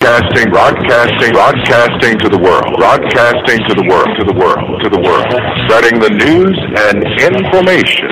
Broadcasting, 0.00 0.48
broadcasting, 0.50 1.32
broadcasting 1.32 2.18
to 2.20 2.28
the 2.30 2.38
world, 2.38 2.64
broadcasting 2.78 3.58
to 3.68 3.74
the 3.74 3.82
world, 3.84 4.08
to 4.16 4.24
the 4.24 4.32
world, 4.32 4.80
to 4.80 4.88
the 4.88 4.98
world, 4.98 5.26
spreading 5.68 6.00
the 6.00 6.08
news 6.08 6.56
and 6.88 7.04
information. 7.20 8.08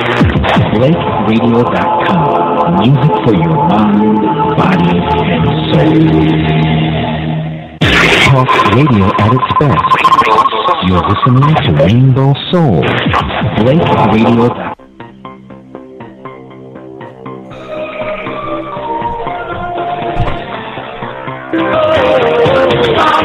BlakeRadio.com. 0.77 2.85
Music 2.85 3.09
for 3.24 3.32
your 3.32 3.56
mind, 3.72 4.21
body, 4.53 5.01
and 5.32 5.48
soul. 5.72 5.96
Talk 8.29 8.52
radio 8.77 9.09
at 9.25 9.32
its 9.32 9.48
best. 9.57 9.89
You're 10.84 11.00
listening 11.09 11.57
to 11.57 11.73
Rainbow 11.82 12.36
Soul. 12.52 12.84
BlakeRadio.com. 13.64 14.68
Oh. 22.80 23.18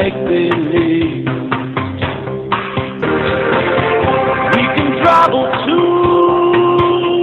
Make 0.00 0.14
believe. 0.24 1.26
We 4.54 4.62
can 4.74 4.88
travel 5.02 5.44
to 5.66 5.78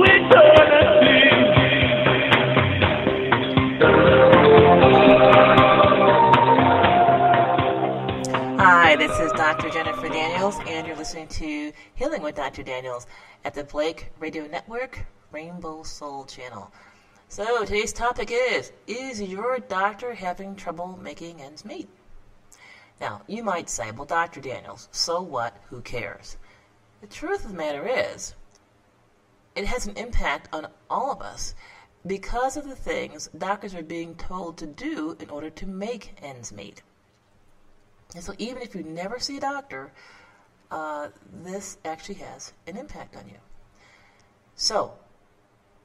eternity. 0.06 1.24
Hi, 8.60 8.96
this 8.98 9.12
is 9.22 9.32
Dr. 9.32 9.72
Jennifer 9.72 10.10
Daniels, 10.10 10.58
and 10.68 10.86
you're 10.86 10.96
listening 10.96 11.28
to 11.30 11.72
Healing 11.96 12.22
with 12.22 12.36
Dr. 12.36 12.62
Daniels 12.62 13.08
at 13.44 13.56
the 13.56 13.64
Blake 13.64 14.12
Radio 14.20 14.46
Network, 14.46 15.04
Rainbow 15.32 15.82
Soul 15.82 16.26
Channel. 16.26 16.72
So, 17.28 17.66
today's 17.66 17.92
topic 17.92 18.30
is 18.32 18.72
Is 18.86 19.20
your 19.20 19.58
doctor 19.58 20.14
having 20.14 20.56
trouble 20.56 21.00
making 21.02 21.42
ends 21.42 21.66
meet? 21.66 21.90
Now, 23.00 23.22
you 23.28 23.44
might 23.44 23.70
say, 23.70 23.92
Well, 23.92 24.06
Dr. 24.06 24.42
Daniels, 24.42 24.90
so 24.92 25.22
what? 25.22 25.58
Who 25.70 25.82
cares? 25.82 26.38
The 27.02 27.08
truth 27.08 27.46
of 27.46 27.52
the 27.52 27.58
matter 27.58 27.88
is, 27.88 28.34
it 29.56 29.66
has 29.66 29.86
an 29.86 29.98
impact 29.98 30.50
on 30.54 30.68
all 30.90 31.12
of 31.12 31.22
us 31.22 31.54
because 32.06 32.58
of 32.58 32.68
the 32.68 32.76
things 32.76 33.30
doctors 33.38 33.76
are 33.76 33.84
being 33.84 34.16
told 34.16 34.58
to 34.58 34.66
do 34.66 35.16
in 35.20 35.30
order 35.30 35.50
to 35.50 35.66
make 35.68 36.16
ends 36.22 36.52
meet. 36.52 36.82
And 38.16 38.24
so, 38.24 38.34
even 38.38 38.62
if 38.62 38.74
you 38.74 38.84
never 38.84 39.20
see 39.20 39.38
a 39.38 39.42
doctor, 39.42 39.92
uh, 40.72 41.10
this 41.44 41.78
actually 41.86 42.16
has 42.16 42.54
an 42.66 42.78
impact 42.78 43.16
on 43.16 43.28
you. 43.28 43.38
So, 44.56 44.94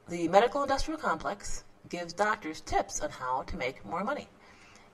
the 0.07 0.27
medical 0.27 0.63
industrial 0.63 0.99
complex 0.99 1.63
gives 1.89 2.13
doctors 2.13 2.61
tips 2.61 3.01
on 3.01 3.11
how 3.11 3.43
to 3.43 3.57
make 3.57 3.85
more 3.85 4.03
money. 4.03 4.29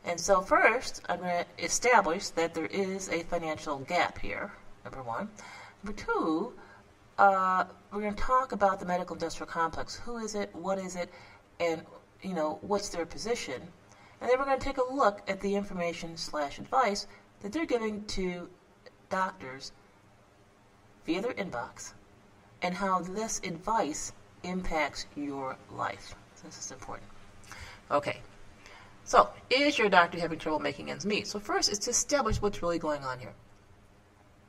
And 0.06 0.20
so, 0.20 0.42
first, 0.42 1.02
I'm 1.10 1.20
going 1.20 1.46
to 1.46 1.64
establish 1.64 2.30
that 2.30 2.54
there 2.54 2.68
is 2.68 3.10
a 3.10 3.24
financial 3.24 3.80
gap 3.80 4.18
here, 4.18 4.52
number 4.84 5.04
one. 5.04 5.30
Number 5.84 6.02
two, 6.02 6.54
uh, 7.18 7.66
we're 7.92 8.02
going 8.02 8.16
to 8.16 8.22
talk 8.22 8.54
about 8.54 8.80
the 8.80 8.86
medical 8.86 9.16
industrial 9.16 9.48
complex. 9.48 9.96
Who 9.96 10.18
is 10.18 10.36
it? 10.36 10.50
What 10.56 10.80
is 10.80 10.96
it? 10.96 11.10
And, 11.60 11.84
you 12.22 12.34
know, 12.34 12.60
what's 12.62 12.90
their 12.90 13.06
position? 13.06 13.62
And 14.22 14.30
then 14.30 14.40
we're 14.40 14.46
going 14.46 14.60
to 14.60 14.66
take 14.66 14.78
a 14.78 14.94
look 14.94 15.22
at 15.28 15.42
the 15.42 15.56
information 15.56 16.16
slash 16.18 16.60
advice 16.60 17.08
that 17.42 17.52
they're 17.52 17.66
giving 17.66 18.06
to 18.06 18.50
doctors 19.10 19.72
via 21.06 21.22
their 21.22 21.34
inbox 21.34 21.94
and 22.62 22.74
how 22.74 23.02
this 23.02 23.40
advice 23.44 24.12
impacts 24.44 25.06
your 25.16 25.58
life. 25.72 26.16
So 26.36 26.44
this 26.46 26.58
is 26.58 26.72
important. 26.72 27.08
Okay. 27.92 28.20
So, 29.10 29.30
is 29.50 29.80
your 29.80 29.90
doctor 29.90 30.20
having 30.20 30.38
trouble 30.38 30.60
making 30.60 30.92
ends 30.92 31.04
meet? 31.04 31.26
So, 31.26 31.40
first 31.40 31.72
is 31.72 31.80
to 31.80 31.90
establish 31.90 32.40
what's 32.44 32.62
really 32.62 32.78
going 32.78 33.04
on 33.04 33.18
here. 33.18 33.34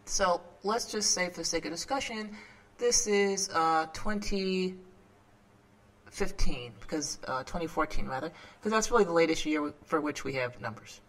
So, 0.04 0.42
let's 0.62 0.92
just 0.92 1.12
say, 1.12 1.30
for 1.30 1.36
the 1.36 1.46
sake 1.46 1.64
of 1.64 1.70
discussion, 1.70 2.36
this 2.76 3.06
is 3.06 3.48
uh, 3.54 3.86
2015, 3.94 6.72
because 6.78 7.18
uh, 7.26 7.42
2014 7.44 8.06
rather, 8.06 8.30
because 8.58 8.70
that's 8.70 8.90
really 8.90 9.04
the 9.04 9.14
latest 9.14 9.46
year 9.46 9.72
for 9.86 9.98
which 9.98 10.24
we 10.24 10.34
have 10.34 10.60
numbers. 10.60 11.00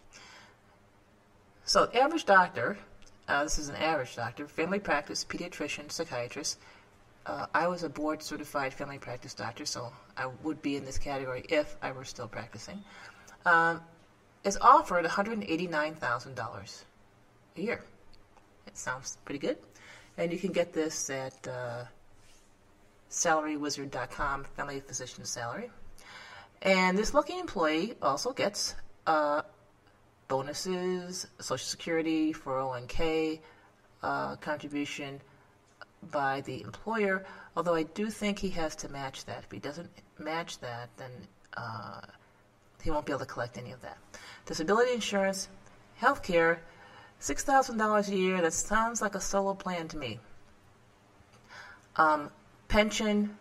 So, 1.65 1.89
average 1.93 2.23
doctor, 2.23 2.77
uh, 3.27 3.43
this 3.43 3.59
is 3.59 3.67
an 3.67 3.75
average 3.75 4.15
doctor, 4.15 4.47
family 4.47 4.79
practice, 4.79 5.25
pediatrician, 5.25 5.91
psychiatrist. 5.91 6.57
Uh, 7.25 7.47
I 7.53 7.67
was 7.67 7.83
a 7.83 7.89
board 7.89 8.23
certified 8.23 8.73
family 8.73 8.97
practice 8.97 9.33
doctor, 9.33 9.65
so 9.65 9.91
I 10.15 10.27
would 10.41 10.61
be 10.61 10.77
in 10.77 10.85
this 10.85 10.97
category 10.97 11.43
if 11.49 11.75
I 11.81 11.91
were 11.91 12.05
still 12.05 12.29
practicing. 12.29 12.81
Um, 13.45 13.81
is 14.43 14.57
offered 14.57 15.05
$189,000 15.05 16.83
a 17.57 17.61
year. 17.61 17.83
It 18.67 18.77
sounds 18.77 19.17
pretty 19.23 19.39
good. 19.39 19.57
And 20.17 20.31
you 20.31 20.39
can 20.39 20.51
get 20.51 20.73
this 20.73 21.09
at 21.09 21.47
uh, 21.47 21.83
salarywizard.com, 23.09 24.45
family 24.55 24.79
physician 24.79 25.25
salary. 25.25 25.69
And 26.61 26.97
this 26.97 27.13
lucky 27.13 27.37
employee 27.39 27.95
also 28.01 28.33
gets 28.33 28.75
uh, 29.07 29.41
bonuses, 30.27 31.27
Social 31.39 31.65
Security, 31.65 32.33
401k 32.33 33.39
uh, 34.03 34.35
contribution 34.37 35.19
by 36.11 36.41
the 36.41 36.61
employer, 36.61 37.25
although 37.55 37.75
I 37.75 37.83
do 37.83 38.09
think 38.09 38.39
he 38.39 38.49
has 38.49 38.75
to 38.77 38.89
match 38.89 39.25
that. 39.25 39.43
If 39.43 39.51
he 39.51 39.59
doesn't 39.59 39.89
match 40.17 40.59
that, 40.59 40.89
then 40.97 41.11
uh, 41.55 42.01
he 42.81 42.91
won't 42.91 43.05
be 43.05 43.11
able 43.11 43.19
to 43.19 43.25
collect 43.25 43.57
any 43.57 43.71
of 43.71 43.81
that. 43.81 43.97
Disability 44.45 44.93
insurance, 44.93 45.47
health 45.95 46.23
care, 46.23 46.61
$6,000 47.21 48.07
a 48.07 48.15
year, 48.15 48.41
that 48.41 48.53
sounds 48.53 49.01
like 49.01 49.15
a 49.15 49.21
solo 49.21 49.53
plan 49.53 49.87
to 49.89 49.97
me. 49.97 50.19
Um, 51.95 52.31
pension, 52.67 53.37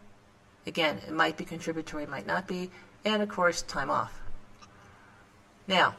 again, 0.67 1.01
it 1.07 1.13
might 1.13 1.37
be 1.37 1.45
contributory, 1.45 2.07
might 2.07 2.27
not 2.27 2.47
be, 2.47 2.71
and 3.05 3.23
of 3.23 3.29
course, 3.29 3.63
time 3.63 3.91
off. 3.91 4.21
Now, 5.67 5.95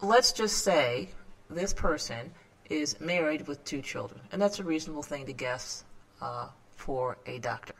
let's 0.00 0.32
just 0.32 0.64
say 0.64 1.10
this 1.48 1.72
person 1.72 2.32
is 2.68 3.00
married 3.00 3.46
with 3.46 3.64
two 3.64 3.80
children, 3.80 4.20
and 4.32 4.42
that's 4.42 4.58
a 4.58 4.64
reasonable 4.64 5.02
thing 5.02 5.26
to 5.26 5.32
guess 5.32 5.84
uh, 6.20 6.48
for 6.74 7.18
a 7.26 7.38
doctor. 7.38 7.74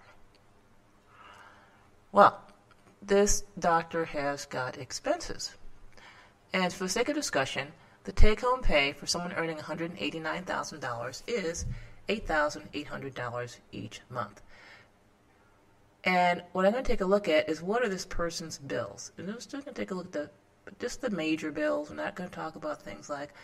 Well, 2.13 2.41
this 3.03 3.45
doctor 3.59 4.05
has 4.05 4.47
got 4.47 4.79
expenses. 4.79 5.55
And 6.53 6.73
for 6.73 6.85
the 6.85 6.91
sake 6.91 7.09
of 7.09 7.15
discussion, 7.15 7.69
the 8.05 8.13
take 8.13 8.41
home 8.41 8.63
pay 8.63 8.93
for 8.93 9.07
someone 9.07 9.33
earning 9.33 9.57
$189,000 9.59 11.23
is 11.27 11.67
$8,800 12.09 13.59
each 13.73 14.01
month. 14.11 14.43
And 16.05 16.45
what 16.53 16.65
I'm 16.65 16.73
going 16.73 16.85
to 16.85 16.89
take 16.91 17.01
a 17.01 17.07
look 17.07 17.29
at 17.29 17.49
is 17.49 17.61
what 17.61 17.83
are 17.83 17.89
this 17.89 18.07
person's 18.07 18.59
bills. 18.59 19.11
And 19.19 19.29
I'm 19.29 19.41
still 19.41 19.61
going 19.61 19.75
to 19.75 19.81
take 19.81 19.91
a 19.91 19.95
look 19.95 20.07
at 20.07 20.13
the, 20.13 20.31
just 20.79 21.01
the 21.01 21.11
major 21.11 21.51
bills. 21.51 21.91
We're 21.91 21.97
not 21.97 22.15
going 22.15 22.31
to 22.31 22.35
talk 22.35 22.55
about 22.55 22.81
things 22.81 23.11
like 23.11 23.35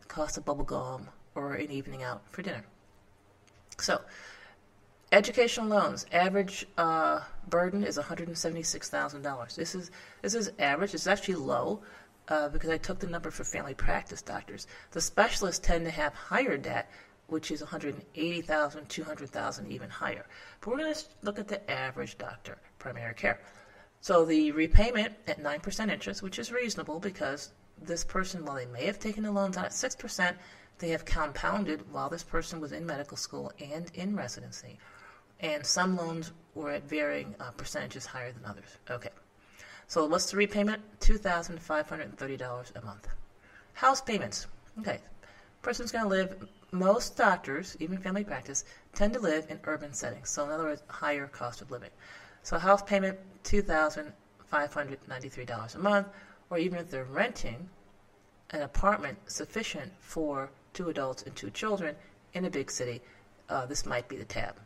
the 0.00 0.06
cost 0.06 0.38
of 0.38 0.44
bubble 0.44 0.64
gum 0.64 1.08
or 1.34 1.54
an 1.54 1.72
evening 1.72 2.04
out 2.04 2.22
for 2.30 2.42
dinner. 2.42 2.64
So, 3.78 4.00
educational 5.14 5.68
loans 5.68 6.06
average 6.10 6.66
uh, 6.76 7.20
burden 7.48 7.84
is 7.84 7.96
$176,000. 7.96 9.54
This 9.54 9.74
is 9.76 9.90
this 10.22 10.34
is 10.34 10.50
average. 10.58 10.92
It's 10.92 11.06
actually 11.06 11.36
low 11.36 11.82
uh, 12.28 12.48
because 12.48 12.70
I 12.70 12.78
took 12.78 12.98
the 12.98 13.06
number 13.06 13.30
for 13.30 13.44
family 13.44 13.74
practice 13.74 14.22
doctors. 14.22 14.66
The 14.90 15.00
specialists 15.00 15.64
tend 15.64 15.84
to 15.84 15.90
have 15.92 16.14
higher 16.14 16.56
debt, 16.56 16.90
which 17.28 17.52
is 17.52 17.60
180,000, 17.60 18.88
200,000, 18.88 19.70
even 19.70 19.88
higher. 19.88 20.26
But 20.60 20.70
we're 20.70 20.78
going 20.78 20.94
to 20.94 21.04
look 21.22 21.38
at 21.38 21.46
the 21.46 21.70
average 21.70 22.18
doctor, 22.18 22.58
primary 22.80 23.14
care. 23.14 23.40
So 24.00 24.24
the 24.24 24.50
repayment 24.50 25.14
at 25.28 25.40
9% 25.40 25.92
interest, 25.92 26.22
which 26.22 26.40
is 26.40 26.50
reasonable 26.50 26.98
because 26.98 27.52
this 27.80 28.04
person, 28.04 28.44
while 28.44 28.56
they 28.56 28.66
may 28.66 28.86
have 28.86 28.98
taken 28.98 29.22
the 29.22 29.30
loans 29.32 29.56
out 29.56 29.66
at 29.66 29.70
6%, 29.70 30.34
they 30.78 30.88
have 30.88 31.04
compounded 31.04 31.84
while 31.92 32.10
this 32.10 32.24
person 32.24 32.60
was 32.60 32.72
in 32.72 32.84
medical 32.84 33.16
school 33.16 33.52
and 33.60 33.90
in 33.94 34.16
residency. 34.16 34.78
And 35.44 35.64
some 35.64 35.96
loans 35.96 36.32
were 36.54 36.70
at 36.70 36.88
varying 36.88 37.34
uh, 37.38 37.50
percentages 37.50 38.06
higher 38.06 38.32
than 38.32 38.46
others. 38.46 38.78
Okay. 38.90 39.10
So 39.86 40.06
what's 40.06 40.30
the 40.30 40.38
repayment? 40.38 40.80
$2,530 41.00 42.76
a 42.76 42.84
month. 42.84 43.08
House 43.74 44.00
payments. 44.00 44.46
Okay. 44.80 45.00
Person's 45.60 45.92
going 45.92 46.04
to 46.04 46.08
live, 46.08 46.48
most 46.72 47.18
doctors, 47.18 47.76
even 47.78 47.98
family 47.98 48.24
practice, 48.24 48.64
tend 48.94 49.12
to 49.12 49.20
live 49.20 49.44
in 49.50 49.60
urban 49.64 49.92
settings. 49.92 50.30
So 50.30 50.44
in 50.44 50.50
other 50.50 50.64
words, 50.64 50.82
higher 50.88 51.26
cost 51.26 51.60
of 51.60 51.70
living. 51.70 51.90
So 52.42 52.58
house 52.58 52.80
payment, 52.82 53.18
$2,593 53.44 55.74
a 55.74 55.78
month, 55.78 56.06
or 56.48 56.56
even 56.56 56.78
if 56.78 56.90
they're 56.90 57.04
renting 57.04 57.68
an 58.50 58.62
apartment 58.62 59.18
sufficient 59.26 59.92
for 60.00 60.48
two 60.72 60.88
adults 60.88 61.24
and 61.24 61.36
two 61.36 61.50
children 61.50 61.94
in 62.32 62.46
a 62.46 62.50
big 62.50 62.70
city, 62.70 63.02
uh, 63.50 63.66
this 63.66 63.84
might 63.84 64.08
be 64.08 64.16
the 64.16 64.24
tab. 64.24 64.56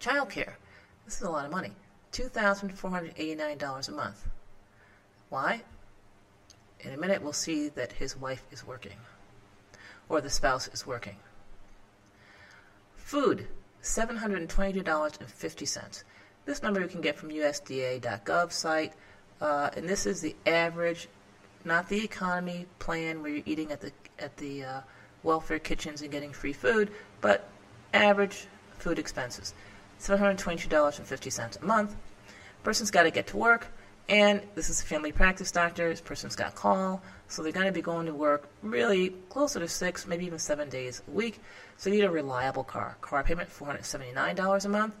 Childcare. 0.00 0.54
This 1.04 1.16
is 1.16 1.22
a 1.22 1.30
lot 1.30 1.44
of 1.44 1.50
money. 1.50 1.72
$2,489 2.12 3.88
a 3.88 3.92
month. 3.92 4.26
Why? 5.28 5.62
In 6.80 6.92
a 6.92 6.96
minute, 6.96 7.22
we'll 7.22 7.32
see 7.32 7.68
that 7.70 7.90
his 7.92 8.16
wife 8.16 8.44
is 8.50 8.66
working, 8.66 8.98
or 10.08 10.20
the 10.20 10.30
spouse 10.30 10.66
is 10.68 10.84
working. 10.86 11.16
Food, 12.94 13.48
$722.50. 13.82 16.04
This 16.44 16.62
number 16.62 16.80
you 16.80 16.86
can 16.88 17.00
get 17.00 17.16
from 17.16 17.30
USDA.gov 17.30 18.52
site, 18.52 18.92
uh, 19.40 19.70
and 19.76 19.88
this 19.88 20.06
is 20.06 20.20
the 20.20 20.36
average, 20.46 21.08
not 21.64 21.88
the 21.88 22.04
economy 22.04 22.66
plan 22.78 23.22
where 23.22 23.32
you're 23.32 23.42
eating 23.44 23.72
at 23.72 23.80
the 23.80 23.90
at 24.18 24.36
the 24.36 24.64
uh, 24.64 24.80
welfare 25.22 25.58
kitchens 25.58 26.02
and 26.02 26.10
getting 26.10 26.32
free 26.32 26.52
food, 26.52 26.90
but 27.20 27.48
average 27.92 28.46
food 28.78 28.98
expenses. 28.98 29.54
$722.50 30.00 31.62
a 31.62 31.64
month. 31.64 31.96
Person's 32.62 32.90
got 32.90 33.04
to 33.04 33.10
get 33.10 33.26
to 33.28 33.36
work, 33.36 33.66
and 34.08 34.42
this 34.54 34.70
is 34.70 34.80
a 34.80 34.84
family 34.84 35.12
practice 35.12 35.52
doctor. 35.52 35.88
This 35.88 36.00
person's 36.00 36.36
got 36.36 36.54
call, 36.54 37.02
so 37.28 37.42
they're 37.42 37.52
going 37.52 37.66
to 37.66 37.72
be 37.72 37.82
going 37.82 38.06
to 38.06 38.14
work 38.14 38.48
really 38.62 39.10
closer 39.28 39.60
to 39.60 39.68
six, 39.68 40.06
maybe 40.06 40.24
even 40.26 40.38
seven 40.38 40.68
days 40.68 41.02
a 41.06 41.10
week. 41.10 41.40
So 41.76 41.90
you 41.90 41.96
need 41.96 42.04
a 42.04 42.10
reliable 42.10 42.64
car. 42.64 42.96
Car 43.00 43.22
payment 43.22 43.50
$479 43.50 44.64
a 44.64 44.68
month. 44.68 44.94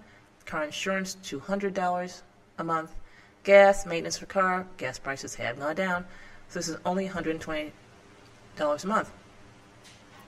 Car 0.44 0.64
insurance 0.64 1.16
$200 1.24 2.22
a 2.58 2.64
month. 2.64 2.94
Gas, 3.44 3.86
maintenance 3.86 4.18
for 4.18 4.26
car, 4.26 4.66
gas 4.76 4.98
prices 4.98 5.34
have 5.36 5.58
gone 5.58 5.74
down. 5.74 6.04
So 6.48 6.58
this 6.58 6.68
is 6.68 6.76
only 6.84 7.08
$120 7.08 7.70
a 8.60 8.86
month. 8.86 9.10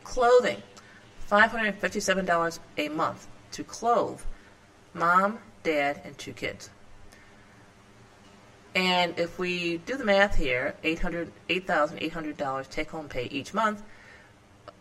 Clothing, 0.04 0.62
$557 1.30 2.58
a 2.78 2.88
month 2.88 3.28
to 3.52 3.64
clothe 3.64 4.20
mom, 4.94 5.38
dad, 5.62 6.00
and 6.04 6.16
two 6.18 6.32
kids. 6.32 6.70
And 8.74 9.18
if 9.18 9.38
we 9.38 9.78
do 9.78 9.96
the 9.96 10.04
math 10.04 10.36
here, 10.36 10.74
$800, 10.84 11.30
$8,800 11.48 12.68
take 12.68 12.90
home 12.90 13.08
pay 13.08 13.24
each 13.24 13.52
month, 13.52 13.82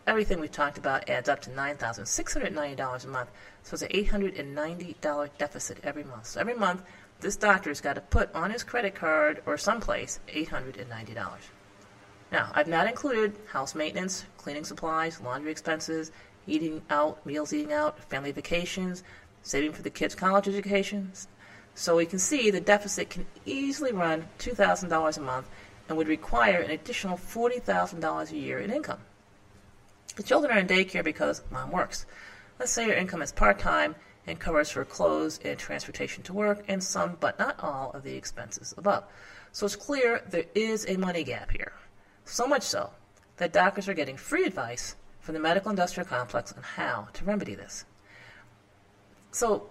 everything 0.06 0.40
we've 0.40 0.52
talked 0.52 0.78
about 0.78 1.08
adds 1.08 1.28
up 1.28 1.40
to 1.42 1.50
$9,690 1.50 3.04
a 3.04 3.08
month. 3.08 3.30
So 3.62 3.74
it's 3.74 3.82
an 3.82 3.88
$890 3.88 5.30
deficit 5.38 5.78
every 5.82 6.04
month. 6.04 6.26
So 6.26 6.40
every 6.40 6.54
month, 6.54 6.82
this 7.20 7.36
doctor's 7.36 7.80
got 7.80 7.94
to 7.94 8.00
put 8.00 8.34
on 8.34 8.50
his 8.50 8.62
credit 8.62 8.94
card 8.94 9.42
or 9.44 9.58
someplace 9.58 10.20
$890. 10.28 11.16
Now, 12.32 12.50
I've 12.54 12.68
not 12.68 12.86
included 12.86 13.36
house 13.48 13.74
maintenance, 13.74 14.24
cleaning 14.36 14.64
supplies, 14.64 15.20
laundry 15.20 15.50
expenses, 15.50 16.12
eating 16.46 16.80
out, 16.90 17.24
meals 17.26 17.52
eating 17.52 17.72
out, 17.72 17.98
family 18.04 18.32
vacations, 18.32 19.02
saving 19.42 19.72
for 19.72 19.82
the 19.82 19.90
kids' 19.90 20.14
college 20.14 20.48
educations. 20.48 21.28
So 21.74 21.96
we 21.96 22.06
can 22.06 22.18
see 22.18 22.50
the 22.50 22.60
deficit 22.60 23.10
can 23.10 23.26
easily 23.46 23.92
run 23.92 24.28
$2,000 24.38 25.16
a 25.16 25.20
month 25.20 25.48
and 25.88 25.96
would 25.96 26.08
require 26.08 26.60
an 26.60 26.70
additional 26.70 27.16
$40,000 27.16 28.30
a 28.30 28.36
year 28.36 28.58
in 28.58 28.70
income. 28.70 29.00
The 30.16 30.22
children 30.22 30.52
are 30.52 30.58
in 30.58 30.66
daycare 30.66 31.04
because 31.04 31.42
mom 31.50 31.70
works. 31.70 32.06
Let's 32.58 32.72
say 32.72 32.86
your 32.86 32.96
income 32.96 33.22
is 33.22 33.32
part 33.32 33.58
time 33.58 33.94
and 34.26 34.38
covers 34.38 34.70
for 34.70 34.84
clothes 34.84 35.40
and 35.44 35.58
transportation 35.58 36.22
to 36.24 36.32
work 36.32 36.64
and 36.68 36.82
some, 36.82 37.16
but 37.20 37.38
not 37.38 37.58
all, 37.60 37.90
of 37.92 38.02
the 38.02 38.14
expenses 38.14 38.74
above. 38.76 39.04
So 39.52 39.66
it's 39.66 39.76
clear 39.76 40.22
there 40.28 40.44
is 40.54 40.86
a 40.88 40.96
money 40.96 41.24
gap 41.24 41.50
here. 41.50 41.72
So 42.24 42.46
much 42.46 42.62
so 42.62 42.90
that 43.38 43.52
doctors 43.52 43.88
are 43.88 43.94
getting 43.94 44.16
free 44.16 44.44
advice 44.44 44.96
from 45.20 45.34
the 45.34 45.40
medical 45.40 45.70
industrial 45.70 46.08
complex 46.08 46.52
on 46.52 46.62
how 46.62 47.08
to 47.14 47.24
remedy 47.24 47.54
this. 47.54 47.84
So, 49.32 49.70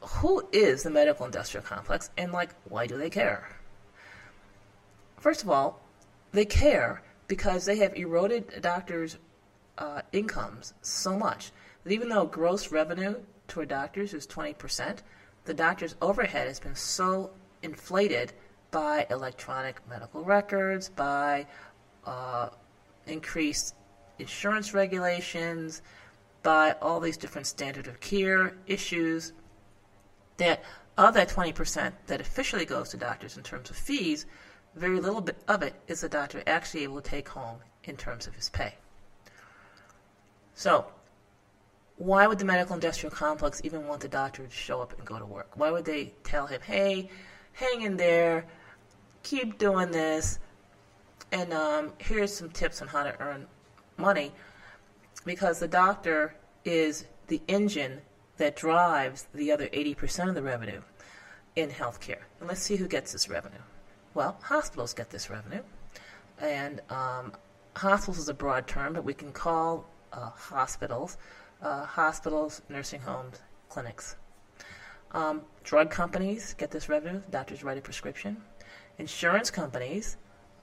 who 0.00 0.48
is 0.52 0.82
the 0.82 0.90
medical 0.90 1.26
industrial 1.26 1.64
complex 1.64 2.10
and, 2.16 2.32
like, 2.32 2.54
why 2.64 2.86
do 2.86 2.96
they 2.96 3.10
care? 3.10 3.48
First 5.18 5.42
of 5.42 5.50
all, 5.50 5.80
they 6.32 6.46
care 6.46 7.02
because 7.28 7.64
they 7.64 7.76
have 7.76 7.94
eroded 7.96 8.62
doctors' 8.62 9.18
uh, 9.76 10.02
incomes 10.12 10.74
so 10.80 11.16
much 11.16 11.52
that 11.84 11.92
even 11.92 12.08
though 12.08 12.26
gross 12.26 12.72
revenue 12.72 13.16
to 13.48 13.66
doctors 13.66 14.14
is 14.14 14.26
20%, 14.26 14.98
the 15.44 15.54
doctor's 15.54 15.96
overhead 16.00 16.46
has 16.46 16.60
been 16.60 16.74
so 16.74 17.30
inflated 17.62 18.32
by 18.70 19.06
electronic 19.10 19.80
medical 19.88 20.22
records, 20.24 20.88
by 20.88 21.46
uh, 22.04 22.48
increased 23.06 23.74
insurance 24.18 24.72
regulations, 24.74 25.82
by 26.42 26.72
all 26.80 27.00
these 27.00 27.16
different 27.16 27.46
standard 27.46 27.86
of 27.86 28.00
care 28.00 28.54
issues 28.66 29.32
that 30.38 30.62
of 30.96 31.14
that 31.14 31.28
20% 31.28 31.92
that 32.06 32.20
officially 32.20 32.64
goes 32.64 32.90
to 32.90 32.96
doctors 32.96 33.36
in 33.36 33.42
terms 33.42 33.70
of 33.70 33.76
fees, 33.76 34.26
very 34.74 35.00
little 35.00 35.20
bit 35.20 35.36
of 35.48 35.62
it 35.62 35.74
is 35.88 36.00
the 36.00 36.08
doctor 36.08 36.42
actually 36.46 36.84
able 36.84 37.00
to 37.00 37.10
take 37.10 37.28
home 37.28 37.58
in 37.84 37.96
terms 37.96 38.26
of 38.26 38.34
his 38.34 38.48
pay. 38.48 38.74
So, 40.54 40.86
why 41.96 42.26
would 42.26 42.38
the 42.38 42.44
medical 42.44 42.74
industrial 42.74 43.14
complex 43.14 43.60
even 43.64 43.86
want 43.86 44.00
the 44.00 44.08
doctor 44.08 44.44
to 44.44 44.50
show 44.50 44.80
up 44.80 44.96
and 44.96 45.06
go 45.06 45.18
to 45.18 45.26
work? 45.26 45.50
Why 45.54 45.70
would 45.70 45.84
they 45.84 46.12
tell 46.22 46.46
him, 46.46 46.60
hey, 46.62 47.10
hang 47.52 47.82
in 47.82 47.96
there, 47.96 48.46
keep 49.22 49.58
doing 49.58 49.90
this, 49.90 50.38
and 51.32 51.52
um, 51.52 51.92
here's 51.98 52.34
some 52.34 52.50
tips 52.50 52.80
on 52.82 52.88
how 52.88 53.04
to 53.04 53.18
earn 53.20 53.46
money? 53.96 54.32
Because 55.24 55.58
the 55.58 55.68
doctor 55.68 56.34
is 56.64 57.06
the 57.28 57.40
engine 57.48 58.00
that 58.36 58.56
drives 58.56 59.26
the 59.34 59.52
other 59.52 59.68
80% 59.68 60.28
of 60.28 60.34
the 60.34 60.42
revenue 60.42 60.82
in 61.56 61.70
healthcare. 61.70 62.22
And 62.38 62.48
let's 62.48 62.62
see 62.62 62.76
who 62.76 62.88
gets 62.88 63.12
this 63.12 63.28
revenue. 63.28 63.58
Well, 64.14 64.38
hospitals 64.42 64.94
get 64.94 65.10
this 65.10 65.30
revenue. 65.30 65.62
And 66.40 66.80
um, 66.90 67.32
hospitals 67.76 68.18
is 68.18 68.28
a 68.28 68.34
broad 68.34 68.66
term, 68.66 68.94
but 68.94 69.04
we 69.04 69.14
can 69.14 69.32
call 69.32 69.86
uh, 70.12 70.30
hospitals 70.30 71.18
uh, 71.62 71.84
hospitals, 71.84 72.62
nursing 72.68 73.00
homes, 73.00 73.40
clinics. 73.68 74.16
Um, 75.12 75.42
drug 75.64 75.90
companies 75.90 76.54
get 76.54 76.70
this 76.70 76.88
revenue. 76.88 77.20
Doctors 77.30 77.64
write 77.64 77.78
a 77.78 77.80
prescription. 77.80 78.36
Insurance 78.98 79.50
companies 79.50 80.16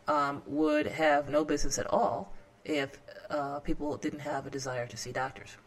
um, 0.07 0.41
would 0.45 0.87
have 0.87 1.29
no 1.29 1.43
business 1.43 1.77
at 1.77 1.87
all 1.87 2.33
if 2.67 3.00
uh, 3.29 3.59
people 3.59 3.97
didn't 3.97 4.19
have 4.19 4.45
a 4.45 4.50
desire 4.50 4.86
to 4.88 4.97
see 4.97 5.12
doctors. 5.12 5.57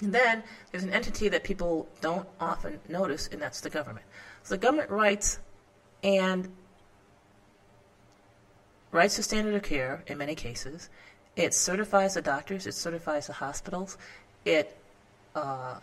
And 0.00 0.14
then 0.14 0.44
there's 0.70 0.84
an 0.84 0.92
entity 0.92 1.28
that 1.28 1.42
people 1.42 1.88
don't 2.00 2.26
often 2.40 2.78
notice, 2.88 3.28
and 3.32 3.42
that's 3.42 3.60
the 3.60 3.70
government. 3.70 4.06
So 4.44 4.54
the 4.54 4.58
government 4.58 4.90
writes 4.90 5.40
and 6.02 6.48
writes 8.92 9.16
the 9.16 9.22
standard 9.22 9.54
of 9.54 9.62
care 9.62 10.04
in 10.06 10.18
many 10.18 10.34
cases. 10.34 10.88
It 11.36 11.52
certifies 11.52 12.14
the 12.14 12.22
doctors, 12.22 12.66
it 12.66 12.74
certifies 12.74 13.26
the 13.26 13.32
hospitals, 13.34 13.98
it 14.44 14.76
uh, 15.34 15.78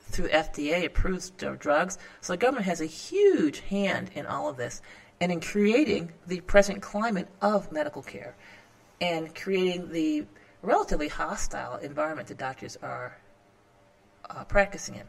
through 0.00 0.28
FDA 0.28 0.84
approves 0.84 1.30
drugs. 1.30 1.98
So 2.20 2.32
the 2.32 2.36
government 2.36 2.66
has 2.66 2.80
a 2.80 2.86
huge 2.86 3.60
hand 3.60 4.10
in 4.14 4.26
all 4.26 4.48
of 4.48 4.56
this 4.56 4.82
and 5.20 5.30
in 5.30 5.40
creating 5.40 6.12
the 6.26 6.40
present 6.40 6.82
climate 6.82 7.28
of 7.40 7.70
medical 7.70 8.02
care 8.02 8.34
and 9.02 9.34
creating 9.34 9.90
the 9.90 10.24
relatively 10.62 11.08
hostile 11.08 11.76
environment 11.78 12.28
that 12.28 12.38
doctors 12.38 12.78
are 12.82 13.18
uh, 14.30 14.44
practicing 14.44 14.94
in. 14.94 15.02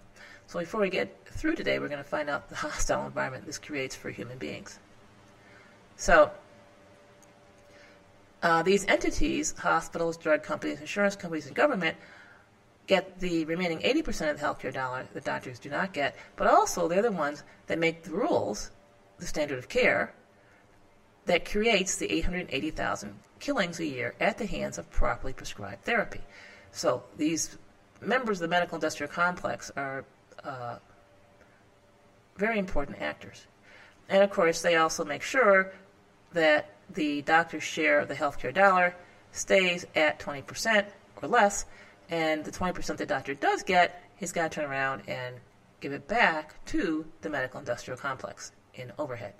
So 0.47 0.59
before 0.59 0.81
we 0.81 0.89
get 0.89 1.15
through 1.27 1.55
today, 1.55 1.77
we're 1.77 1.89
going 1.89 2.03
to 2.03 2.09
find 2.09 2.27
out 2.27 2.49
the 2.49 2.55
hostile 2.67 3.05
environment 3.05 3.45
this 3.45 3.59
creates 3.59 3.95
for 3.95 4.09
human 4.09 4.39
beings. 4.39 4.79
So 5.95 6.31
uh, 8.41 8.63
these 8.63 8.83
entities, 8.87 9.53
hospitals, 9.59 10.17
drug 10.17 10.41
companies, 10.41 10.81
insurance 10.81 11.15
companies, 11.15 11.45
and 11.45 11.55
government, 11.55 11.95
get 12.87 13.19
the 13.19 13.45
remaining 13.45 13.77
80% 13.79 14.31
of 14.31 14.39
the 14.39 14.45
healthcare 14.45 14.73
dollar 14.73 15.07
that 15.13 15.23
doctors 15.23 15.59
do 15.59 15.69
not 15.69 15.93
get, 15.93 16.15
but 16.35 16.47
also 16.47 16.87
they're 16.87 17.03
the 17.03 17.11
ones 17.11 17.43
that 17.67 17.77
make 17.77 18.03
the 18.03 18.11
rules, 18.11 18.71
the 19.19 19.27
standard 19.27 19.59
of 19.59 19.69
care, 19.69 20.15
that 21.25 21.49
creates 21.49 21.95
the 21.97 22.11
880,000 22.11 23.15
killings 23.39 23.79
a 23.79 23.85
year 23.85 24.15
at 24.19 24.37
the 24.37 24.45
hands 24.45 24.77
of 24.77 24.89
properly 24.91 25.33
prescribed 25.33 25.83
therapy. 25.83 26.21
So 26.71 27.03
these 27.17 27.57
members 28.01 28.37
of 28.37 28.41
the 28.41 28.47
medical 28.47 28.75
industrial 28.75 29.11
complex 29.11 29.71
are 29.75 30.05
uh, 30.43 30.77
very 32.37 32.59
important 32.59 33.01
actors. 33.01 33.45
And 34.09 34.23
of 34.23 34.31
course, 34.31 34.61
they 34.61 34.75
also 34.75 35.05
make 35.05 35.21
sure 35.21 35.71
that 36.33 36.71
the 36.93 37.21
doctor's 37.21 37.63
share 37.63 37.99
of 37.99 38.07
the 38.07 38.15
healthcare 38.15 38.53
dollar 38.53 38.95
stays 39.31 39.85
at 39.95 40.19
20% 40.19 40.85
or 41.21 41.27
less, 41.27 41.65
and 42.09 42.43
the 42.43 42.51
20% 42.51 42.97
the 42.97 43.05
doctor 43.05 43.33
does 43.33 43.63
get, 43.63 44.03
he's 44.15 44.31
got 44.31 44.51
to 44.51 44.61
turn 44.61 44.69
around 44.69 45.03
and 45.07 45.35
give 45.79 45.93
it 45.93 46.07
back 46.07 46.63
to 46.65 47.05
the 47.21 47.29
medical 47.29 47.59
industrial 47.59 47.97
complex 47.97 48.51
in 48.75 48.91
overhead. 48.97 49.33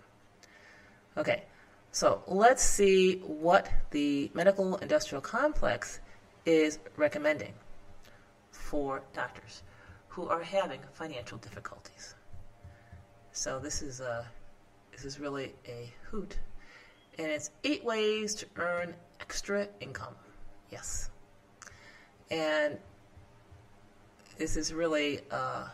Okay, 1.18 1.44
so 1.94 2.24
let's 2.26 2.64
see 2.64 3.18
what 3.20 3.70
the 3.92 4.32
medical 4.34 4.78
industrial 4.78 5.22
complex 5.22 6.00
is 6.44 6.80
recommending 6.98 7.54
for 8.52 9.04
doctors 9.14 9.62
who 10.08 10.28
are 10.28 10.42
having 10.42 10.80
financial 10.94 11.38
difficulties. 11.38 12.16
So 13.32 13.60
this 13.60 13.84
is 13.84 14.00
a 14.00 14.26
this 14.92 15.06
is 15.06 15.20
really 15.20 15.54
a 15.68 15.94
hoot, 16.10 16.40
and 17.20 17.28
it's 17.28 17.52
eight 17.64 17.86
ways 17.86 18.34
to 18.36 18.48
earn 18.56 18.96
extra 19.22 19.68
income. 19.80 20.16
Yes, 20.72 21.12
and 22.32 22.80
this 24.40 24.58
is 24.58 24.74
really 24.74 25.20
uh, 25.30 25.68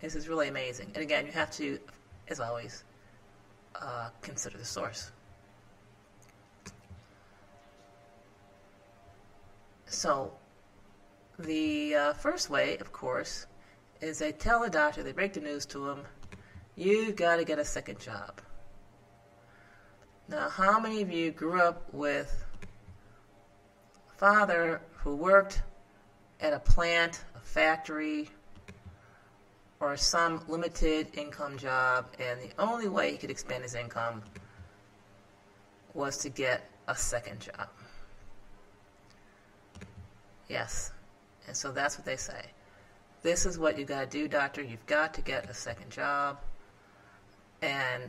this 0.00 0.16
is 0.16 0.28
really 0.28 0.48
amazing. 0.48 0.90
And 0.96 1.04
again, 1.04 1.24
you 1.24 1.32
have 1.32 1.52
to, 1.52 1.78
as 2.26 2.40
always, 2.40 2.82
uh, 3.80 4.10
consider 4.22 4.58
the 4.58 4.64
source. 4.64 5.12
So, 9.86 10.32
the 11.38 11.94
uh, 11.94 12.12
first 12.14 12.50
way, 12.50 12.76
of 12.78 12.92
course, 12.92 13.46
is 14.00 14.18
they 14.18 14.32
tell 14.32 14.60
the 14.60 14.70
doctor, 14.70 15.02
they 15.02 15.12
break 15.12 15.32
the 15.32 15.40
news 15.40 15.64
to 15.66 15.88
him, 15.88 16.00
you've 16.74 17.16
got 17.16 17.36
to 17.36 17.44
get 17.44 17.58
a 17.58 17.64
second 17.64 18.00
job. 18.00 18.40
Now, 20.28 20.48
how 20.48 20.80
many 20.80 21.02
of 21.02 21.10
you 21.10 21.30
grew 21.30 21.60
up 21.60 21.82
with 21.92 22.44
a 24.12 24.18
father 24.18 24.80
who 24.98 25.14
worked 25.14 25.62
at 26.40 26.52
a 26.52 26.58
plant, 26.58 27.24
a 27.36 27.40
factory, 27.40 28.28
or 29.80 29.96
some 29.96 30.42
limited 30.48 31.08
income 31.14 31.58
job, 31.58 32.06
and 32.18 32.40
the 32.40 32.50
only 32.58 32.88
way 32.88 33.12
he 33.12 33.18
could 33.18 33.30
expand 33.30 33.62
his 33.62 33.74
income 33.74 34.22
was 35.94 36.16
to 36.18 36.28
get 36.28 36.70
a 36.88 36.96
second 36.96 37.40
job? 37.40 37.68
Yes. 40.48 40.92
And 41.46 41.56
so 41.56 41.72
that's 41.72 41.96
what 41.96 42.04
they 42.04 42.16
say. 42.16 42.42
This 43.22 43.46
is 43.46 43.58
what 43.58 43.78
you 43.78 43.84
got 43.84 44.02
to 44.02 44.06
do, 44.06 44.28
doctor. 44.28 44.62
You've 44.62 44.86
got 44.86 45.14
to 45.14 45.20
get 45.20 45.50
a 45.50 45.54
second 45.54 45.90
job. 45.90 46.38
And 47.62 48.04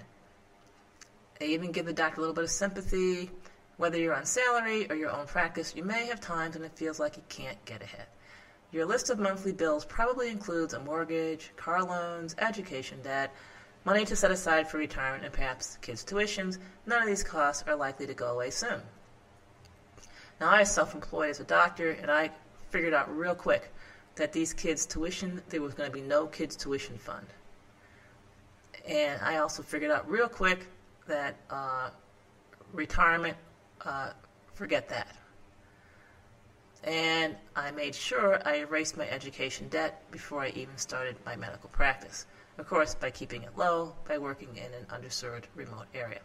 they 1.40 1.48
even 1.48 1.72
give 1.72 1.86
the 1.86 1.94
doctor 1.94 2.18
a 2.18 2.22
little 2.22 2.36
bit 2.36 2.44
of 2.44 2.50
sympathy. 2.50 3.32
Whether 3.78 3.98
you're 3.98 4.16
on 4.16 4.26
salary 4.26 4.90
or 4.90 4.96
your 4.96 5.12
own 5.12 5.28
practice, 5.28 5.76
you 5.76 5.84
may 5.84 6.08
have 6.08 6.20
times 6.20 6.56
when 6.56 6.66
it 6.66 6.72
feels 6.76 7.00
like 7.00 7.16
you 7.16 7.24
can't 7.30 7.64
get 7.66 7.82
ahead. 7.82 8.08
Your 8.72 8.86
list 8.86 9.10
of 9.10 9.18
monthly 9.18 9.54
bills 9.54 9.86
probably 9.86 10.30
includes 10.30 10.74
a 10.74 10.80
mortgage, 10.80 11.52
car 11.56 11.84
loans, 11.84 12.36
education 12.38 13.02
debt, 13.02 13.34
money 13.86 14.04
to 14.04 14.16
set 14.16 14.30
aside 14.30 14.70
for 14.70 14.78
retirement, 14.78 15.24
and 15.24 15.34
perhaps 15.34 15.78
kids' 15.82 16.04
tuitions. 16.04 16.58
None 16.86 17.02
of 17.02 17.08
these 17.08 17.24
costs 17.24 17.64
are 17.66 17.76
likely 17.76 18.06
to 18.08 18.14
go 18.14 18.28
away 18.28 18.50
soon. 18.50 18.82
Now, 20.42 20.50
I 20.50 20.60
was 20.60 20.72
self 20.72 20.94
employed 20.94 21.30
as 21.30 21.40
a 21.40 21.46
doctor, 21.46 21.92
and 21.92 22.12
I 22.12 22.30
figured 22.70 22.94
out 22.94 23.16
real 23.16 23.36
quick 23.36 23.72
that 24.16 24.34
these 24.34 24.54
kids' 24.54 24.86
tuition, 24.86 25.42
there 25.48 25.62
was 25.62 25.74
going 25.74 25.90
to 25.90 25.94
be 25.96 26.02
no 26.02 26.28
kids' 26.28 26.58
tuition 26.58 26.98
fund. 26.98 27.28
And 28.86 29.22
I 29.22 29.38
also 29.38 29.64
figured 29.64 29.92
out 29.92 30.10
real 30.10 30.28
quick 30.28 30.68
that 31.08 31.38
uh, 31.50 31.90
retirement, 32.74 33.38
uh, 33.82 34.12
forget 34.54 34.90
that. 34.90 35.16
And 36.88 37.36
I 37.54 37.70
made 37.72 37.94
sure 37.94 38.42
I 38.46 38.60
erased 38.60 38.96
my 38.96 39.08
education 39.10 39.68
debt 39.68 40.10
before 40.10 40.42
I 40.42 40.54
even 40.56 40.78
started 40.78 41.18
my 41.26 41.36
medical 41.36 41.68
practice. 41.70 42.28
Of 42.58 42.66
course, 42.66 42.96
by 42.96 43.12
keeping 43.12 43.44
it 43.44 43.58
low, 43.58 43.94
by 44.08 44.18
working 44.18 44.56
in 44.56 44.74
an 44.74 44.86
underserved 44.90 45.44
remote 45.54 45.88
area. 45.94 46.22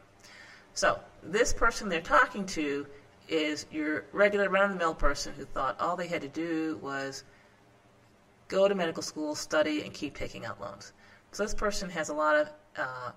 So, 0.75 1.01
this 1.21 1.53
person 1.53 1.89
they're 1.89 2.01
talking 2.01 2.47
to 2.47 2.87
is 3.29 3.67
your 3.73 4.05
regular 4.13 4.49
run 4.49 4.65
of 4.67 4.71
the 4.71 4.77
mill 4.77 4.95
person 4.95 5.35
who 5.37 5.45
thought 5.45 5.81
all 5.81 5.97
they 5.97 6.07
had 6.07 6.23
to 6.23 6.29
do 6.29 6.79
was 6.81 7.25
go 8.47 8.69
to 8.69 8.75
medical 8.75 9.03
school, 9.03 9.35
study, 9.35 9.83
and 9.83 9.93
keep 9.93 10.15
taking 10.15 10.45
out 10.45 10.61
loans. 10.61 10.93
So 11.33 11.43
this 11.43 11.55
person 11.55 11.91
has 11.91 12.09
a 12.09 12.15
lot 12.15 12.37
of 12.37 12.49
uh, 12.77 13.11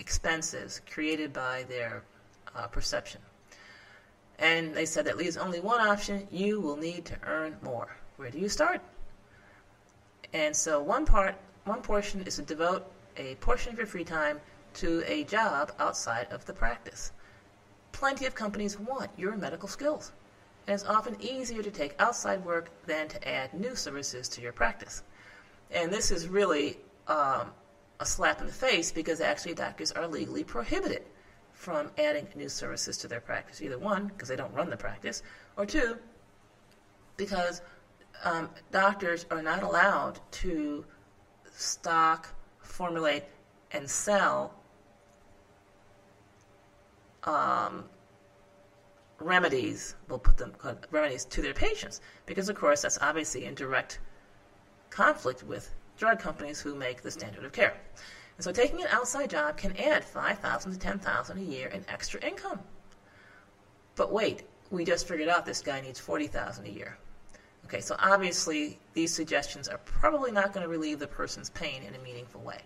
expenses 0.00 0.80
created 0.90 1.32
by 1.32 1.64
their 1.68 2.02
uh, 2.56 2.66
perception. 2.66 3.20
And 4.38 4.74
they 4.74 4.86
said 4.86 5.04
that 5.06 5.16
leaves 5.16 5.36
only 5.36 5.60
one 5.60 5.80
option 5.80 6.26
you 6.30 6.60
will 6.60 6.76
need 6.76 7.04
to 7.06 7.16
earn 7.24 7.56
more. 7.62 7.96
Where 8.16 8.30
do 8.30 8.38
you 8.38 8.48
start? 8.48 8.80
And 10.32 10.54
so 10.54 10.82
one 10.82 11.06
part, 11.06 11.36
one 11.64 11.82
portion 11.82 12.22
is 12.22 12.36
to 12.36 12.42
devote 12.42 12.84
a 13.16 13.36
portion 13.36 13.72
of 13.72 13.78
your 13.78 13.86
free 13.86 14.04
time 14.04 14.40
to 14.74 15.04
a 15.06 15.24
job 15.24 15.72
outside 15.78 16.26
of 16.32 16.44
the 16.46 16.52
practice 16.52 17.12
plenty 17.94 18.26
of 18.26 18.34
companies 18.34 18.78
want 18.78 19.10
your 19.16 19.36
medical 19.36 19.68
skills. 19.68 20.12
And 20.66 20.74
it's 20.74 20.84
often 20.84 21.16
easier 21.20 21.62
to 21.62 21.70
take 21.70 21.94
outside 21.98 22.44
work 22.44 22.68
than 22.86 23.08
to 23.08 23.28
add 23.28 23.54
new 23.54 23.74
services 23.76 24.28
to 24.30 24.42
your 24.42 24.52
practice. 24.52 25.02
And 25.70 25.92
this 25.92 26.10
is 26.10 26.28
really 26.28 26.78
um, 27.06 27.52
a 28.00 28.06
slap 28.06 28.40
in 28.40 28.46
the 28.46 28.52
face 28.52 28.90
because 28.92 29.20
actually 29.20 29.54
doctors 29.54 29.92
are 29.92 30.06
legally 30.06 30.44
prohibited 30.44 31.02
from 31.54 31.90
adding 31.96 32.26
new 32.34 32.48
services 32.48 32.98
to 32.98 33.08
their 33.08 33.20
practice. 33.20 33.62
Either 33.62 33.78
one, 33.78 34.08
because 34.08 34.28
they 34.28 34.36
don't 34.36 34.52
run 34.52 34.68
the 34.68 34.76
practice, 34.76 35.22
or 35.56 35.64
two, 35.64 35.96
because 37.16 37.62
um, 38.24 38.50
doctors 38.70 39.24
are 39.30 39.42
not 39.42 39.62
allowed 39.62 40.20
to 40.30 40.84
stock, 41.50 42.28
formulate, 42.60 43.24
and 43.72 43.88
sell 43.88 44.54
um, 47.24 47.84
remedies, 49.18 49.94
we'll 50.08 50.18
put 50.18 50.36
them 50.36 50.52
remedies 50.90 51.24
to 51.24 51.40
their 51.40 51.54
patients, 51.54 52.00
because 52.26 52.48
of 52.48 52.56
course 52.56 52.82
that's 52.82 52.98
obviously 53.00 53.46
in 53.46 53.54
direct 53.54 54.00
conflict 54.90 55.42
with 55.44 55.74
drug 55.96 56.18
companies 56.18 56.60
who 56.60 56.74
make 56.74 57.02
the 57.02 57.10
standard 57.10 57.44
of 57.44 57.52
care. 57.52 57.74
And 58.36 58.44
so 58.44 58.52
taking 58.52 58.80
an 58.80 58.88
outside 58.90 59.30
job 59.30 59.56
can 59.56 59.76
add 59.76 60.04
5000 60.04 60.72
to 60.72 60.78
10000 60.78 61.38
a 61.38 61.40
year 61.40 61.68
in 61.68 61.84
extra 61.88 62.20
income. 62.24 62.60
But 63.96 64.12
wait, 64.12 64.42
we 64.70 64.84
just 64.84 65.06
figured 65.06 65.28
out 65.28 65.46
this 65.46 65.60
guy 65.60 65.80
needs 65.80 66.00
40000 66.00 66.66
a 66.66 66.70
year. 66.70 66.98
Okay, 67.64 67.80
so 67.80 67.96
obviously 67.98 68.78
these 68.92 69.14
suggestions 69.14 69.68
are 69.68 69.78
probably 69.84 70.30
not 70.30 70.52
going 70.52 70.64
to 70.64 70.68
relieve 70.68 70.98
the 70.98 71.06
person's 71.06 71.50
pain 71.50 71.82
in 71.82 71.94
a 71.94 71.98
meaningful 71.98 72.40
way. 72.40 72.60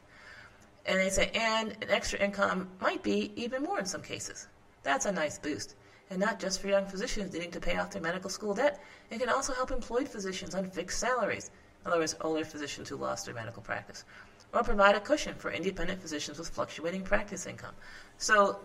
And 0.87 0.99
they 0.99 1.11
say, 1.11 1.31
and 1.35 1.73
an 1.83 1.91
extra 1.91 2.19
income 2.19 2.69
might 2.81 3.03
be 3.03 3.33
even 3.37 3.63
more 3.63 3.79
in 3.79 3.85
some 3.85 4.03
cases. 4.03 4.49
That's 4.83 5.07
a 5.07 5.13
nice 5.13 5.39
boost. 5.39 5.77
And 6.11 6.19
not 6.19 6.41
just 6.41 6.61
for 6.61 6.69
young 6.69 6.87
physicians 6.87 7.35
needing 7.35 7.51
to 7.51 7.61
pay 7.61 7.77
off 7.77 7.91
their 7.91 8.01
medical 8.01 8.31
school 8.31 8.55
debt, 8.55 8.83
it 9.11 9.21
can 9.21 9.29
also 9.29 9.53
help 9.53 9.71
employed 9.71 10.09
physicians 10.09 10.55
on 10.55 10.71
fixed 10.71 10.99
salaries, 10.99 11.51
in 11.85 11.91
other 11.91 12.01
words, 12.01 12.17
older 12.23 12.45
physicians 12.45 12.89
who 12.89 12.97
lost 12.97 13.27
their 13.27 13.35
medical 13.35 13.63
practice, 13.63 14.05
or 14.53 14.63
provide 14.63 14.95
a 14.95 15.01
cushion 15.01 15.35
for 15.35 15.51
independent 15.51 16.01
physicians 16.01 16.39
with 16.39 16.49
fluctuating 16.49 17.03
practice 17.03 17.47
income. 17.47 17.75
So, 18.17 18.59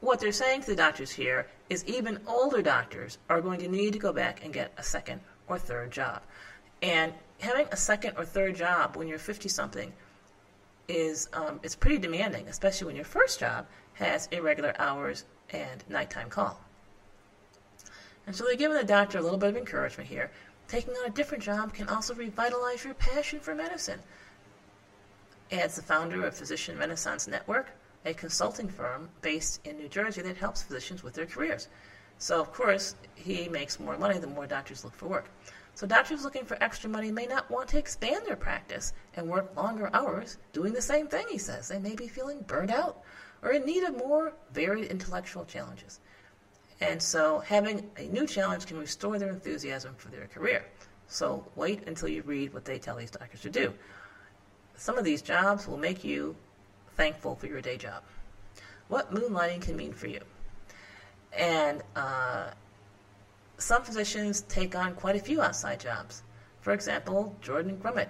what 0.00 0.20
they're 0.20 0.32
saying 0.32 0.60
to 0.62 0.66
the 0.66 0.76
doctors 0.76 1.10
here 1.10 1.48
is 1.70 1.84
even 1.86 2.20
older 2.26 2.62
doctors 2.62 3.18
are 3.28 3.40
going 3.40 3.58
to 3.60 3.68
need 3.68 3.94
to 3.94 3.98
go 3.98 4.12
back 4.12 4.44
and 4.44 4.52
get 4.52 4.72
a 4.76 4.82
second 4.82 5.20
or 5.48 5.58
third 5.58 5.90
job. 5.90 6.22
And 6.82 7.12
having 7.40 7.66
a 7.72 7.76
second 7.76 8.14
or 8.16 8.24
third 8.24 8.56
job 8.56 8.96
when 8.96 9.08
you're 9.08 9.18
50 9.18 9.48
something 9.48 9.92
is 10.88 11.28
um, 11.32 11.60
it's 11.62 11.74
pretty 11.74 11.98
demanding, 11.98 12.46
especially 12.48 12.86
when 12.86 12.96
your 12.96 13.04
first 13.04 13.40
job 13.40 13.66
has 13.94 14.28
irregular 14.30 14.74
hours 14.78 15.24
and 15.50 15.82
nighttime 15.88 16.28
call. 16.28 16.60
And 18.26 18.34
so 18.34 18.44
they're 18.44 18.56
giving 18.56 18.76
the 18.76 18.84
doctor 18.84 19.18
a 19.18 19.22
little 19.22 19.38
bit 19.38 19.50
of 19.50 19.56
encouragement 19.56 20.08
here. 20.08 20.30
Taking 20.68 20.94
on 20.94 21.06
a 21.06 21.10
different 21.10 21.42
job 21.42 21.72
can 21.72 21.88
also 21.88 22.14
revitalize 22.14 22.84
your 22.84 22.94
passion 22.94 23.38
for 23.38 23.54
medicine. 23.54 24.00
Adds 25.52 25.76
the 25.76 25.82
founder 25.82 26.26
of 26.26 26.34
Physician 26.34 26.76
Renaissance 26.76 27.28
Network, 27.28 27.70
a 28.04 28.12
consulting 28.14 28.68
firm 28.68 29.08
based 29.22 29.60
in 29.64 29.76
New 29.76 29.88
Jersey 29.88 30.22
that 30.22 30.36
helps 30.36 30.62
physicians 30.62 31.02
with 31.02 31.14
their 31.14 31.26
careers. 31.26 31.68
So, 32.18 32.40
of 32.40 32.52
course, 32.52 32.96
he 33.14 33.48
makes 33.48 33.78
more 33.78 33.96
money 33.96 34.18
the 34.18 34.26
more 34.26 34.46
doctors 34.46 34.84
look 34.84 34.94
for 34.94 35.06
work. 35.06 35.30
So 35.76 35.86
doctors 35.86 36.24
looking 36.24 36.46
for 36.46 36.56
extra 36.62 36.88
money 36.88 37.12
may 37.12 37.26
not 37.26 37.50
want 37.50 37.68
to 37.68 37.78
expand 37.78 38.24
their 38.24 38.34
practice 38.34 38.94
and 39.14 39.28
work 39.28 39.54
longer 39.54 39.90
hours 39.92 40.38
doing 40.54 40.72
the 40.72 40.80
same 40.80 41.06
thing, 41.06 41.26
he 41.28 41.36
says. 41.36 41.68
They 41.68 41.78
may 41.78 41.94
be 41.94 42.08
feeling 42.08 42.40
burned 42.46 42.70
out 42.70 43.02
or 43.42 43.50
in 43.50 43.66
need 43.66 43.84
of 43.84 43.94
more 43.98 44.32
varied 44.54 44.90
intellectual 44.90 45.44
challenges. 45.44 46.00
And 46.80 47.00
so 47.00 47.40
having 47.40 47.90
a 47.98 48.04
new 48.04 48.26
challenge 48.26 48.64
can 48.64 48.78
restore 48.78 49.18
their 49.18 49.28
enthusiasm 49.28 49.94
for 49.98 50.08
their 50.08 50.26
career. 50.28 50.64
So 51.08 51.46
wait 51.56 51.86
until 51.86 52.08
you 52.08 52.22
read 52.22 52.54
what 52.54 52.64
they 52.64 52.78
tell 52.78 52.96
these 52.96 53.10
doctors 53.10 53.42
to 53.42 53.50
do. 53.50 53.74
Some 54.76 54.98
of 54.98 55.04
these 55.04 55.22
jobs 55.22 55.66
will 55.66 55.78
make 55.78 56.04
you 56.04 56.36
thankful 56.96 57.34
for 57.34 57.46
your 57.46 57.60
day 57.60 57.76
job. 57.76 58.02
What 58.88 59.12
moonlighting 59.12 59.62
can 59.62 59.76
mean 59.76 59.92
for 59.92 60.06
you. 60.06 60.20
And 61.32 61.82
uh, 61.94 62.50
some 63.58 63.82
physicians 63.82 64.42
take 64.42 64.76
on 64.76 64.94
quite 64.94 65.16
a 65.16 65.20
few 65.20 65.42
outside 65.42 65.80
jobs. 65.80 66.22
For 66.60 66.72
example, 66.72 67.34
Jordan 67.40 67.78
Grumet, 67.82 68.08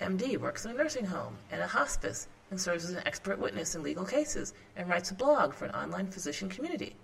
MD, 0.00 0.38
works 0.38 0.64
in 0.64 0.70
a 0.70 0.74
nursing 0.74 1.04
home 1.06 1.36
and 1.50 1.60
a 1.60 1.66
hospice 1.66 2.28
and 2.50 2.60
serves 2.60 2.84
as 2.84 2.90
an 2.90 3.06
expert 3.06 3.38
witness 3.38 3.74
in 3.74 3.82
legal 3.82 4.04
cases 4.04 4.54
and 4.76 4.88
writes 4.88 5.10
a 5.10 5.14
blog 5.14 5.52
for 5.52 5.64
an 5.64 5.74
online 5.74 6.06
physician 6.06 6.48
community. 6.48 6.96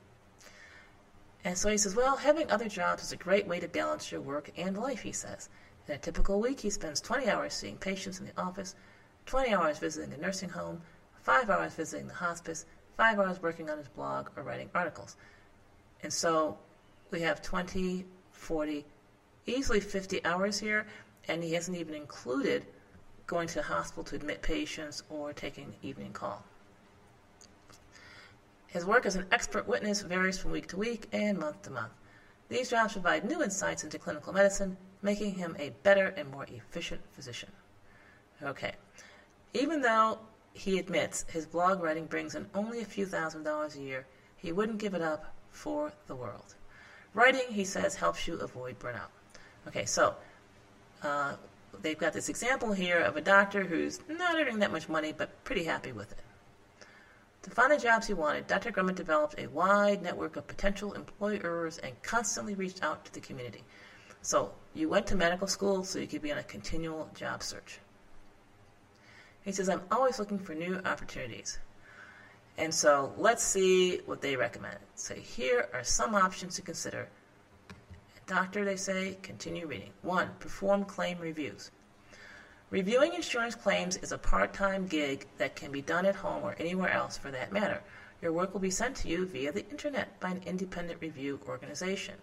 And 1.44 1.56
so 1.56 1.70
he 1.70 1.78
says, 1.78 1.96
well, 1.96 2.16
having 2.16 2.50
other 2.50 2.68
jobs 2.68 3.02
is 3.02 3.12
a 3.12 3.16
great 3.16 3.46
way 3.46 3.60
to 3.60 3.68
balance 3.68 4.12
your 4.12 4.20
work 4.20 4.50
and 4.56 4.76
life, 4.76 5.00
he 5.00 5.12
says. 5.12 5.48
In 5.88 5.94
a 5.94 5.98
typical 5.98 6.40
week, 6.40 6.60
he 6.60 6.70
spends 6.70 7.00
20 7.00 7.28
hours 7.28 7.54
seeing 7.54 7.76
patients 7.76 8.20
in 8.20 8.26
the 8.26 8.40
office, 8.40 8.74
20 9.30 9.54
hours 9.54 9.78
visiting 9.78 10.10
the 10.10 10.16
nursing 10.16 10.48
home, 10.48 10.82
5 11.22 11.50
hours 11.50 11.74
visiting 11.74 12.08
the 12.08 12.14
hospice, 12.14 12.66
5 12.96 13.16
hours 13.20 13.40
working 13.40 13.70
on 13.70 13.78
his 13.78 13.86
blog 13.86 14.28
or 14.34 14.42
writing 14.42 14.68
articles. 14.74 15.14
And 16.02 16.12
so 16.12 16.58
we 17.12 17.20
have 17.20 17.40
20, 17.40 18.06
40, 18.32 18.84
easily 19.46 19.78
50 19.78 20.24
hours 20.24 20.58
here, 20.58 20.84
and 21.28 21.44
he 21.44 21.52
hasn't 21.52 21.76
even 21.76 21.94
included 21.94 22.66
going 23.28 23.46
to 23.46 23.54
the 23.54 23.62
hospital 23.62 24.02
to 24.02 24.16
admit 24.16 24.42
patients 24.42 25.04
or 25.08 25.32
taking 25.32 25.76
evening 25.80 26.12
call. 26.12 26.44
His 28.66 28.84
work 28.84 29.06
as 29.06 29.14
an 29.14 29.26
expert 29.30 29.68
witness 29.68 30.00
varies 30.00 30.38
from 30.38 30.50
week 30.50 30.66
to 30.68 30.76
week 30.76 31.06
and 31.12 31.38
month 31.38 31.62
to 31.62 31.70
month. 31.70 31.92
These 32.48 32.70
jobs 32.70 32.94
provide 32.94 33.24
new 33.24 33.44
insights 33.44 33.84
into 33.84 33.96
clinical 33.96 34.32
medicine, 34.32 34.76
making 35.02 35.34
him 35.34 35.54
a 35.60 35.70
better 35.84 36.12
and 36.16 36.28
more 36.28 36.46
efficient 36.48 37.02
physician. 37.12 37.52
Okay. 38.42 38.72
Even 39.52 39.80
though 39.80 40.18
he 40.52 40.78
admits 40.78 41.24
his 41.28 41.46
blog 41.46 41.82
writing 41.82 42.06
brings 42.06 42.34
in 42.34 42.46
only 42.54 42.80
a 42.80 42.84
few 42.84 43.06
thousand 43.06 43.42
dollars 43.42 43.76
a 43.76 43.80
year, 43.80 44.06
he 44.36 44.52
wouldn't 44.52 44.78
give 44.78 44.94
it 44.94 45.02
up 45.02 45.34
for 45.50 45.92
the 46.06 46.14
world. 46.14 46.54
Writing, 47.14 47.46
he 47.48 47.64
says, 47.64 47.96
helps 47.96 48.28
you 48.28 48.38
avoid 48.38 48.78
burnout. 48.78 49.10
Okay, 49.66 49.84
so 49.84 50.14
uh, 51.02 51.34
they've 51.82 51.98
got 51.98 52.12
this 52.12 52.28
example 52.28 52.72
here 52.72 53.00
of 53.00 53.16
a 53.16 53.20
doctor 53.20 53.64
who's 53.64 54.00
not 54.08 54.36
earning 54.36 54.60
that 54.60 54.72
much 54.72 54.88
money 54.88 55.12
but 55.16 55.42
pretty 55.44 55.64
happy 55.64 55.92
with 55.92 56.12
it. 56.12 56.18
To 57.42 57.50
find 57.50 57.72
the 57.72 57.78
jobs 57.78 58.06
he 58.06 58.14
wanted, 58.14 58.46
Dr. 58.46 58.70
Grumet 58.70 58.96
developed 58.96 59.34
a 59.38 59.46
wide 59.46 60.02
network 60.02 60.36
of 60.36 60.46
potential 60.46 60.92
employers 60.92 61.78
and 61.78 62.00
constantly 62.02 62.54
reached 62.54 62.82
out 62.82 63.04
to 63.06 63.12
the 63.12 63.20
community. 63.20 63.64
So 64.22 64.52
you 64.74 64.88
went 64.88 65.06
to 65.08 65.16
medical 65.16 65.46
school 65.46 65.82
so 65.82 65.98
you 65.98 66.06
could 66.06 66.22
be 66.22 66.32
on 66.32 66.38
a 66.38 66.42
continual 66.42 67.08
job 67.14 67.42
search. 67.42 67.80
He 69.44 69.52
says, 69.52 69.68
I'm 69.68 69.82
always 69.90 70.18
looking 70.18 70.38
for 70.38 70.54
new 70.54 70.80
opportunities. 70.84 71.58
And 72.58 72.74
so 72.74 73.14
let's 73.16 73.42
see 73.42 73.98
what 74.04 74.20
they 74.20 74.36
recommend. 74.36 74.78
So 74.94 75.14
here 75.14 75.68
are 75.72 75.82
some 75.82 76.14
options 76.14 76.56
to 76.56 76.62
consider. 76.62 77.08
Doctor, 78.26 78.64
they 78.64 78.76
say, 78.76 79.16
continue 79.22 79.66
reading. 79.66 79.92
One, 80.02 80.28
perform 80.38 80.84
claim 80.84 81.18
reviews. 81.18 81.70
Reviewing 82.70 83.14
insurance 83.14 83.56
claims 83.56 83.96
is 83.96 84.12
a 84.12 84.18
part 84.18 84.52
time 84.52 84.86
gig 84.86 85.26
that 85.38 85.56
can 85.56 85.72
be 85.72 85.82
done 85.82 86.06
at 86.06 86.14
home 86.14 86.44
or 86.44 86.54
anywhere 86.60 86.90
else 86.90 87.16
for 87.16 87.30
that 87.32 87.52
matter. 87.52 87.82
Your 88.22 88.32
work 88.32 88.52
will 88.52 88.60
be 88.60 88.70
sent 88.70 88.94
to 88.96 89.08
you 89.08 89.26
via 89.26 89.50
the 89.50 89.68
internet 89.70 90.20
by 90.20 90.30
an 90.30 90.42
independent 90.46 91.00
review 91.00 91.40
organization. 91.48 92.14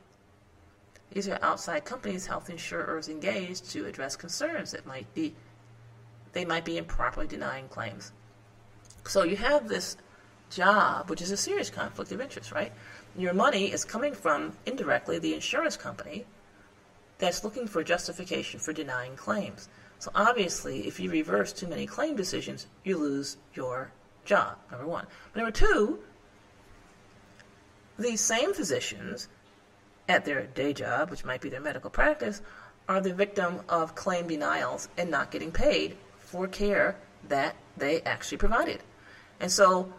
These 1.12 1.28
are 1.28 1.40
outside 1.42 1.84
companies 1.84 2.28
health 2.28 2.50
insurers 2.50 3.10
engage 3.10 3.62
to 3.70 3.86
address 3.88 4.16
concerns 4.16 4.72
that 4.72 4.86
might 4.86 5.12
be 5.14 5.36
they 6.34 6.46
might 6.46 6.66
be 6.66 6.78
improperly 6.78 7.28
denying 7.28 7.68
claims. 7.68 8.12
So 9.06 9.24
you 9.24 9.38
have 9.38 9.68
this 9.68 9.98
job, 10.50 11.10
which 11.10 11.22
is 11.22 11.32
a 11.32 11.38
serious 11.38 11.70
conflict 11.70 12.12
of 12.12 12.22
interest, 12.22 12.52
right? 12.52 12.72
Your 13.18 13.34
money 13.34 13.72
is 13.72 13.84
coming 13.84 14.13
from 14.13 14.54
indirectly 14.66 15.20
the 15.20 15.34
insurance 15.34 15.78
company 15.78 16.26
that's 17.18 17.44
looking 17.44 17.68
for 17.68 17.84
justification 17.84 18.60
for 18.60 18.74
denying 18.74 19.16
claims. 19.16 19.70
So 20.00 20.12
obviously, 20.13 20.88
if 20.88 21.00
you 21.00 21.10
reverse 21.10 21.52
too 21.52 21.68
many 21.68 21.88
claim 21.88 22.16
decisions, 22.16 22.68
you 22.84 22.98
lose 22.98 23.38
your 23.54 23.92
job, 24.26 24.58
number 24.72 24.86
one. 24.86 25.08
But 25.34 25.40
number 25.40 25.52
two, 25.52 26.00
these 27.98 28.22
same 28.22 28.54
physicians 28.54 29.28
at 30.08 30.26
their 30.26 30.46
day 30.46 30.74
job, 30.74 31.10
which 31.10 31.26
might 31.26 31.42
be 31.42 31.50
their 31.50 31.62
medical 31.62 31.90
practice, 31.90 32.42
are 32.88 33.02
the 33.02 33.13
victim 33.13 33.62
of 33.68 33.96
claim 33.96 34.28
denials 34.28 34.88
and 34.98 35.10
not 35.10 35.32
getting 35.32 35.52
paid 35.52 35.98
for 36.28 36.48
care 36.48 36.96
that 37.28 37.56
they 37.76 38.02
actually 38.02 38.38
provided. 38.38 38.84
And 39.40 39.52
so, 39.52 39.92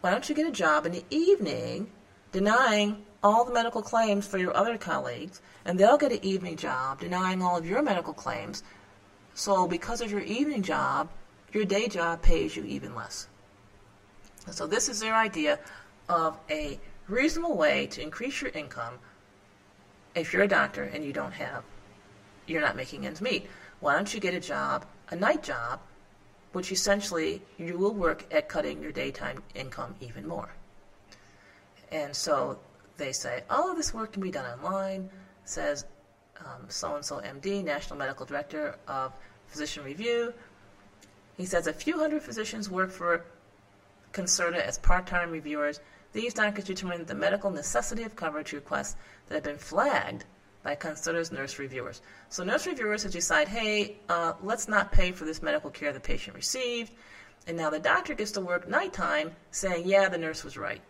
why 0.00 0.10
don't 0.10 0.28
you 0.28 0.34
get 0.34 0.46
a 0.46 0.52
job 0.52 0.86
in 0.86 0.92
the 0.92 1.04
evening 1.10 1.90
denying 2.32 3.04
all 3.22 3.44
the 3.44 3.52
medical 3.52 3.82
claims 3.82 4.26
for 4.26 4.38
your 4.38 4.56
other 4.56 4.76
colleagues, 4.76 5.40
and 5.64 5.78
they'll 5.78 5.98
get 5.98 6.12
an 6.12 6.24
evening 6.24 6.56
job 6.56 7.00
denying 7.00 7.42
all 7.42 7.56
of 7.56 7.66
your 7.66 7.82
medical 7.82 8.12
claims 8.12 8.62
so, 9.36 9.68
because 9.68 10.00
of 10.00 10.10
your 10.10 10.22
evening 10.22 10.62
job, 10.62 11.10
your 11.52 11.66
day 11.66 11.88
job 11.88 12.22
pays 12.22 12.56
you 12.56 12.64
even 12.64 12.94
less. 12.94 13.28
So, 14.50 14.66
this 14.66 14.88
is 14.88 14.98
their 14.98 15.14
idea 15.14 15.58
of 16.08 16.38
a 16.48 16.80
reasonable 17.06 17.54
way 17.54 17.86
to 17.88 18.02
increase 18.02 18.40
your 18.40 18.50
income 18.52 18.94
if 20.14 20.32
you're 20.32 20.44
a 20.44 20.48
doctor 20.48 20.84
and 20.84 21.04
you 21.04 21.12
don't 21.12 21.32
have, 21.32 21.64
you're 22.46 22.62
not 22.62 22.76
making 22.76 23.06
ends 23.06 23.20
meet. 23.20 23.46
Why 23.80 23.94
don't 23.94 24.12
you 24.14 24.20
get 24.20 24.32
a 24.32 24.40
job, 24.40 24.86
a 25.10 25.16
night 25.16 25.42
job, 25.42 25.80
which 26.52 26.72
essentially 26.72 27.42
you 27.58 27.78
will 27.78 27.94
work 27.94 28.24
at 28.32 28.48
cutting 28.48 28.82
your 28.82 28.92
daytime 28.92 29.42
income 29.54 29.94
even 30.00 30.26
more. 30.26 30.50
And 31.92 32.14
so 32.14 32.58
they 32.96 33.12
say, 33.12 33.44
all 33.50 33.70
of 33.70 33.76
this 33.76 33.94
work 33.94 34.12
can 34.12 34.22
be 34.22 34.30
done 34.30 34.46
online, 34.58 35.08
says 35.44 35.84
um, 36.40 36.66
so 36.68 36.96
and 36.96 37.04
so 37.04 37.20
MD, 37.20 37.64
National 37.64 37.98
Medical 37.98 38.26
Director 38.26 38.76
of 38.88 39.12
Physician 39.48 39.84
Review. 39.84 40.32
He 41.36 41.44
says 41.44 41.66
a 41.66 41.72
few 41.72 41.98
hundred 41.98 42.22
physicians 42.22 42.70
work 42.70 42.90
for 42.90 43.24
Concentra 44.12 44.60
as 44.60 44.78
part 44.78 45.06
time 45.06 45.30
reviewers. 45.30 45.80
These 46.12 46.34
doctors 46.34 46.64
determine 46.64 47.04
the 47.04 47.14
medical 47.14 47.50
necessity 47.50 48.02
of 48.02 48.16
coverage 48.16 48.52
requests 48.52 48.96
that 49.28 49.34
have 49.34 49.44
been 49.44 49.58
flagged 49.58 50.24
by 50.66 50.74
considers 50.74 51.30
nurse 51.30 51.60
reviewers. 51.60 52.02
So, 52.28 52.42
nurse 52.42 52.66
reviewers 52.66 53.04
have 53.04 53.12
decided, 53.12 53.46
hey, 53.46 53.98
uh, 54.08 54.32
let's 54.42 54.66
not 54.66 54.90
pay 54.90 55.12
for 55.12 55.24
this 55.24 55.40
medical 55.40 55.70
care 55.70 55.92
the 55.92 56.00
patient 56.00 56.34
received. 56.34 56.90
And 57.46 57.56
now 57.56 57.70
the 57.70 57.78
doctor 57.78 58.14
gets 58.14 58.32
to 58.32 58.40
work 58.40 58.68
nighttime 58.68 59.30
saying, 59.52 59.86
yeah, 59.86 60.08
the 60.08 60.18
nurse 60.18 60.42
was 60.42 60.56
right. 60.56 60.80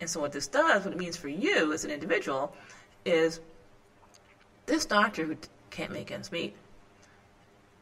And 0.00 0.08
so, 0.08 0.20
what 0.20 0.32
this 0.32 0.46
does, 0.46 0.86
what 0.86 0.94
it 0.94 0.98
means 0.98 1.18
for 1.18 1.28
you 1.28 1.74
as 1.74 1.84
an 1.84 1.90
individual, 1.90 2.56
is 3.04 3.40
this 4.64 4.86
doctor 4.86 5.26
who 5.26 5.36
can't 5.68 5.92
make 5.92 6.10
ends 6.10 6.32
meet 6.32 6.56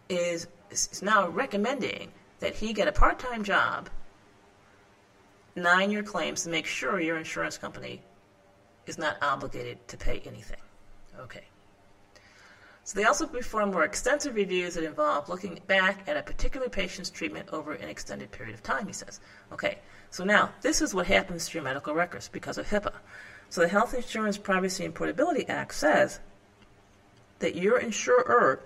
is, 0.08 0.48
is 0.72 1.02
now 1.02 1.28
recommending 1.28 2.10
that 2.40 2.56
he 2.56 2.72
get 2.72 2.88
a 2.88 2.92
part 2.92 3.20
time 3.20 3.44
job, 3.44 3.88
nine 5.54 5.92
year 5.92 6.02
claims 6.02 6.42
to 6.42 6.48
make 6.48 6.66
sure 6.66 6.98
your 6.98 7.16
insurance 7.16 7.56
company 7.56 8.02
is 8.88 8.98
not 8.98 9.16
obligated 9.22 9.86
to 9.88 9.96
pay 9.96 10.22
anything. 10.24 10.60
Okay. 11.20 11.44
So 12.84 12.98
they 12.98 13.04
also 13.04 13.26
perform 13.26 13.72
more 13.72 13.84
extensive 13.84 14.34
reviews 14.34 14.74
that 14.74 14.84
involve 14.84 15.28
looking 15.28 15.60
back 15.66 16.08
at 16.08 16.16
a 16.16 16.22
particular 16.22 16.70
patient's 16.70 17.10
treatment 17.10 17.50
over 17.52 17.74
an 17.74 17.88
extended 17.88 18.30
period 18.32 18.54
of 18.54 18.62
time, 18.62 18.86
he 18.86 18.94
says. 18.94 19.20
Okay, 19.52 19.78
so 20.08 20.24
now 20.24 20.50
this 20.62 20.80
is 20.80 20.94
what 20.94 21.06
happens 21.06 21.46
to 21.46 21.54
your 21.58 21.64
medical 21.64 21.94
records 21.94 22.28
because 22.28 22.56
of 22.56 22.66
HIPAA. 22.66 22.94
So 23.50 23.60
the 23.60 23.68
Health 23.68 23.92
Insurance 23.92 24.38
Privacy 24.38 24.86
and 24.86 24.94
Portability 24.94 25.46
Act 25.48 25.74
says 25.74 26.20
that 27.40 27.56
your 27.56 27.78
insurer 27.78 28.62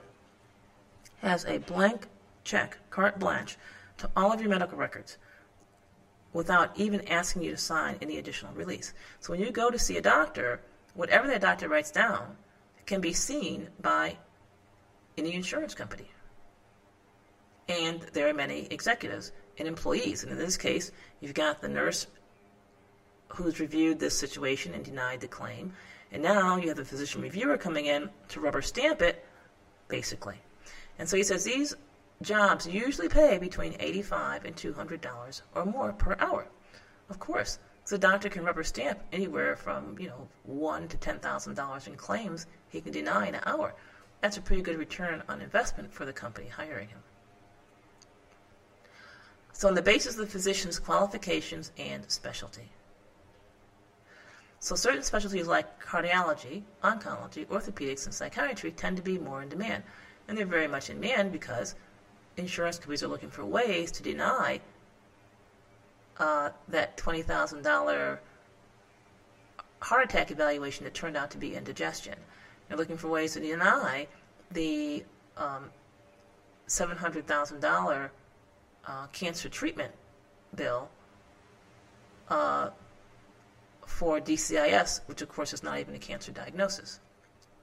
has 1.21 1.45
a 1.47 1.59
blank 1.59 2.07
check, 2.45 2.79
carte 2.91 3.19
blanche, 3.19 3.57
to 3.99 4.11
all 4.17 4.33
of 4.33 4.41
your 4.41 4.51
medical 4.51 4.79
records 4.79 5.19
without 6.33 6.71
even 6.77 7.07
asking 7.09 7.43
you 7.43 7.51
to 7.51 7.57
sign 7.57 7.97
any 8.01 8.19
additional 8.19 8.53
release. 8.55 8.95
So 9.21 9.33
when 9.33 9.41
you 9.41 9.51
go 9.51 9.71
to 9.71 9.79
see 9.79 9.97
a 9.97 10.03
doctor, 10.03 10.61
whatever 10.95 11.27
that 11.29 11.41
doctor 11.41 11.69
writes 11.69 11.91
down 11.91 12.37
can 12.87 13.01
be 13.01 13.13
seen 13.13 13.69
by 13.81 14.17
any 15.17 15.35
insurance 15.35 15.75
company. 15.75 16.11
And 17.69 18.01
there 18.13 18.29
are 18.29 18.35
many 18.35 18.67
executives 18.71 19.33
and 19.59 19.69
employees. 19.69 20.23
And 20.23 20.33
in 20.33 20.39
this 20.39 20.57
case, 20.57 20.91
you've 21.21 21.35
got 21.35 21.61
the 21.61 21.69
nurse 21.69 22.07
who's 23.29 23.61
reviewed 23.61 23.99
this 23.99 24.19
situation 24.19 24.75
and 24.75 24.85
denied 24.85 25.21
the 25.21 25.29
claim. 25.29 25.73
And 26.11 26.23
now 26.23 26.57
you 26.57 26.69
have 26.69 26.77
the 26.77 26.85
physician 26.85 27.23
reviewer 27.23 27.57
coming 27.57 27.87
in 27.87 28.11
to 28.29 28.41
rubber 28.41 28.63
stamp 28.63 29.01
it, 29.01 29.25
basically. 29.89 30.37
And 30.99 31.09
so 31.09 31.17
he 31.17 31.23
says 31.23 31.45
these 31.45 31.75
jobs 32.23 32.67
usually 32.67 33.09
pay 33.09 33.39
between 33.39 33.77
85 33.79 34.45
and 34.45 34.57
$200 34.57 35.43
or 35.55 35.65
more 35.65 35.93
per 35.93 36.17
hour. 36.19 36.47
Of 37.09 37.19
course, 37.19 37.59
the 37.87 37.99
doctor 37.99 38.29
can 38.29 38.45
rubber 38.45 38.63
stamp 38.63 39.01
anywhere 39.13 39.57
from, 39.57 39.99
you 39.99 40.09
know, 40.09 40.29
one 40.45 40.89
to 40.89 40.97
ten 40.97 41.19
thousand 41.19 41.55
dollars 41.55 41.87
in 41.87 41.97
claims 41.97 42.47
he 42.69 42.81
can 42.81 42.93
deny 42.93 43.29
in 43.29 43.35
an 43.35 43.43
hour. 43.45 43.75
That's 44.21 44.37
a 44.37 44.41
pretty 44.41 44.63
good 44.63 44.79
return 44.79 45.23
on 45.29 45.41
investment 45.41 45.93
for 45.93 46.05
the 46.05 46.13
company 46.13 46.47
hiring 46.49 46.89
him. 46.89 47.01
So 49.53 49.69
on 49.69 49.75
the 49.75 49.83
basis 49.83 50.15
of 50.15 50.21
the 50.21 50.27
physician's 50.27 50.79
qualifications 50.79 51.73
and 51.77 52.09
specialty. 52.11 52.71
So 54.61 54.77
certain 54.77 55.03
specialties 55.03 55.49
like 55.49 55.83
cardiology, 55.83 56.63
oncology, 56.85 57.47
orthopedics, 57.47 58.07
and 58.07 58.15
psychiatry 58.15 58.71
tend 58.71 58.97
to 58.97 59.03
be 59.03 59.19
more 59.19 59.43
in 59.43 59.49
demand. 59.49 59.83
And 60.29 60.39
they're 60.39 60.47
very 60.47 60.69
much 60.69 60.89
in 60.89 61.01
demand 61.01 61.33
because 61.33 61.75
insurance 62.37 62.79
companies 62.79 63.03
are 63.03 63.09
looking 63.09 63.31
for 63.31 63.45
ways 63.45 63.91
to 63.93 64.03
deny 64.03 64.61
uh, 66.19 66.51
that 66.69 66.97
$20,000 66.97 68.19
heart 69.81 70.05
attack 70.05 70.31
evaluation 70.31 70.85
that 70.85 70.95
turned 70.95 71.17
out 71.17 71.31
to 71.31 71.39
be 71.39 71.55
indigestion. 71.55 72.15
They're 72.69 72.79
looking 72.79 72.97
for 72.97 73.09
ways 73.09 73.33
to 73.35 73.41
deny 73.41 74.07
the 74.51 75.05
um, 75.37 75.71
$700,000 76.69 78.11
uh, 78.87 79.07
cancer 79.09 79.49
treatment 79.49 79.93
bill 80.55 80.89
uh, 82.29 82.71
for 83.87 84.21
DCIS, 84.21 85.01
which 85.07 85.23
of 85.23 85.29
course 85.29 85.53
is 85.53 85.63
not 85.63 85.79
even 85.79 85.95
a 85.95 85.99
cancer 85.99 86.33
diagnosis. 86.33 87.01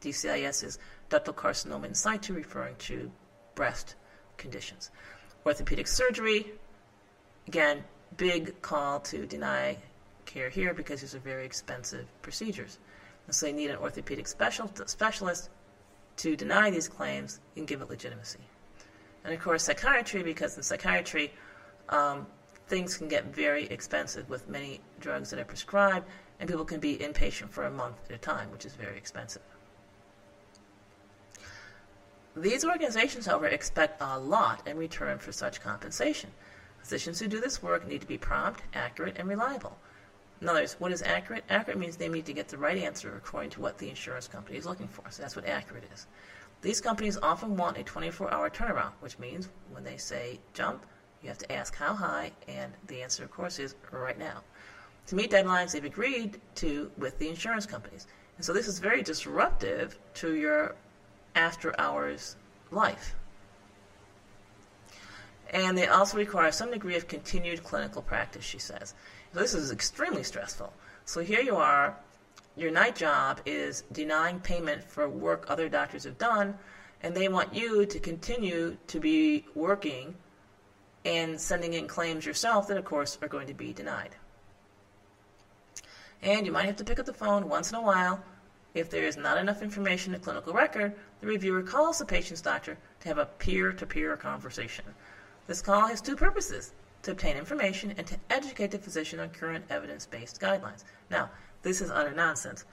DCIS 0.01 0.63
is 0.63 0.79
ductal 1.09 1.33
carcinoma 1.33 1.85
in 1.85 1.93
situ, 1.93 2.33
referring 2.33 2.75
to 2.77 3.11
breast 3.55 3.95
conditions. 4.39 4.89
Orthopedic 5.45 5.87
surgery, 5.87 6.47
again, 7.47 7.83
big 8.17 8.59
call 8.61 8.99
to 9.01 9.25
deny 9.25 9.77
care 10.25 10.49
here 10.49 10.73
because 10.73 11.01
these 11.01 11.13
are 11.13 11.19
very 11.19 11.45
expensive 11.45 12.07
procedures. 12.21 12.79
And 13.27 13.35
so 13.35 13.45
they 13.45 13.53
need 13.53 13.69
an 13.69 13.77
orthopedic 13.77 14.27
special, 14.27 14.71
specialist 14.85 15.49
to 16.17 16.35
deny 16.35 16.69
these 16.69 16.87
claims 16.87 17.39
and 17.55 17.67
give 17.67 17.81
it 17.81 17.89
legitimacy. 17.89 18.39
And 19.23 19.33
of 19.33 19.39
course, 19.39 19.63
psychiatry, 19.63 20.23
because 20.23 20.57
in 20.57 20.63
psychiatry, 20.63 21.33
um, 21.89 22.25
things 22.67 22.97
can 22.97 23.07
get 23.07 23.25
very 23.25 23.65
expensive 23.67 24.29
with 24.29 24.47
many 24.47 24.81
drugs 24.99 25.29
that 25.29 25.39
are 25.39 25.45
prescribed, 25.45 26.07
and 26.39 26.49
people 26.49 26.65
can 26.65 26.79
be 26.79 26.97
inpatient 26.97 27.49
for 27.49 27.65
a 27.65 27.71
month 27.71 27.97
at 28.09 28.15
a 28.15 28.17
time, 28.17 28.51
which 28.51 28.65
is 28.65 28.73
very 28.73 28.97
expensive. 28.97 29.41
These 32.35 32.63
organizations, 32.63 33.25
however, 33.25 33.47
expect 33.47 34.01
a 34.01 34.19
lot 34.19 34.67
in 34.67 34.77
return 34.77 35.17
for 35.17 35.31
such 35.31 35.61
compensation. 35.61 36.29
Physicians 36.79 37.19
who 37.19 37.27
do 37.27 37.41
this 37.41 37.61
work 37.61 37.87
need 37.87 38.01
to 38.01 38.07
be 38.07 38.17
prompt, 38.17 38.61
accurate, 38.73 39.17
and 39.17 39.27
reliable. 39.27 39.77
In 40.41 40.47
other 40.47 40.61
words, 40.61 40.75
what 40.79 40.91
is 40.91 41.01
accurate? 41.01 41.43
Accurate 41.49 41.79
means 41.79 41.97
they 41.97 42.07
need 42.07 42.25
to 42.25 42.33
get 42.33 42.47
the 42.47 42.57
right 42.57 42.77
answer 42.77 43.15
according 43.17 43.49
to 43.51 43.61
what 43.61 43.77
the 43.77 43.89
insurance 43.89 44.27
company 44.27 44.57
is 44.57 44.65
looking 44.65 44.87
for. 44.87 45.03
So 45.09 45.21
that's 45.21 45.35
what 45.35 45.45
accurate 45.45 45.83
is. 45.93 46.07
These 46.61 46.81
companies 46.81 47.17
often 47.21 47.57
want 47.57 47.77
a 47.77 47.83
24 47.83 48.33
hour 48.33 48.49
turnaround, 48.49 48.91
which 49.01 49.19
means 49.19 49.49
when 49.71 49.83
they 49.83 49.97
say 49.97 50.39
jump, 50.53 50.85
you 51.21 51.29
have 51.29 51.37
to 51.39 51.51
ask 51.51 51.75
how 51.75 51.93
high, 51.93 52.31
and 52.47 52.71
the 52.87 53.01
answer, 53.01 53.23
of 53.23 53.31
course, 53.31 53.59
is 53.59 53.75
right 53.91 54.17
now. 54.17 54.41
To 55.07 55.15
meet 55.15 55.31
deadlines 55.31 55.71
they've 55.71 55.83
agreed 55.83 56.39
to 56.55 56.91
with 56.97 57.17
the 57.19 57.27
insurance 57.27 57.65
companies. 57.65 58.07
And 58.37 58.45
so 58.45 58.53
this 58.53 58.67
is 58.67 58.79
very 58.79 59.01
disruptive 59.01 59.97
to 60.15 60.35
your 60.35 60.75
after 61.39 61.73
hours 61.79 62.35
life. 62.69 63.15
And 65.51 65.77
they 65.77 65.87
also 65.87 66.17
require 66.17 66.51
some 66.51 66.71
degree 66.71 66.97
of 66.97 67.07
continued 67.07 67.63
clinical 67.63 68.01
practice, 68.01 68.43
she 68.43 68.59
says. 68.59 68.93
So 69.33 69.39
this 69.39 69.53
is 69.53 69.71
extremely 69.71 70.23
stressful. 70.23 70.71
So 71.05 71.21
here 71.21 71.39
you 71.39 71.55
are, 71.55 71.95
your 72.55 72.71
night 72.71 72.95
job 72.95 73.39
is 73.45 73.83
denying 73.91 74.41
payment 74.41 74.83
for 74.83 75.07
work 75.07 75.45
other 75.47 75.69
doctors 75.69 76.03
have 76.03 76.17
done, 76.17 76.55
and 77.01 77.15
they 77.15 77.29
want 77.29 77.53
you 77.53 77.85
to 77.85 77.99
continue 77.99 78.77
to 78.87 78.99
be 78.99 79.45
working 79.55 80.13
and 81.05 81.39
sending 81.39 81.73
in 81.73 81.87
claims 81.87 82.25
yourself 82.25 82.67
that, 82.67 82.77
of 82.77 82.83
course, 82.83 83.17
are 83.21 83.29
going 83.29 83.47
to 83.47 83.53
be 83.53 83.71
denied. 83.71 84.13
And 86.21 86.45
you 86.45 86.51
might 86.51 86.65
have 86.65 86.75
to 86.75 86.83
pick 86.83 86.99
up 86.99 87.05
the 87.05 87.13
phone 87.13 87.47
once 87.47 87.71
in 87.71 87.77
a 87.77 87.81
while. 87.81 88.21
If 88.75 88.89
there 88.89 89.03
is 89.03 89.17
not 89.17 89.37
enough 89.37 89.63
information 89.63 90.13
in 90.13 90.19
the 90.19 90.23
clinical 90.23 90.53
record, 90.53 90.93
the 91.21 91.27
reviewer 91.27 91.61
calls 91.61 91.99
the 91.99 92.05
patient's 92.05 92.41
doctor 92.41 92.77
to 93.01 93.07
have 93.07 93.17
a 93.17 93.25
peer 93.25 93.71
to 93.73 93.85
peer 93.85 94.15
conversation. 94.15 94.85
This 95.47 95.61
call 95.61 95.87
has 95.87 96.01
two 96.01 96.15
purposes 96.15 96.73
to 97.03 97.11
obtain 97.11 97.37
information 97.37 97.93
and 97.97 98.05
to 98.07 98.17
educate 98.29 98.71
the 98.71 98.79
physician 98.79 99.19
on 99.19 99.29
current 99.29 99.65
evidence 99.69 100.05
based 100.05 100.39
guidelines. 100.39 100.83
Now, 101.09 101.29
this 101.61 101.81
is 101.81 101.89
utter 101.89 102.13
nonsense. 102.13 102.65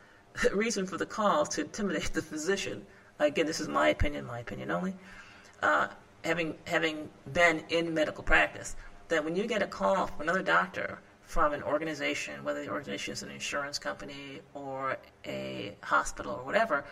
The 0.42 0.54
reason 0.54 0.86
for 0.86 0.96
the 0.96 1.06
call 1.06 1.42
is 1.42 1.48
to 1.50 1.62
intimidate 1.62 2.12
the 2.12 2.22
physician. 2.22 2.84
Again, 3.18 3.46
this 3.46 3.60
is 3.60 3.68
my 3.68 3.88
opinion, 3.88 4.26
my 4.26 4.40
opinion 4.40 4.70
only. 4.70 4.94
Uh, 5.62 5.88
having 6.24 6.54
having 6.66 7.08
been 7.32 7.62
in 7.70 7.94
medical 7.94 8.22
practice, 8.22 8.76
that 9.08 9.24
when 9.24 9.34
you 9.34 9.46
get 9.46 9.62
a 9.62 9.66
call 9.66 10.06
from 10.06 10.22
another 10.22 10.42
doctor 10.42 10.98
from 11.22 11.52
an 11.52 11.62
organization, 11.62 12.44
whether 12.44 12.62
the 12.62 12.68
organization 12.68 13.12
is 13.12 13.22
an 13.22 13.30
insurance 13.30 13.78
company 13.78 14.40
or 14.54 14.96
a 15.24 15.74
hospital 15.82 16.32
or 16.32 16.44
whatever, 16.44 16.84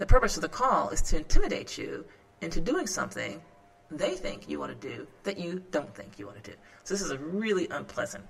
the 0.00 0.06
purpose 0.06 0.34
of 0.34 0.40
the 0.40 0.48
call 0.48 0.88
is 0.88 1.02
to 1.02 1.18
intimidate 1.18 1.76
you 1.76 2.06
into 2.40 2.58
doing 2.58 2.86
something 2.86 3.38
they 3.90 4.14
think 4.14 4.48
you 4.48 4.58
want 4.58 4.80
to 4.80 4.88
do 4.88 5.06
that 5.24 5.38
you 5.38 5.62
don't 5.72 5.94
think 5.94 6.18
you 6.18 6.24
want 6.24 6.42
to 6.42 6.50
do. 6.50 6.56
So 6.84 6.94
this 6.94 7.02
is 7.02 7.10
a 7.10 7.18
really 7.18 7.68
unpleasant 7.68 8.24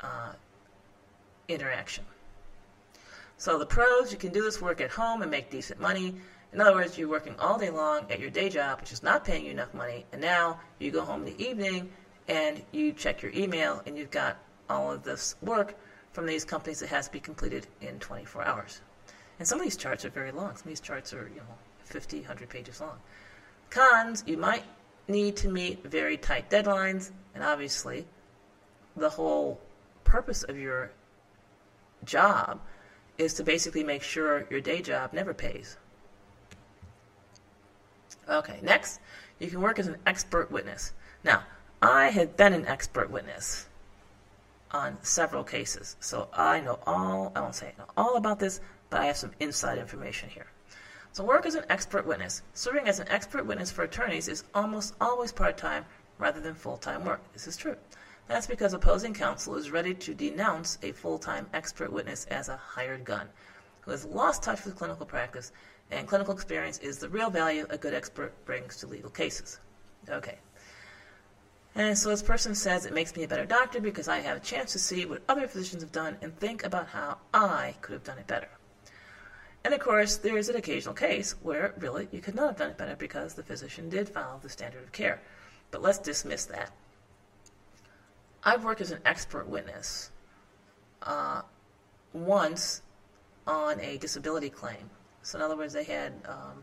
uh, 0.00 0.32
interaction. 1.48 2.04
So 3.38 3.58
the 3.58 3.64
pros, 3.64 4.12
you 4.12 4.18
can 4.18 4.32
do 4.32 4.42
this 4.42 4.60
work 4.60 4.82
at 4.82 4.90
home 4.90 5.22
and 5.22 5.30
make 5.30 5.50
decent 5.50 5.80
money. 5.80 6.14
In 6.52 6.60
other 6.60 6.74
words, 6.74 6.98
you're 6.98 7.08
working 7.08 7.34
all 7.38 7.58
day 7.58 7.70
long 7.70 8.04
at 8.10 8.20
your 8.20 8.28
day 8.28 8.50
job, 8.50 8.82
which 8.82 8.92
is 8.92 9.02
not 9.02 9.24
paying 9.24 9.46
you 9.46 9.50
enough 9.50 9.72
money, 9.72 10.04
and 10.12 10.20
now 10.20 10.60
you 10.78 10.90
go 10.90 11.00
home 11.00 11.26
in 11.26 11.34
the 11.34 11.42
evening 11.42 11.90
and 12.28 12.62
you 12.70 12.92
check 12.92 13.22
your 13.22 13.32
email 13.32 13.82
and 13.86 13.96
you've 13.96 14.10
got 14.10 14.36
all 14.68 14.92
of 14.92 15.02
this 15.02 15.36
work 15.40 15.74
from 16.12 16.26
these 16.26 16.44
companies 16.44 16.80
that 16.80 16.90
has 16.90 17.06
to 17.06 17.12
be 17.12 17.20
completed 17.20 17.66
in 17.80 17.98
24 17.98 18.44
hours. 18.44 18.82
And 19.38 19.46
some 19.46 19.58
of 19.58 19.64
these 19.64 19.76
charts 19.76 20.04
are 20.04 20.10
very 20.10 20.32
long. 20.32 20.50
Some 20.50 20.62
of 20.62 20.68
these 20.68 20.80
charts 20.80 21.12
are, 21.12 21.28
you 21.28 21.40
know, 21.40 21.58
50, 21.84 22.20
100 22.20 22.48
pages 22.48 22.80
long. 22.80 22.98
Cons, 23.70 24.22
you 24.26 24.36
might 24.36 24.64
need 25.08 25.36
to 25.36 25.48
meet 25.48 25.84
very 25.84 26.16
tight 26.16 26.48
deadlines, 26.50 27.10
and 27.34 27.42
obviously, 27.42 28.06
the 28.96 29.10
whole 29.10 29.60
purpose 30.04 30.44
of 30.44 30.58
your 30.58 30.90
job 32.04 32.60
is 33.18 33.34
to 33.34 33.44
basically 33.44 33.84
make 33.84 34.02
sure 34.02 34.46
your 34.50 34.60
day 34.60 34.80
job 34.80 35.12
never 35.12 35.34
pays. 35.34 35.76
Okay, 38.28 38.58
next, 38.62 39.00
you 39.38 39.48
can 39.48 39.60
work 39.60 39.78
as 39.78 39.86
an 39.86 39.96
expert 40.06 40.50
witness. 40.50 40.92
Now, 41.22 41.42
I 41.82 42.06
had 42.10 42.36
been 42.36 42.52
an 42.52 42.66
expert 42.66 43.10
witness 43.10 43.66
on 44.70 44.96
several 45.02 45.44
cases, 45.44 45.96
so 46.00 46.28
I 46.32 46.60
know 46.60 46.78
all, 46.86 47.32
I 47.36 47.40
won't 47.40 47.54
say 47.54 47.72
I 47.76 47.78
know 47.78 47.88
all 47.96 48.16
about 48.16 48.38
this, 48.38 48.60
but 48.94 49.02
I 49.02 49.06
have 49.06 49.16
some 49.16 49.32
inside 49.40 49.78
information 49.78 50.28
here. 50.28 50.46
So, 51.10 51.24
work 51.24 51.46
as 51.46 51.56
an 51.56 51.64
expert 51.68 52.06
witness. 52.06 52.42
Serving 52.52 52.86
as 52.86 53.00
an 53.00 53.08
expert 53.08 53.44
witness 53.44 53.72
for 53.72 53.82
attorneys 53.82 54.28
is 54.28 54.44
almost 54.54 54.94
always 55.00 55.32
part 55.32 55.56
time 55.56 55.84
rather 56.16 56.40
than 56.40 56.54
full 56.54 56.76
time 56.76 57.04
work. 57.04 57.20
This 57.32 57.48
is 57.48 57.56
true. 57.56 57.74
That's 58.28 58.46
because 58.46 58.72
opposing 58.72 59.12
counsel 59.12 59.56
is 59.56 59.72
ready 59.72 59.94
to 59.94 60.14
denounce 60.14 60.78
a 60.84 60.92
full 60.92 61.18
time 61.18 61.48
expert 61.52 61.92
witness 61.92 62.26
as 62.26 62.48
a 62.48 62.56
hired 62.56 63.04
gun 63.04 63.26
who 63.80 63.90
has 63.90 64.04
lost 64.04 64.44
touch 64.44 64.64
with 64.64 64.76
clinical 64.76 65.06
practice, 65.06 65.50
and 65.90 66.06
clinical 66.06 66.32
experience 66.32 66.78
is 66.78 66.98
the 66.98 67.08
real 67.08 67.30
value 67.30 67.66
a 67.70 67.76
good 67.76 67.94
expert 67.94 68.32
brings 68.44 68.76
to 68.76 68.86
legal 68.86 69.10
cases. 69.10 69.58
Okay. 70.08 70.38
And 71.74 71.98
so 71.98 72.10
this 72.10 72.22
person 72.22 72.54
says, 72.54 72.86
It 72.86 72.94
makes 72.94 73.16
me 73.16 73.24
a 73.24 73.28
better 73.28 73.44
doctor 73.44 73.80
because 73.80 74.06
I 74.06 74.20
have 74.20 74.36
a 74.36 74.40
chance 74.40 74.70
to 74.70 74.78
see 74.78 75.04
what 75.04 75.22
other 75.28 75.48
physicians 75.48 75.82
have 75.82 75.90
done 75.90 76.16
and 76.22 76.38
think 76.38 76.64
about 76.64 76.86
how 76.86 77.18
I 77.32 77.74
could 77.80 77.94
have 77.94 78.04
done 78.04 78.18
it 78.18 78.28
better. 78.28 78.48
And 79.64 79.72
of 79.72 79.80
course, 79.80 80.16
there 80.18 80.36
is 80.36 80.50
an 80.50 80.56
occasional 80.56 80.94
case 80.94 81.34
where 81.42 81.72
really 81.78 82.06
you 82.12 82.20
could 82.20 82.34
not 82.34 82.48
have 82.48 82.56
done 82.56 82.70
it 82.70 82.78
better 82.78 82.96
because 82.96 83.32
the 83.32 83.42
physician 83.42 83.88
did 83.88 84.08
follow 84.08 84.38
the 84.42 84.50
standard 84.50 84.82
of 84.82 84.92
care. 84.92 85.22
But 85.70 85.82
let's 85.82 85.98
dismiss 85.98 86.44
that. 86.46 86.70
I've 88.44 88.62
worked 88.62 88.82
as 88.82 88.90
an 88.90 89.00
expert 89.06 89.48
witness 89.48 90.10
uh, 91.02 91.42
once 92.12 92.82
on 93.46 93.80
a 93.80 93.96
disability 93.96 94.50
claim. 94.50 94.90
So, 95.22 95.38
in 95.38 95.42
other 95.42 95.56
words, 95.56 95.72
they 95.72 95.84
had 95.84 96.12
um, 96.28 96.62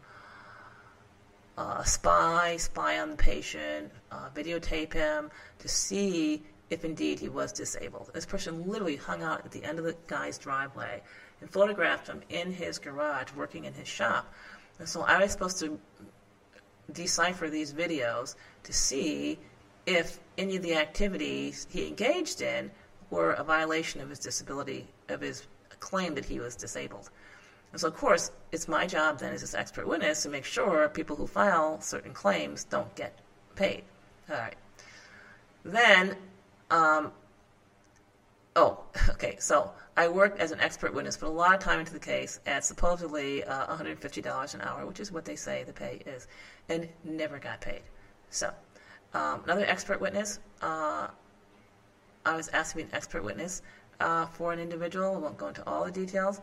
a 1.58 1.86
spy 1.86 2.58
spy 2.58 3.00
on 3.00 3.10
the 3.10 3.16
patient, 3.16 3.92
uh, 4.12 4.30
videotape 4.36 4.94
him 4.94 5.32
to 5.58 5.68
see 5.68 6.44
if 6.70 6.86
indeed 6.86 7.20
he 7.20 7.30
was 7.30 7.52
disabled. 7.52 8.12
This 8.14 8.26
person 8.26 8.68
literally 8.70 8.96
hung 8.96 9.24
out 9.24 9.44
at 9.44 9.52
the 9.52 9.64
end 9.64 9.80
of 9.80 9.86
the 9.86 9.96
guy's 10.08 10.38
driveway 10.38 11.02
and 11.41 11.49
photographed 11.49 12.08
him 12.08 12.21
in 12.30 12.51
his 12.51 12.80
garage 12.80 13.34
working 13.36 13.65
in 13.65 13.73
his 13.73 13.88
shop. 13.88 14.34
And 14.80 14.88
so 14.88 15.01
I 15.01 15.19
was 15.19 15.32
supposed 15.32 15.60
to 15.60 15.80
decipher 16.93 17.49
these 17.49 17.73
videos 17.73 18.36
to 18.63 18.73
see 18.73 19.39
if 19.86 20.19
any 20.38 20.56
of 20.56 20.63
the 20.63 20.75
activities 20.75 21.67
he 21.69 21.88
engaged 21.88 22.41
in 22.41 22.71
were 23.10 23.32
a 23.34 23.43
violation 23.43 24.01
of 24.01 24.10
his 24.10 24.19
disability, 24.19 24.88
of 25.10 25.21
his 25.21 25.47
claim 25.80 26.15
that 26.15 26.25
he 26.25 26.39
was 26.39 26.56
disabled. 26.56 27.10
And 27.71 27.80
so, 27.80 27.88
of 27.88 27.95
course, 27.95 28.32
it's 28.51 28.67
my 28.67 28.86
job 28.86 29.19
then 29.19 29.34
as 29.34 29.41
this 29.41 29.54
expert 29.54 29.88
witness 29.88 30.23
to 30.23 30.30
make 30.30 30.45
sure 30.45 30.88
people 30.89 31.15
who 31.15 31.27
file 31.27 31.80
certain 31.82 32.13
claims 32.13 32.65
don't 32.65 32.93
get 32.95 33.19
paid. 33.56 33.84
All 34.30 34.38
right. 34.38 34.56
Then, 35.63 36.17
um, 36.69 37.12
oh, 38.56 38.80
okay, 39.10 39.38
so 39.39 39.71
I 39.97 40.08
worked 40.08 40.39
as 40.39 40.51
an 40.51 40.60
expert 40.62 40.93
witness, 40.93 41.17
put 41.17 41.27
a 41.27 41.32
lot 41.32 41.54
of 41.54 41.60
time 41.60 41.80
into 41.80 41.91
the 41.91 41.99
case 41.99 42.39
at 42.45 42.63
supposedly 42.63 43.43
uh, 43.43 43.75
$150 43.75 44.54
an 44.54 44.62
hour, 44.62 44.86
which 44.86 44.99
is 44.99 45.12
what 45.12 45.25
they 45.25 45.36
say 45.36 45.63
the 45.63 45.73
pay 45.73 46.01
is, 46.06 46.27
and 46.69 46.88
never 47.04 47.39
got 47.39 47.60
paid. 47.60 47.82
So, 48.30 48.54
um, 49.13 49.41
another 49.43 49.65
expert 49.65 49.99
witness, 49.99 50.39
uh, 50.62 51.08
I 52.25 52.36
was 52.36 52.47
asked 52.49 52.71
to 52.71 52.77
be 52.77 52.84
an 52.84 52.89
expert 52.93 53.23
witness 53.23 53.62
uh, 53.99 54.25
for 54.27 54.54
an 54.54 54.60
individual. 54.60 55.15
I 55.15 55.17
won't 55.17 55.38
go 55.38 55.47
into 55.47 55.67
all 55.67 55.84
the 55.84 55.91
details. 55.91 56.39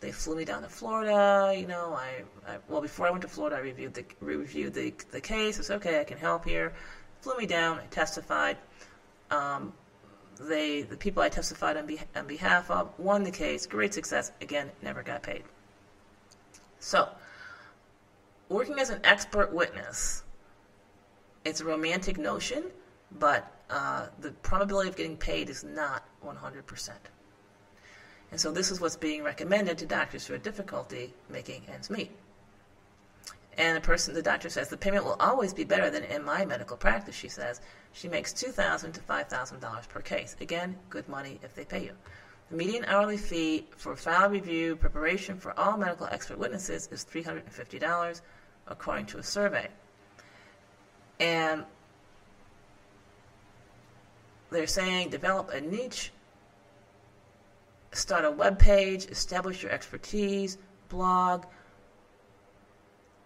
They 0.00 0.12
flew 0.12 0.36
me 0.36 0.44
down 0.44 0.62
to 0.62 0.68
Florida. 0.68 1.54
You 1.56 1.66
know, 1.66 1.92
I, 1.92 2.22
I 2.50 2.58
well 2.68 2.80
before 2.80 3.06
I 3.06 3.10
went 3.10 3.22
to 3.22 3.28
Florida, 3.28 3.56
I 3.56 3.60
reviewed 3.60 3.94
the 3.94 4.04
reviewed 4.20 4.74
the 4.74 4.92
the 5.10 5.20
case. 5.20 5.58
It's 5.58 5.70
okay, 5.70 6.00
I 6.00 6.04
can 6.04 6.18
help 6.18 6.44
here. 6.44 6.72
Flew 7.20 7.36
me 7.36 7.46
down. 7.46 7.78
I 7.78 7.86
testified. 7.86 8.56
Um, 9.30 9.72
they 10.38 10.82
the 10.82 10.96
people 10.96 11.22
I 11.22 11.28
testified 11.28 11.76
on, 11.76 11.86
be, 11.86 12.00
on 12.14 12.26
behalf 12.26 12.70
of 12.70 12.90
won 12.98 13.24
the 13.24 13.30
case. 13.30 13.66
Great 13.66 13.94
success. 13.94 14.32
Again, 14.40 14.70
never 14.82 15.02
got 15.02 15.22
paid. 15.22 15.42
So, 16.80 17.08
working 18.48 18.78
as 18.78 18.90
an 18.90 19.00
expert 19.04 19.52
witness, 19.52 20.22
it's 21.44 21.60
a 21.60 21.64
romantic 21.64 22.18
notion, 22.18 22.64
but 23.18 23.52
uh, 23.70 24.06
the 24.20 24.30
probability 24.42 24.88
of 24.88 24.96
getting 24.96 25.16
paid 25.16 25.50
is 25.50 25.64
not 25.64 26.04
100%. 26.24 26.90
And 28.30 28.40
so 28.40 28.52
this 28.52 28.70
is 28.70 28.80
what's 28.80 28.96
being 28.96 29.22
recommended 29.22 29.78
to 29.78 29.86
doctors 29.86 30.26
who 30.26 30.34
have 30.34 30.42
difficulty 30.42 31.14
making 31.30 31.62
ends 31.72 31.90
meet. 31.90 32.10
And 33.58 33.76
the 33.76 33.80
person, 33.80 34.14
the 34.14 34.22
doctor 34.22 34.48
says, 34.48 34.68
the 34.68 34.76
payment 34.76 35.04
will 35.04 35.16
always 35.18 35.52
be 35.52 35.64
better 35.64 35.90
than 35.90 36.04
in 36.04 36.24
my 36.24 36.46
medical 36.46 36.76
practice, 36.76 37.16
she 37.16 37.28
says. 37.28 37.60
She 37.92 38.08
makes 38.08 38.32
$2,000 38.32 38.92
to 38.92 39.00
$5,000 39.00 39.88
per 39.88 40.00
case. 40.00 40.36
Again, 40.40 40.76
good 40.88 41.08
money 41.08 41.40
if 41.42 41.56
they 41.56 41.64
pay 41.64 41.82
you. 41.82 41.92
The 42.50 42.56
median 42.56 42.84
hourly 42.84 43.16
fee 43.16 43.66
for 43.76 43.96
file 43.96 44.30
review 44.30 44.76
preparation 44.76 45.36
for 45.38 45.58
all 45.58 45.76
medical 45.76 46.06
expert 46.06 46.38
witnesses 46.38 46.88
is 46.92 47.04
$350, 47.04 48.20
according 48.68 49.06
to 49.06 49.18
a 49.18 49.22
survey. 49.24 49.68
And 51.18 51.64
they're 54.50 54.68
saying 54.68 55.10
develop 55.10 55.50
a 55.50 55.60
niche, 55.60 56.12
start 57.90 58.24
a 58.24 58.30
web 58.30 58.56
page, 58.60 59.06
establish 59.06 59.64
your 59.64 59.72
expertise, 59.72 60.58
blog, 60.88 61.44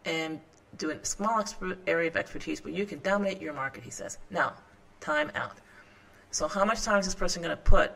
and 0.05 0.41
do 0.79 0.91
a 0.91 1.05
small 1.05 1.45
area 1.87 2.09
of 2.09 2.17
expertise 2.17 2.65
where 2.65 2.73
you 2.73 2.87
can 2.87 3.01
dominate 3.01 3.41
your 3.41 3.53
market, 3.53 3.83
he 3.85 3.91
says. 3.91 4.19
Now, 4.31 4.55
time 5.01 5.31
out. 5.35 5.59
So, 6.31 6.49
how 6.49 6.65
much 6.65 6.83
time 6.83 6.99
is 6.99 7.07
this 7.07 7.15
person 7.15 7.43
going 7.43 7.57
to 7.57 7.63
put 7.63 7.93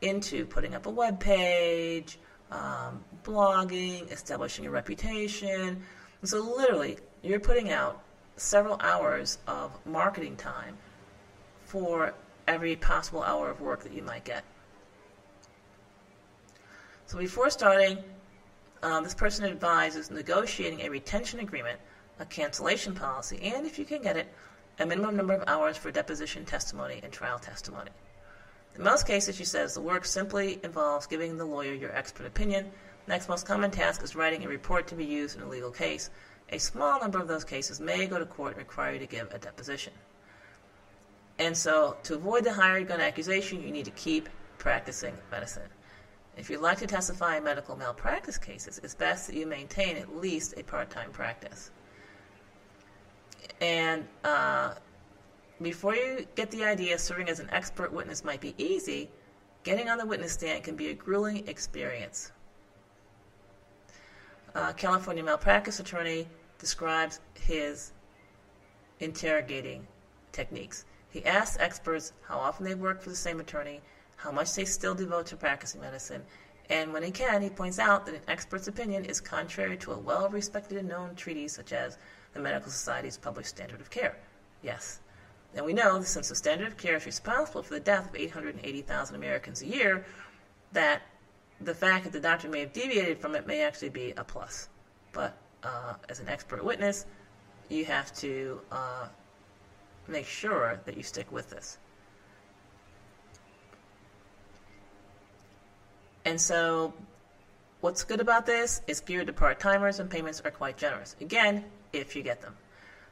into 0.00 0.46
putting 0.46 0.74
up 0.74 0.86
a 0.86 0.90
web 0.90 1.20
page, 1.20 2.18
um, 2.50 3.04
blogging, 3.24 4.10
establishing 4.10 4.66
a 4.66 4.70
reputation? 4.70 5.82
And 6.20 6.30
so, 6.30 6.40
literally, 6.40 6.98
you're 7.22 7.40
putting 7.40 7.70
out 7.70 8.02
several 8.36 8.80
hours 8.80 9.38
of 9.46 9.70
marketing 9.86 10.36
time 10.36 10.76
for 11.64 12.14
every 12.48 12.76
possible 12.76 13.22
hour 13.22 13.50
of 13.50 13.60
work 13.60 13.82
that 13.82 13.92
you 13.92 14.02
might 14.02 14.24
get. 14.24 14.44
So 17.06 17.18
before 17.18 17.50
starting, 17.50 17.98
um, 18.84 19.02
this 19.02 19.14
person 19.14 19.46
advises 19.46 20.10
negotiating 20.10 20.82
a 20.82 20.90
retention 20.90 21.40
agreement, 21.40 21.80
a 22.20 22.24
cancellation 22.26 22.94
policy, 22.94 23.40
and 23.42 23.66
if 23.66 23.78
you 23.78 23.84
can 23.84 24.02
get 24.02 24.16
it, 24.16 24.28
a 24.78 24.86
minimum 24.86 25.16
number 25.16 25.32
of 25.32 25.44
hours 25.46 25.76
for 25.76 25.90
deposition 25.90 26.44
testimony 26.44 27.00
and 27.02 27.12
trial 27.12 27.38
testimony. 27.38 27.90
In 28.76 28.82
most 28.82 29.06
cases, 29.06 29.36
she 29.36 29.44
says, 29.44 29.74
the 29.74 29.80
work 29.80 30.04
simply 30.04 30.60
involves 30.62 31.06
giving 31.06 31.38
the 31.38 31.44
lawyer 31.44 31.72
your 31.72 31.94
expert 31.96 32.26
opinion. 32.26 32.70
Next 33.06 33.28
most 33.28 33.46
common 33.46 33.70
task 33.70 34.02
is 34.02 34.16
writing 34.16 34.44
a 34.44 34.48
report 34.48 34.86
to 34.88 34.94
be 34.94 35.04
used 35.04 35.36
in 35.36 35.42
a 35.42 35.48
legal 35.48 35.70
case. 35.70 36.10
A 36.50 36.58
small 36.58 37.00
number 37.00 37.18
of 37.18 37.28
those 37.28 37.44
cases 37.44 37.80
may 37.80 38.06
go 38.06 38.18
to 38.18 38.26
court 38.26 38.52
and 38.52 38.58
require 38.58 38.94
you 38.94 38.98
to 38.98 39.06
give 39.06 39.32
a 39.32 39.38
deposition. 39.38 39.92
And 41.38 41.56
so, 41.56 41.96
to 42.02 42.14
avoid 42.14 42.44
the 42.44 42.52
hired 42.52 42.88
gun 42.88 43.00
accusation, 43.00 43.62
you 43.62 43.70
need 43.70 43.86
to 43.86 43.90
keep 43.92 44.28
practicing 44.58 45.16
medicine. 45.30 45.68
If 46.36 46.50
you'd 46.50 46.60
like 46.60 46.78
to 46.78 46.86
testify 46.86 47.36
in 47.36 47.44
medical 47.44 47.76
malpractice 47.76 48.38
cases, 48.38 48.80
it's 48.82 48.94
best 48.94 49.28
that 49.28 49.36
you 49.36 49.46
maintain 49.46 49.96
at 49.96 50.16
least 50.16 50.54
a 50.56 50.64
part 50.64 50.90
time 50.90 51.10
practice. 51.10 51.70
And 53.60 54.06
uh, 54.24 54.74
before 55.62 55.94
you 55.94 56.26
get 56.34 56.50
the 56.50 56.64
idea 56.64 56.98
serving 56.98 57.28
as 57.28 57.38
an 57.38 57.48
expert 57.52 57.92
witness 57.92 58.24
might 58.24 58.40
be 58.40 58.54
easy, 58.58 59.08
getting 59.62 59.88
on 59.88 59.98
the 59.98 60.06
witness 60.06 60.32
stand 60.32 60.64
can 60.64 60.76
be 60.76 60.88
a 60.88 60.94
grueling 60.94 61.46
experience. 61.46 62.32
Uh, 64.54 64.72
California 64.72 65.22
malpractice 65.22 65.80
attorney 65.80 66.26
describes 66.58 67.20
his 67.34 67.92
interrogating 69.00 69.86
techniques. 70.32 70.84
He 71.10 71.24
asks 71.24 71.56
experts 71.60 72.12
how 72.26 72.38
often 72.38 72.64
they've 72.64 72.78
worked 72.78 73.02
for 73.02 73.10
the 73.10 73.16
same 73.16 73.40
attorney, 73.40 73.80
how 74.24 74.32
much 74.32 74.54
they 74.54 74.64
still 74.64 74.94
devote 74.94 75.26
to 75.26 75.36
practicing 75.36 75.82
medicine, 75.82 76.22
and 76.70 76.94
when 76.94 77.02
he 77.02 77.10
can, 77.10 77.42
he 77.42 77.50
points 77.50 77.78
out 77.78 78.06
that 78.06 78.14
an 78.14 78.22
expert's 78.26 78.68
opinion 78.68 79.04
is 79.04 79.20
contrary 79.20 79.76
to 79.76 79.92
a 79.92 79.98
well 79.98 80.30
respected 80.30 80.78
and 80.78 80.88
known 80.88 81.14
treatise 81.14 81.52
such 81.52 81.74
as 81.74 81.98
the 82.32 82.40
Medical 82.40 82.70
Society's 82.70 83.18
published 83.18 83.50
standard 83.50 83.82
of 83.82 83.90
care. 83.90 84.16
Yes. 84.62 85.00
And 85.54 85.64
we 85.64 85.74
know 85.74 86.00
since 86.00 86.30
the 86.30 86.34
standard 86.34 86.66
of 86.66 86.78
care 86.78 86.96
is 86.96 87.04
responsible 87.04 87.62
for 87.62 87.74
the 87.74 87.80
death 87.80 88.08
of 88.08 88.16
880,000 88.16 89.14
Americans 89.14 89.60
a 89.60 89.66
year, 89.66 90.06
that 90.72 91.02
the 91.60 91.74
fact 91.74 92.04
that 92.04 92.12
the 92.12 92.20
doctor 92.20 92.48
may 92.48 92.60
have 92.60 92.72
deviated 92.72 93.18
from 93.18 93.34
it 93.34 93.46
may 93.46 93.60
actually 93.60 93.90
be 93.90 94.14
a 94.16 94.24
plus. 94.24 94.68
But 95.12 95.36
uh, 95.62 95.94
as 96.08 96.18
an 96.18 96.28
expert 96.28 96.64
witness, 96.64 97.04
you 97.68 97.84
have 97.84 98.12
to 98.16 98.60
uh, 98.72 99.06
make 100.08 100.26
sure 100.26 100.80
that 100.86 100.96
you 100.96 101.02
stick 101.02 101.30
with 101.30 101.50
this. 101.50 101.78
And 106.24 106.40
so, 106.40 106.94
what's 107.80 108.02
good 108.02 108.20
about 108.20 108.46
this 108.46 108.80
is 108.86 109.00
geared 109.00 109.26
to 109.26 109.32
part 109.32 109.60
timers 109.60 110.00
and 110.00 110.08
payments 110.08 110.40
are 110.44 110.50
quite 110.50 110.76
generous. 110.76 111.16
Again, 111.20 111.64
if 111.92 112.16
you 112.16 112.22
get 112.22 112.40
them. 112.40 112.56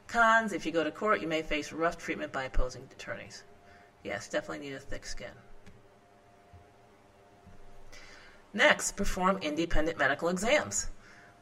Cons, 0.07 0.53
if 0.53 0.65
you 0.65 0.71
go 0.71 0.83
to 0.83 0.91
court, 0.91 1.21
you 1.21 1.27
may 1.27 1.41
face 1.41 1.71
rough 1.71 1.97
treatment 1.97 2.31
by 2.31 2.43
opposing 2.43 2.87
attorneys. 2.91 3.43
Yes, 4.03 4.27
definitely 4.27 4.67
need 4.67 4.75
a 4.75 4.79
thick 4.79 5.05
skin. 5.05 5.31
Next, 8.53 8.95
perform 8.95 9.39
independent 9.41 9.97
medical 9.97 10.29
exams. 10.29 10.91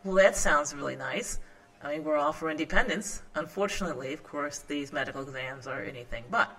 Well, 0.04 0.16
that 0.16 0.36
sounds 0.36 0.74
really 0.74 0.96
nice. 0.96 1.40
I 1.84 1.94
mean, 1.94 2.04
we're 2.04 2.18
all 2.18 2.32
for 2.32 2.50
independence. 2.50 3.24
Unfortunately, 3.36 4.14
of 4.14 4.24
course, 4.24 4.60
these 4.60 4.94
medical 4.94 5.22
exams 5.22 5.68
are 5.68 5.82
anything 5.82 6.24
but. 6.30 6.56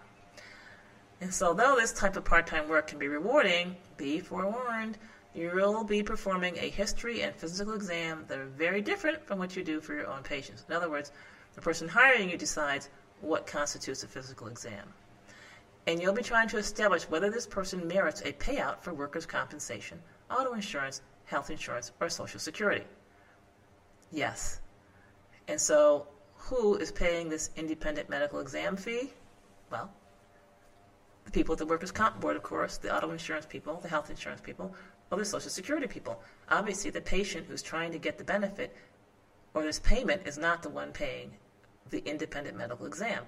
And 1.23 1.33
so, 1.33 1.55
though 1.55 1.77
this 1.77 1.93
type 1.93 2.17
of 2.17 2.25
part 2.25 2.49
time 2.49 2.69
work 2.69 2.89
can 2.89 2.99
be 2.99 3.07
rewarding, 3.07 3.77
be 3.97 4.19
forewarned, 4.19 4.99
you 5.37 5.53
will 5.55 5.85
be 5.85 6.03
performing 6.03 6.59
a 6.59 6.69
history 6.69 7.23
and 7.23 7.33
physical 7.33 7.75
exam 7.75 8.25
that 8.27 8.41
are 8.41 8.47
very 8.47 8.81
different 8.83 9.25
from 9.25 9.39
what 9.39 9.55
you 9.55 9.63
do 9.63 9.81
for 9.81 9.95
your 9.95 10.09
own 10.09 10.25
patients. 10.25 10.65
In 10.69 10.75
other 10.75 10.91
words, 10.91 11.13
the 11.55 11.61
person 11.61 11.87
hiring 11.87 12.29
you 12.29 12.37
decides 12.37 12.91
what 13.21 13.47
constitutes 13.47 14.03
a 14.03 14.09
physical 14.09 14.49
exam. 14.49 14.93
And 15.87 16.03
you'll 16.03 16.13
be 16.13 16.25
trying 16.25 16.49
to 16.49 16.57
establish 16.57 17.05
whether 17.05 17.31
this 17.31 17.47
person 17.47 17.87
merits 17.87 18.23
a 18.23 18.33
payout 18.33 18.81
for 18.81 18.93
workers' 18.93 19.25
compensation, 19.25 20.01
auto 20.29 20.55
insurance, 20.55 21.03
health 21.27 21.51
insurance, 21.51 21.93
or 22.01 22.09
Social 22.09 22.41
Security. 22.41 22.85
Yes, 24.11 24.61
and 25.47 25.61
so, 25.61 26.09
who 26.35 26.77
is 26.79 26.91
paying 26.91 27.29
this 27.29 27.51
independent 27.55 28.11
medical 28.11 28.41
exam 28.41 28.77
fee? 28.77 29.13
Well, 29.71 29.89
the 31.25 31.31
people 31.31 31.53
at 31.53 31.59
the 31.59 31.67
Workers' 31.67 31.93
Comp 31.93 32.21
Board, 32.21 32.37
of 32.37 32.43
course, 32.43 32.77
the 32.79 32.95
auto 32.95 33.11
insurance 33.11 33.47
people, 33.47 33.79
the 33.81 33.89
health 33.89 34.11
insurance 34.11 34.41
people, 34.41 34.75
or 35.11 35.19
the 35.19 35.25
Social 35.25 35.51
Security 35.51 35.87
people. 35.87 36.21
Obviously, 36.51 36.91
the 36.91 37.01
patient 37.01 37.47
who's 37.47 37.63
trying 37.63 37.93
to 37.93 37.99
get 37.99 38.19
the 38.19 38.25
benefit 38.25 38.75
or 39.55 39.63
this 39.63 39.79
payment 39.81 40.23
is 40.27 40.39
not 40.39 40.63
the 40.63 40.69
one 40.69 40.93
paying 40.93 41.31
the 41.91 42.03
independent 42.09 42.57
medical 42.57 42.87
exam. 42.87 43.25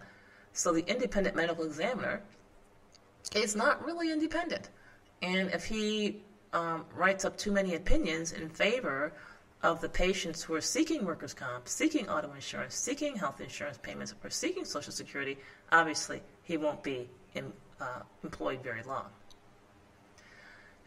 So 0.53 0.73
the 0.73 0.85
independent 0.87 1.37
medical 1.37 1.65
examiner 1.65 2.23
is 3.35 3.55
not 3.55 3.85
really 3.85 4.13
independent. 4.13 4.71
And 5.23 5.51
if 5.51 5.65
he 5.65 6.23
um, 6.53 6.85
writes 6.95 7.25
up 7.25 7.37
too 7.37 7.53
many 7.53 7.75
opinions 7.75 8.33
in 8.33 8.49
favor 8.49 9.13
of 9.63 9.81
the 9.81 9.89
patients 9.89 10.43
who 10.43 10.55
are 10.55 10.61
seeking 10.61 11.05
workers' 11.05 11.35
comp, 11.35 11.69
seeking 11.69 12.09
auto 12.09 12.33
insurance, 12.33 12.75
seeking 12.75 13.17
health 13.17 13.41
insurance 13.41 13.79
payments, 13.79 14.15
or 14.23 14.31
seeking 14.31 14.65
Social 14.65 14.93
Security, 14.93 15.39
obviously 15.73 16.23
he 16.43 16.57
won't 16.57 16.83
be 16.83 17.09
in, 17.35 17.53
uh, 17.81 18.01
employed 18.23 18.63
very 18.63 18.83
long. 18.83 19.07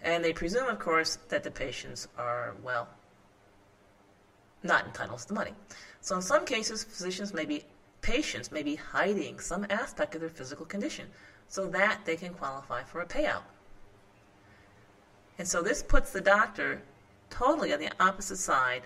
And 0.04 0.24
they 0.24 0.34
presume, 0.34 0.68
of 0.68 0.80
course, 0.80 1.18
that 1.30 1.44
the 1.44 1.52
patients 1.52 2.08
are, 2.18 2.56
well, 2.64 2.88
not 4.64 4.86
entitled 4.86 5.20
to 5.20 5.28
the 5.28 5.34
money. 5.34 5.54
So 6.02 6.16
in 6.16 6.22
some 6.22 6.46
cases, 6.46 6.84
physicians 6.84 7.34
may 7.34 7.46
be, 7.46 7.64
patients 8.02 8.52
may 8.52 8.64
be 8.64 8.76
hiding 8.76 9.40
some 9.40 9.66
aspect 9.70 10.16
of 10.16 10.22
their 10.22 10.30
physical 10.30 10.66
condition 10.66 11.08
so 11.48 11.68
that 11.68 12.02
they 12.06 12.16
can 12.16 12.34
qualify 12.34 12.84
for 12.84 13.02
a 13.02 13.06
payout. 13.06 13.44
And 15.40 15.48
so 15.48 15.62
this 15.62 15.84
puts 15.84 16.12
the 16.12 16.22
doctor 16.22 16.82
totally 17.30 17.74
on 17.74 17.80
the 17.80 17.92
opposite 18.00 18.38
side 18.38 18.84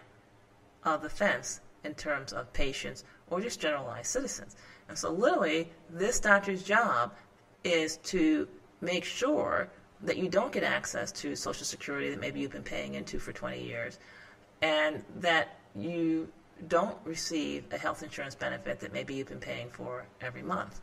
of 0.83 1.01
the 1.01 1.09
fence 1.09 1.61
in 1.83 1.93
terms 1.93 2.33
of 2.33 2.51
patients 2.53 3.03
or 3.29 3.41
just 3.41 3.59
generalized 3.59 4.07
citizens. 4.07 4.55
And 4.89 4.97
so 4.97 5.11
literally, 5.11 5.69
this 5.89 6.19
doctor's 6.19 6.63
job 6.63 7.13
is 7.63 7.97
to 7.97 8.47
make 8.81 9.03
sure 9.03 9.69
that 10.03 10.17
you 10.17 10.27
don't 10.27 10.51
get 10.51 10.63
access 10.63 11.11
to 11.11 11.35
Social 11.35 11.65
Security 11.65 12.09
that 12.09 12.19
maybe 12.19 12.39
you've 12.39 12.51
been 12.51 12.63
paying 12.63 12.95
into 12.95 13.19
for 13.19 13.31
20 13.31 13.63
years, 13.63 13.99
and 14.61 15.03
that 15.19 15.59
you 15.75 16.27
don't 16.67 16.97
receive 17.05 17.63
a 17.71 17.77
health 17.77 18.03
insurance 18.03 18.35
benefit 18.35 18.79
that 18.79 18.93
maybe 18.93 19.13
you've 19.13 19.29
been 19.29 19.39
paying 19.39 19.69
for 19.69 20.05
every 20.21 20.41
month. 20.43 20.81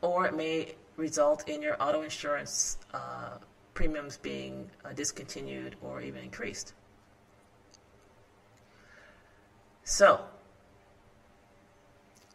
Or 0.00 0.26
it 0.26 0.36
may 0.36 0.74
result 0.96 1.48
in 1.48 1.62
your 1.62 1.80
auto 1.82 2.02
insurance 2.02 2.78
uh, 2.94 3.38
premiums 3.74 4.16
being 4.16 4.70
uh, 4.84 4.92
discontinued 4.92 5.76
or 5.82 6.00
even 6.00 6.22
increased. 6.22 6.74
So, 9.84 10.20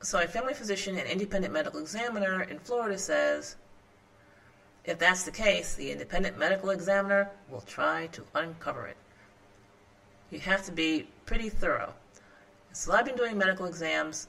so 0.04 0.20
a 0.20 0.28
family 0.28 0.54
physician 0.54 0.98
and 0.98 1.08
independent 1.08 1.54
medical 1.54 1.80
examiner 1.80 2.44
in 2.44 2.60
Florida 2.60 2.98
says, 2.98 3.56
if 4.86 5.00
that's 5.00 5.24
the 5.24 5.32
case, 5.32 5.76
the 5.76 5.92
independent 5.92 6.38
medical 6.38 6.72
examiner 6.72 7.32
will 7.50 7.62
try 7.62 8.08
to 8.08 8.24
uncover 8.36 8.88
it. 8.88 8.98
You 10.30 10.40
have 10.40 10.66
to 10.66 10.74
be 10.74 11.08
pretty 11.26 11.48
thorough. 11.48 11.94
So 12.74 12.92
I've 12.92 13.06
been 13.06 13.16
doing 13.16 13.38
medical 13.38 13.66
exams 13.66 14.28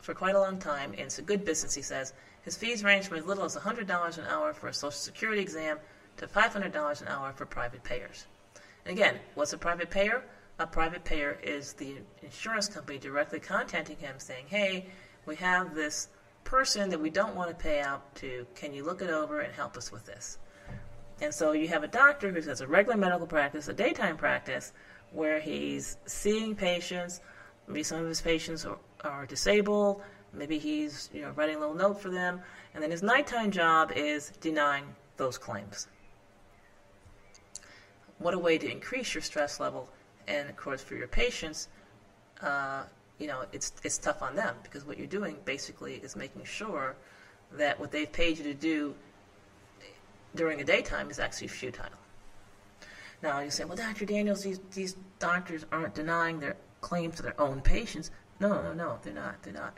for 0.00 0.12
quite 0.12 0.34
a 0.34 0.40
long 0.40 0.58
time, 0.58 0.90
and 0.92 1.02
it's 1.02 1.18
a 1.18 1.22
good 1.22 1.44
business, 1.44 1.74
he 1.74 1.82
says. 1.82 2.14
His 2.42 2.56
fees 2.56 2.82
range 2.82 3.06
from 3.06 3.18
as 3.18 3.26
little 3.26 3.44
as 3.44 3.54
$100 3.54 4.18
an 4.18 4.24
hour 4.26 4.52
for 4.52 4.66
a 4.68 4.74
Social 4.74 4.90
Security 4.90 5.40
exam 5.40 5.78
to 6.16 6.26
$500 6.26 7.02
an 7.02 7.08
hour 7.08 7.32
for 7.32 7.46
private 7.46 7.84
payers. 7.84 8.26
And 8.84 8.98
again, 8.98 9.16
what's 9.34 9.52
a 9.52 9.58
private 9.58 9.90
payer? 9.90 10.24
A 10.58 10.66
private 10.66 11.04
payer 11.04 11.38
is 11.42 11.74
the 11.74 11.96
insurance 12.22 12.66
company 12.66 12.98
directly 12.98 13.38
contacting 13.38 13.96
him 13.98 14.16
saying, 14.18 14.46
hey, 14.48 14.86
we 15.26 15.36
have 15.36 15.74
this 15.74 16.08
person 16.44 16.90
that 16.90 17.00
we 17.00 17.10
don't 17.10 17.34
want 17.34 17.50
to 17.50 17.54
pay 17.54 17.80
out 17.80 18.14
to. 18.16 18.46
Can 18.54 18.72
you 18.74 18.84
look 18.84 19.02
it 19.02 19.10
over 19.10 19.40
and 19.40 19.52
help 19.54 19.76
us 19.76 19.92
with 19.92 20.04
this? 20.06 20.38
And 21.20 21.32
so 21.32 21.52
you 21.52 21.68
have 21.68 21.84
a 21.84 21.88
doctor 21.88 22.30
who 22.30 22.40
has 22.40 22.60
a 22.60 22.66
regular 22.66 22.96
medical 22.96 23.26
practice, 23.26 23.68
a 23.68 23.72
daytime 23.72 24.16
practice, 24.16 24.72
where 25.12 25.40
he's 25.40 25.96
seeing 26.06 26.54
patients. 26.56 27.20
Maybe 27.68 27.82
some 27.82 28.00
of 28.00 28.08
his 28.08 28.20
patients 28.20 28.64
are, 28.64 28.78
are 29.04 29.26
disabled. 29.26 30.02
Maybe 30.32 30.58
he's 30.58 31.10
you 31.12 31.22
know 31.22 31.30
writing 31.30 31.56
a 31.56 31.60
little 31.60 31.74
note 31.74 32.00
for 32.00 32.10
them, 32.10 32.40
and 32.74 32.82
then 32.82 32.90
his 32.90 33.02
nighttime 33.02 33.50
job 33.50 33.92
is 33.94 34.32
denying 34.40 34.84
those 35.16 35.38
claims. 35.38 35.88
What 38.18 38.34
a 38.34 38.38
way 38.38 38.56
to 38.58 38.70
increase 38.70 39.14
your 39.14 39.22
stress 39.22 39.60
level, 39.60 39.88
and 40.26 40.48
of 40.48 40.56
course 40.56 40.82
for 40.82 40.94
your 40.94 41.08
patients, 41.08 41.68
uh, 42.40 42.84
you 43.22 43.28
know 43.28 43.44
it's 43.52 43.72
it's 43.84 43.98
tough 43.98 44.20
on 44.22 44.34
them 44.34 44.56
because 44.64 44.84
what 44.84 44.98
you're 44.98 45.06
doing 45.06 45.36
basically 45.44 45.94
is 46.06 46.16
making 46.16 46.44
sure 46.44 46.96
that 47.52 47.78
what 47.78 47.92
they've 47.92 48.12
paid 48.12 48.36
you 48.38 48.44
to 48.44 48.54
do 48.54 48.94
during 50.34 50.58
the 50.58 50.64
daytime 50.64 51.10
is 51.10 51.18
actually 51.18 51.48
futile. 51.48 51.86
Now 53.22 53.38
you 53.40 53.50
say, 53.50 53.64
well, 53.64 53.76
Dr. 53.76 54.04
Daniels, 54.04 54.42
these 54.42 54.60
these 54.74 54.96
doctors 55.20 55.64
aren't 55.70 55.94
denying 55.94 56.40
their 56.40 56.56
claims 56.80 57.16
to 57.16 57.22
their 57.22 57.40
own 57.40 57.60
patients. 57.60 58.10
No, 58.40 58.60
no, 58.60 58.72
no, 58.72 58.98
they're 59.02 59.14
not. 59.14 59.40
They're 59.42 59.52
not 59.52 59.74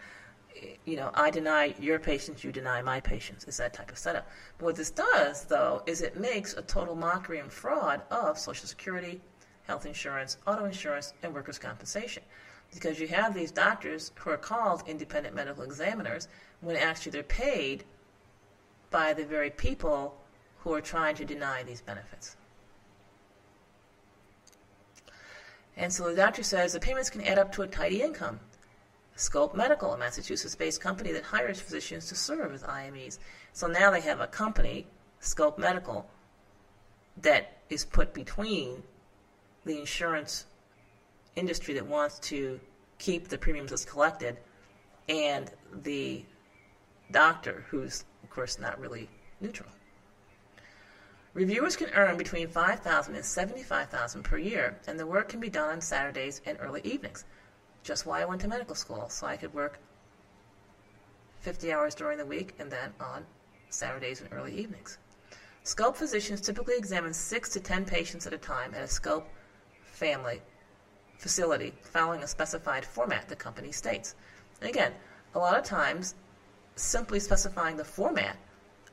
you 0.85 0.97
know, 0.97 1.11
I 1.15 1.31
deny 1.31 1.75
your 1.81 1.99
patients, 1.99 2.45
you 2.45 2.53
deny 2.53 2.81
my 2.83 3.01
patients. 3.01 3.45
It's 3.45 3.57
that 3.59 3.75
type 3.75 3.91
of 3.91 3.99
setup. 3.99 4.27
But 4.59 4.65
what 4.67 4.77
this 4.77 4.91
does, 4.91 5.45
though, 5.45 5.83
is 5.87 6.01
it 6.01 6.19
makes 6.19 6.55
a 6.55 6.63
total 6.63 6.95
mockery 6.95 7.41
and 7.41 7.53
fraud 7.53 8.03
of 8.11 8.39
Social 8.39 8.67
Security, 8.67 9.21
health 9.65 9.85
insurance, 9.85 10.39
auto 10.47 10.65
insurance, 10.65 11.13
and 11.23 11.35
workers' 11.35 11.59
compensation. 11.59 12.23
Because 12.75 12.99
you 12.99 13.07
have 13.09 13.35
these 13.35 13.53
doctors 13.53 14.11
who 14.17 14.31
are 14.31 14.37
called 14.37 14.83
independent 14.87 15.35
medical 15.35 15.63
examiners 15.63 16.29
when 16.61 16.77
actually 16.77 17.13
they're 17.13 17.23
paid 17.23 17.85
by 18.91 19.13
the 19.13 19.25
very 19.25 19.51
people 19.51 20.17
who 20.59 20.73
are 20.73 20.81
trying 20.81 21.15
to 21.17 21.25
deny 21.25 21.63
these 21.63 21.81
benefits. 21.81 22.37
And 25.77 25.93
so 25.93 26.09
the 26.09 26.15
doctor 26.15 26.43
says 26.43 26.73
the 26.73 26.81
payments 26.81 27.11
can 27.11 27.23
add 27.23 27.39
up 27.39 27.53
to 27.53 27.63
a 27.63 27.67
tidy 27.67 28.03
income. 28.03 28.41
Scope 29.17 29.55
Medical, 29.55 29.93
a 29.93 29.99
Massachusetts 29.99 30.55
based 30.55 30.81
company 30.81 31.13
that 31.13 31.23
hires 31.23 31.61
physicians 31.61 32.09
to 32.09 32.15
serve 32.15 32.53
as 32.53 32.63
IMEs. 32.63 33.19
So 33.53 33.67
now 33.67 33.91
they 33.91 34.01
have 34.01 34.21
a 34.21 34.27
company, 34.27 34.87
Scope 35.21 35.59
Medical, 35.59 36.09
that 37.19 37.59
is 37.71 37.85
put 37.85 38.13
between 38.13 38.83
the 39.65 39.79
insurance 39.79 40.47
industry 41.37 41.75
that 41.75 41.87
wants 41.87 42.19
to 42.21 42.61
keep 42.99 43.29
the 43.29 43.39
premiums 43.39 43.73
as 43.73 43.85
collected 43.85 44.39
and 45.09 45.51
the 45.83 46.25
doctor, 47.11 47.65
who's, 47.69 48.05
of 48.23 48.31
course, 48.31 48.59
not 48.59 48.79
really 48.81 49.09
neutral. 49.41 49.69
Reviewers 51.35 51.77
can 51.77 51.91
earn 51.91 52.17
between 52.17 52.47
$5,000 52.49 53.09
and 53.09 53.17
$75,000 53.17 54.23
per 54.23 54.39
year, 54.39 54.79
and 54.87 54.99
the 54.99 55.07
work 55.07 55.29
can 55.29 55.41
be 55.41 55.49
done 55.49 55.69
on 55.71 55.81
Saturdays 55.81 56.41
and 56.47 56.57
early 56.61 56.81
evenings 56.85 57.25
just 57.85 58.07
why 58.07 58.23
I 58.23 58.25
went 58.25 58.41
to 58.41 58.49
medical 58.49 58.75
school, 58.75 59.09
so 59.11 59.27
I 59.27 59.37
could 59.37 59.55
work 59.55 59.79
50 61.41 61.73
hours 61.73 61.95
during 61.95 62.19
the 62.19 62.27
week 62.27 62.55
and 62.59 62.71
then 62.71 62.93
on 62.99 63.25
Saturdays 63.69 64.23
and 64.23 64.33
early 64.33 64.59
evenings. 64.59 64.99
Scope 65.63 65.97
physicians 65.97 66.41
typically 66.41 66.77
examine 66.77 67.13
6 67.13 67.49
to 67.51 67.61
10 67.61 67.85
patients 67.85 68.27
at 68.27 68.33
a 68.33 68.39
time 68.39 68.75
at 68.75 68.83
a 68.83 68.89
Scope 68.89 69.29
family 69.85 70.41
facility 71.19 71.73
following 71.83 72.23
a 72.23 72.27
specified 72.27 72.85
format 72.85 73.29
the 73.29 73.37
company 73.37 73.73
states. 73.73 74.15
And 74.61 74.69
again, 74.69 74.93
a 75.35 75.39
lot 75.39 75.59
of 75.59 75.65
times, 75.65 76.15
simply 76.77 77.21
specifying 77.21 77.77
the 77.77 77.85
format 77.85 78.37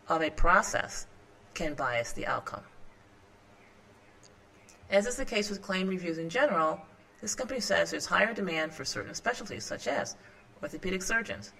of 0.07 0.21
a 0.21 0.29
process 0.29 1.07
can 1.53 1.73
bias 1.73 2.11
the 2.13 2.27
outcome. 2.27 2.63
As 4.89 5.05
is 5.07 5.15
the 5.15 5.25
case 5.25 5.49
with 5.49 5.61
claim 5.61 5.87
reviews 5.87 6.17
in 6.17 6.29
general, 6.29 6.81
this 7.21 7.35
company 7.35 7.59
says 7.59 7.91
there's 7.91 8.05
higher 8.05 8.33
demand 8.33 8.73
for 8.73 8.83
certain 8.83 9.13
specialties, 9.13 9.63
such 9.63 9.87
as 9.87 10.17
orthopedic 10.61 11.01
surgeons, 11.01 11.53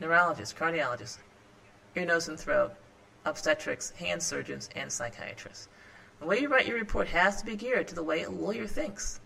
neurologists, 0.00 0.54
cardiologists, 0.54 1.18
ear, 1.96 2.06
nose, 2.06 2.28
and 2.28 2.38
throat, 2.38 2.72
obstetrics, 3.24 3.90
hand 3.90 4.22
surgeons, 4.22 4.70
and 4.74 4.90
psychiatrists. 4.90 5.68
The 6.20 6.26
way 6.26 6.40
you 6.40 6.48
write 6.48 6.66
your 6.66 6.78
report 6.78 7.08
has 7.08 7.36
to 7.40 7.46
be 7.46 7.56
geared 7.56 7.88
to 7.88 7.94
the 7.94 8.02
way 8.02 8.22
a 8.22 8.30
lawyer 8.30 8.66
thinks. 8.66 9.20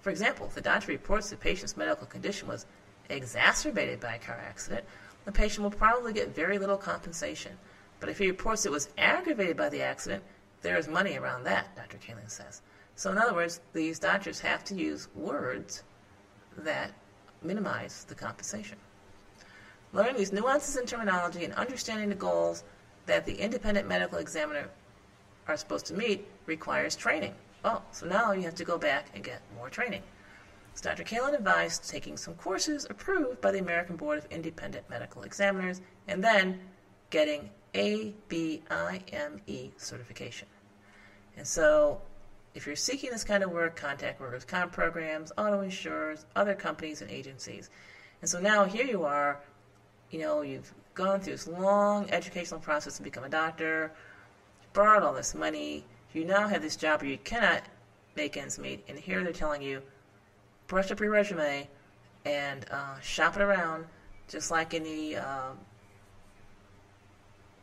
For 0.00 0.10
example, 0.10 0.46
if 0.46 0.54
the 0.54 0.60
doctor 0.60 0.92
reports 0.92 1.30
the 1.30 1.36
patient's 1.36 1.76
medical 1.76 2.06
condition 2.06 2.48
was 2.48 2.66
exacerbated 3.08 4.00
by 4.00 4.14
a 4.14 4.18
car 4.18 4.40
accident, 4.48 4.84
the 5.24 5.32
patient 5.32 5.62
will 5.62 5.70
probably 5.70 6.12
get 6.12 6.34
very 6.34 6.58
little 6.58 6.76
compensation. 6.76 7.52
But 8.00 8.08
if 8.08 8.18
he 8.18 8.28
reports 8.28 8.64
it 8.64 8.72
was 8.72 8.88
aggravated 8.96 9.56
by 9.56 9.68
the 9.68 9.82
accident, 9.82 10.22
there 10.62 10.78
is 10.78 10.88
money 10.88 11.16
around 11.16 11.44
that, 11.44 11.74
Dr. 11.76 11.98
Kaelin 11.98 12.30
says. 12.30 12.62
So 12.96 13.10
in 13.10 13.18
other 13.18 13.34
words, 13.34 13.60
these 13.72 13.98
doctors 13.98 14.40
have 14.40 14.64
to 14.64 14.74
use 14.74 15.08
words 15.14 15.82
that 16.58 16.92
minimize 17.42 18.04
the 18.04 18.14
compensation. 18.14 18.78
Learning 19.92 20.16
these 20.16 20.32
nuances 20.32 20.76
in 20.76 20.86
terminology 20.86 21.44
and 21.44 21.54
understanding 21.54 22.08
the 22.08 22.14
goals 22.14 22.64
that 23.06 23.24
the 23.24 23.34
independent 23.34 23.88
medical 23.88 24.18
examiner 24.18 24.68
are 25.46 25.56
supposed 25.56 25.86
to 25.86 25.94
meet 25.94 26.26
requires 26.46 26.94
training. 26.94 27.34
Oh, 27.64 27.82
so 27.90 28.06
now 28.06 28.32
you 28.32 28.42
have 28.42 28.54
to 28.56 28.64
go 28.64 28.78
back 28.78 29.06
and 29.14 29.24
get 29.24 29.40
more 29.56 29.68
training. 29.68 30.02
So 30.74 30.88
Dr. 30.90 31.02
Kaelin 31.02 31.34
advised 31.34 31.88
taking 31.88 32.16
some 32.16 32.34
courses 32.34 32.86
approved 32.88 33.40
by 33.40 33.50
the 33.50 33.58
American 33.58 33.96
Board 33.96 34.18
of 34.18 34.26
Independent 34.30 34.88
Medical 34.88 35.22
Examiners 35.22 35.80
and 36.06 36.22
then 36.22 36.60
getting 37.10 37.50
ABIME 37.74 39.72
certification. 39.76 40.46
And 41.36 41.46
so 41.46 42.00
if 42.54 42.66
you're 42.66 42.76
seeking 42.76 43.10
this 43.10 43.24
kind 43.24 43.42
of 43.42 43.50
work, 43.50 43.76
contact 43.76 44.20
workers' 44.20 44.44
comp 44.44 44.72
programs, 44.72 45.32
auto 45.36 45.60
insurers, 45.62 46.26
other 46.36 46.54
companies 46.54 47.02
and 47.02 47.10
agencies. 47.10 47.70
And 48.20 48.30
so 48.30 48.40
now 48.40 48.64
here 48.64 48.84
you 48.84 49.04
are, 49.04 49.40
you 50.10 50.20
know, 50.20 50.42
you've 50.42 50.72
gone 50.94 51.20
through 51.20 51.34
this 51.34 51.46
long 51.46 52.10
educational 52.10 52.60
process 52.60 52.96
to 52.96 53.02
become 53.02 53.24
a 53.24 53.28
doctor, 53.28 53.92
borrowed 54.72 55.02
all 55.02 55.12
this 55.12 55.34
money, 55.34 55.84
you 56.12 56.24
now 56.24 56.48
have 56.48 56.62
this 56.62 56.76
job 56.76 57.02
where 57.02 57.10
you 57.10 57.18
cannot 57.18 57.62
make 58.16 58.36
ends 58.36 58.58
meet, 58.58 58.84
and 58.88 58.98
here 58.98 59.22
they're 59.22 59.32
telling 59.32 59.62
you, 59.62 59.82
brush 60.66 60.90
up 60.90 61.00
your 61.00 61.10
resume 61.10 61.68
and 62.24 62.66
uh, 62.70 62.98
shop 63.00 63.36
it 63.36 63.42
around, 63.42 63.86
just 64.28 64.50
like 64.50 64.74
any 64.74 65.16
uh, 65.16 65.52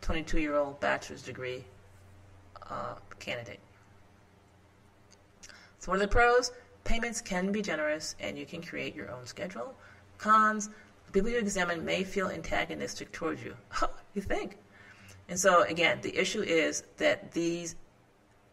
22 0.02 0.40
year 0.40 0.56
old 0.56 0.80
bachelor's 0.80 1.22
degree 1.22 1.64
uh, 2.70 2.96
candidate. 3.20 3.60
So, 5.80 5.92
what 5.92 5.98
are 5.98 6.02
the 6.02 6.08
pros? 6.08 6.52
Payments 6.84 7.22
can 7.22 7.52
be 7.52 7.62
generous 7.62 8.16
and 8.20 8.38
you 8.38 8.46
can 8.46 8.62
create 8.62 8.96
your 8.96 9.12
own 9.12 9.26
schedule. 9.26 9.76
Cons, 10.18 10.70
the 11.08 11.12
people 11.12 11.30
you 11.30 11.40
examine 11.40 11.84
may 11.84 12.04
feel 12.04 12.30
antagonistic 12.30 13.12
towards 13.12 13.44
you. 13.44 13.56
you 14.14 14.22
think? 14.22 14.58
And 15.28 15.40
so, 15.40 15.64
again, 15.64 16.00
the 16.02 16.16
issue 16.16 16.42
is 16.42 16.84
that 16.98 17.32
these 17.32 17.76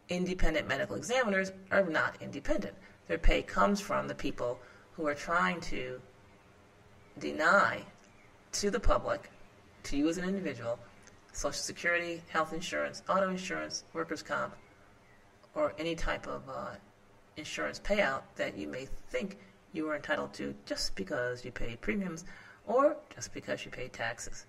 independent 0.08 0.68
medical 0.68 0.96
examiners 0.96 1.52
are 1.70 1.84
not 1.84 2.16
independent. 2.20 2.74
Their 3.08 3.18
pay 3.18 3.42
comes 3.42 3.80
from 3.80 4.08
the 4.08 4.14
people 4.14 4.58
who 4.92 5.06
are 5.06 5.14
trying 5.14 5.60
to 5.62 6.00
deny 7.18 7.82
to 8.52 8.70
the 8.70 8.80
public, 8.80 9.30
to 9.84 9.96
you 9.96 10.08
as 10.08 10.18
an 10.18 10.24
individual, 10.24 10.78
Social 11.32 11.52
Security, 11.52 12.22
health 12.28 12.52
insurance, 12.52 13.02
auto 13.08 13.30
insurance, 13.30 13.84
workers' 13.92 14.22
comp, 14.22 14.54
or 15.54 15.74
any 15.78 15.94
type 15.94 16.26
of 16.26 16.42
uh, 16.48 16.70
insurance 17.36 17.80
payout 17.80 18.22
that 18.36 18.56
you 18.56 18.68
may 18.68 18.86
think 19.10 19.38
you 19.72 19.88
are 19.88 19.96
entitled 19.96 20.34
to 20.34 20.54
just 20.66 20.94
because 20.94 21.44
you 21.44 21.50
paid 21.50 21.80
premiums 21.80 22.24
or 22.66 22.96
just 23.14 23.32
because 23.32 23.64
you 23.64 23.70
paid 23.70 23.92
taxes. 23.92 24.46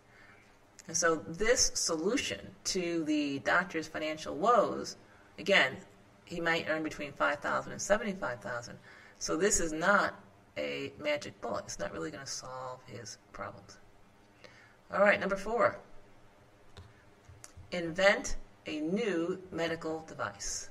And 0.87 0.95
so, 0.95 1.15
this 1.15 1.71
solution 1.75 2.39
to 2.65 3.05
the 3.05 3.39
doctor's 3.39 3.87
financial 3.87 4.35
woes, 4.35 4.97
again, 5.37 5.77
he 6.25 6.39
might 6.39 6.67
earn 6.69 6.83
between 6.83 7.11
5000 7.13 7.71
and 7.71 7.81
75000 7.81 8.77
So, 9.19 9.37
this 9.37 9.59
is 9.59 9.71
not 9.71 10.15
a 10.57 10.93
magic 10.99 11.39
bullet. 11.41 11.65
It's 11.65 11.79
not 11.79 11.91
really 11.91 12.11
going 12.11 12.23
to 12.23 12.31
solve 12.31 12.79
his 12.85 13.17
problems. 13.31 13.77
All 14.93 15.01
right, 15.01 15.19
number 15.19 15.35
four 15.35 15.79
invent 17.71 18.35
a 18.67 18.79
new 18.79 19.41
medical 19.51 20.05
device. 20.07 20.69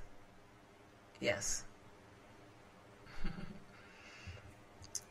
Yes. 1.20 1.64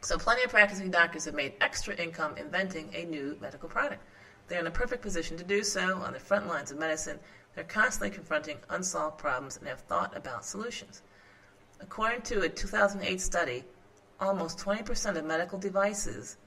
so, 0.02 0.18
plenty 0.18 0.43
of 0.43 0.49
practicing 0.49 0.89
doctors 0.89 1.26
have 1.26 1.36
made 1.36 1.54
extra 1.62 1.95
income 1.95 2.38
inventing 2.38 2.89
a 2.93 3.04
new 3.06 3.38
medical 3.41 3.68
product. 3.70 4.02
They're 4.47 4.60
in 4.60 4.68
a 4.68 4.72
perfect 4.72 5.02
position 5.02 5.38
to 5.38 5.43
do 5.43 5.64
so 5.64 5.97
on 5.97 6.14
the 6.14 6.20
front 6.20 6.47
lines 6.47 6.72
of 6.72 6.80
medicine. 6.80 7.20
They're 7.56 7.64
constantly 7.64 8.16
confronting 8.16 8.58
unsolved 8.70 9.18
problems 9.18 9.58
and 9.58 9.68
have 9.68 9.82
thought 9.82 10.16
about 10.16 10.45
solutions. 10.45 11.02
According 11.80 12.22
to 12.24 12.41
a 12.41 12.49
2008 12.49 13.20
study, 13.20 13.64
almost 14.20 14.60
20% 14.60 15.18
of 15.18 15.26
medical 15.26 15.58
devices 15.58 16.38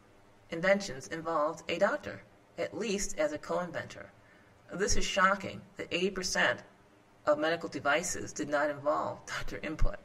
inventions 0.51 1.09
involved 1.09 1.63
a 1.69 1.79
doctor, 1.79 2.23
at 2.59 2.77
least 2.77 3.19
as 3.19 3.33
a 3.33 3.39
co 3.39 3.61
inventor. 3.61 4.11
This 4.73 4.97
is 4.97 5.05
shocking 5.05 5.61
that 5.77 5.91
80% 5.91 6.59
of 7.27 7.39
medical 7.39 7.69
devices 7.69 8.33
did 8.33 8.49
not 8.49 8.71
involve 8.71 9.25
doctor 9.27 9.61
input. 9.63 9.97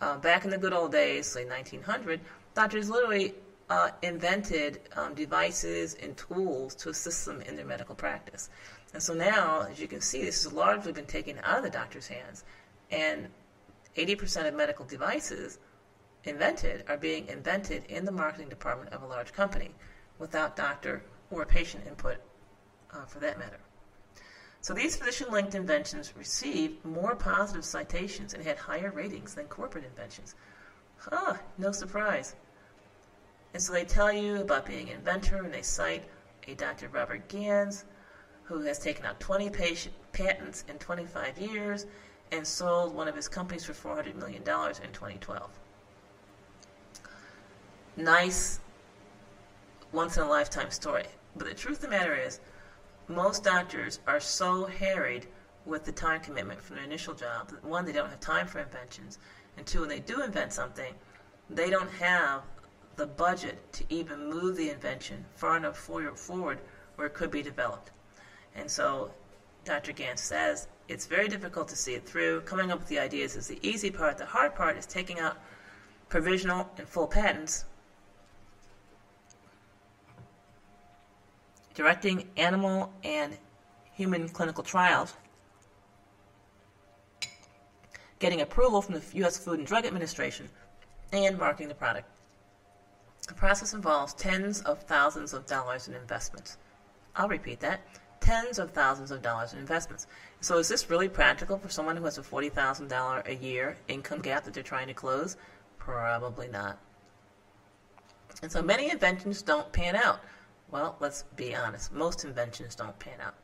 Uh, 0.00 0.18
back 0.18 0.44
in 0.44 0.50
the 0.50 0.58
good 0.58 0.72
old 0.72 0.92
days, 0.92 1.26
say 1.26 1.44
1900, 1.44 2.20
doctors 2.54 2.90
literally 2.90 3.34
uh, 3.70 3.90
invented 4.02 4.80
um, 4.96 5.14
devices 5.14 5.94
and 6.02 6.16
tools 6.16 6.74
to 6.74 6.90
assist 6.90 7.24
them 7.24 7.40
in 7.42 7.56
their 7.56 7.64
medical 7.64 7.94
practice. 7.94 8.50
And 8.94 9.02
so 9.02 9.12
now, 9.12 9.66
as 9.70 9.80
you 9.80 9.88
can 9.88 10.00
see, 10.00 10.24
this 10.24 10.44
has 10.44 10.52
largely 10.52 10.92
been 10.92 11.06
taken 11.06 11.38
out 11.42 11.58
of 11.58 11.64
the 11.64 11.70
doctor's 11.70 12.06
hands, 12.06 12.44
and 12.92 13.26
80% 13.96 14.46
of 14.46 14.54
medical 14.54 14.84
devices 14.84 15.58
invented 16.22 16.84
are 16.88 16.96
being 16.96 17.26
invented 17.26 17.84
in 17.88 18.04
the 18.04 18.12
marketing 18.12 18.48
department 18.48 18.92
of 18.92 19.02
a 19.02 19.06
large 19.06 19.32
company 19.32 19.72
without 20.20 20.54
doctor 20.54 21.02
or 21.30 21.44
patient 21.44 21.84
input 21.88 22.18
uh, 22.92 23.04
for 23.04 23.18
that 23.18 23.36
matter. 23.36 23.58
So 24.60 24.72
these 24.72 24.96
physician-linked 24.96 25.56
inventions 25.56 26.14
received 26.16 26.84
more 26.84 27.16
positive 27.16 27.64
citations 27.64 28.32
and 28.32 28.44
had 28.44 28.56
higher 28.56 28.92
ratings 28.92 29.34
than 29.34 29.46
corporate 29.46 29.84
inventions. 29.84 30.36
Huh, 30.96 31.34
no 31.58 31.72
surprise. 31.72 32.36
And 33.52 33.62
so 33.62 33.72
they 33.72 33.84
tell 33.84 34.12
you 34.12 34.40
about 34.40 34.66
being 34.66 34.88
an 34.88 34.96
inventor, 34.96 35.42
and 35.42 35.52
they 35.52 35.62
cite 35.62 36.04
a 36.46 36.54
Dr. 36.54 36.88
Robert 36.88 37.28
Ganz, 37.28 37.84
who 38.44 38.60
has 38.60 38.78
taken 38.78 39.04
out 39.04 39.18
20 39.20 39.50
patient 39.50 39.94
patents 40.12 40.64
in 40.68 40.78
25 40.78 41.38
years 41.38 41.86
and 42.32 42.46
sold 42.46 42.94
one 42.94 43.08
of 43.08 43.16
his 43.16 43.28
companies 43.28 43.64
for 43.64 43.72
$400 43.72 44.14
million 44.16 44.42
in 44.42 44.92
2012. 44.92 45.50
Nice, 47.96 48.60
once 49.92 50.16
in 50.16 50.24
a 50.24 50.28
lifetime 50.28 50.70
story. 50.70 51.06
But 51.36 51.48
the 51.48 51.54
truth 51.54 51.76
of 51.78 51.82
the 51.82 51.88
matter 51.88 52.14
is, 52.14 52.40
most 53.08 53.44
doctors 53.44 54.00
are 54.06 54.20
so 54.20 54.64
harried 54.66 55.26
with 55.66 55.84
the 55.84 55.92
time 55.92 56.20
commitment 56.20 56.60
from 56.60 56.76
their 56.76 56.84
initial 56.84 57.14
job 57.14 57.48
that 57.50 57.64
one, 57.64 57.84
they 57.84 57.92
don't 57.92 58.10
have 58.10 58.20
time 58.20 58.46
for 58.46 58.60
inventions, 58.60 59.18
and 59.56 59.66
two, 59.66 59.80
when 59.80 59.88
they 59.88 60.00
do 60.00 60.22
invent 60.22 60.52
something, 60.52 60.94
they 61.48 61.70
don't 61.70 61.90
have 61.92 62.42
the 62.96 63.06
budget 63.06 63.72
to 63.72 63.84
even 63.88 64.28
move 64.28 64.56
the 64.56 64.70
invention 64.70 65.24
far 65.34 65.56
enough 65.56 65.76
forward 65.76 66.60
where 66.96 67.06
it 67.06 67.14
could 67.14 67.30
be 67.30 67.42
developed. 67.42 67.90
And 68.54 68.70
so 68.70 69.10
Dr. 69.64 69.92
Ganz 69.92 70.20
says 70.20 70.68
it's 70.88 71.06
very 71.06 71.28
difficult 71.28 71.68
to 71.68 71.76
see 71.76 71.94
it 71.94 72.06
through. 72.06 72.42
Coming 72.42 72.70
up 72.70 72.78
with 72.78 72.88
the 72.88 72.98
ideas 72.98 73.36
is 73.36 73.48
the 73.48 73.58
easy 73.62 73.90
part. 73.90 74.18
The 74.18 74.26
hard 74.26 74.54
part 74.54 74.76
is 74.76 74.86
taking 74.86 75.18
out 75.18 75.38
provisional 76.08 76.70
and 76.78 76.88
full 76.88 77.06
patents 77.06 77.64
directing 81.74 82.28
animal 82.36 82.92
and 83.02 83.36
human 83.92 84.28
clinical 84.28 84.62
trials, 84.62 85.14
getting 88.20 88.40
approval 88.40 88.80
from 88.80 88.94
the 88.94 89.02
U.S. 89.14 89.36
Food 89.36 89.58
and 89.58 89.66
Drug 89.66 89.84
Administration, 89.84 90.48
and 91.12 91.36
marketing 91.38 91.68
the 91.68 91.74
product. 91.74 92.08
The 93.26 93.34
process 93.34 93.74
involves 93.74 94.14
tens 94.14 94.60
of 94.62 94.82
thousands 94.82 95.32
of 95.32 95.46
dollars 95.46 95.88
in 95.88 95.94
investments. 95.94 96.58
I'll 97.16 97.28
repeat 97.28 97.60
that 97.60 97.80
tens 98.24 98.58
of 98.58 98.70
thousands 98.70 99.10
of 99.10 99.20
dollars 99.20 99.52
in 99.52 99.58
investments. 99.58 100.06
So, 100.40 100.56
is 100.58 100.68
this 100.68 100.88
really 100.88 101.08
practical 101.08 101.58
for 101.58 101.68
someone 101.68 101.96
who 101.96 102.04
has 102.04 102.16
a 102.16 102.22
$40,000 102.22 103.28
a 103.28 103.34
year 103.34 103.76
income 103.86 104.20
gap 104.20 104.44
that 104.44 104.54
they're 104.54 104.62
trying 104.62 104.88
to 104.88 104.94
close? 104.94 105.36
Probably 105.78 106.48
not. 106.48 106.78
And 108.42 108.50
so, 108.50 108.62
many 108.62 108.90
inventions 108.90 109.42
don't 109.42 109.70
pan 109.72 109.94
out. 109.94 110.20
Well, 110.70 110.96
let's 111.00 111.24
be 111.36 111.54
honest. 111.54 111.92
Most 111.92 112.24
inventions 112.24 112.74
don't 112.74 112.98
pan 112.98 113.20
out. 113.20 113.34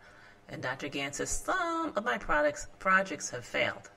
And 0.48 0.62
Dr. 0.62 0.88
Ganz 0.88 1.18
says 1.18 1.30
some 1.30 1.92
of 1.94 2.04
my 2.04 2.16
products 2.16 2.68
projects 2.78 3.28
have 3.30 3.44
failed. 3.44 3.90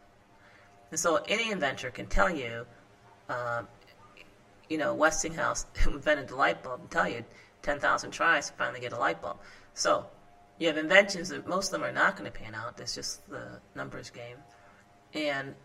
And 0.91 0.99
so 0.99 1.23
any 1.27 1.51
inventor 1.51 1.89
can 1.89 2.05
tell 2.05 2.29
you, 2.29 2.65
um, 3.29 3.67
you 4.69 4.77
know, 4.77 4.93
Westinghouse 4.93 5.65
invented 5.87 6.27
the 6.27 6.35
light 6.35 6.61
bulb 6.61 6.81
and 6.81 6.91
tell 6.91 7.07
you 7.07 7.23
10,000 7.63 8.11
tries 8.11 8.49
to 8.49 8.53
finally 8.53 8.81
get 8.81 8.91
a 8.91 8.99
light 8.99 9.19
bulb. 9.19 9.37
So 9.73 10.05
you 10.59 10.67
have 10.67 10.77
inventions 10.77 11.29
that 11.29 11.47
most 11.47 11.67
of 11.67 11.71
them 11.71 11.83
are 11.83 11.91
not 11.91 12.15
going 12.15 12.31
to 12.31 12.37
pan 12.37 12.55
out. 12.55 12.79
It's 12.79 12.95
just 12.95 13.27
the 13.29 13.59
numbers 13.75 14.09
game. 14.09 14.37
And 15.13 15.55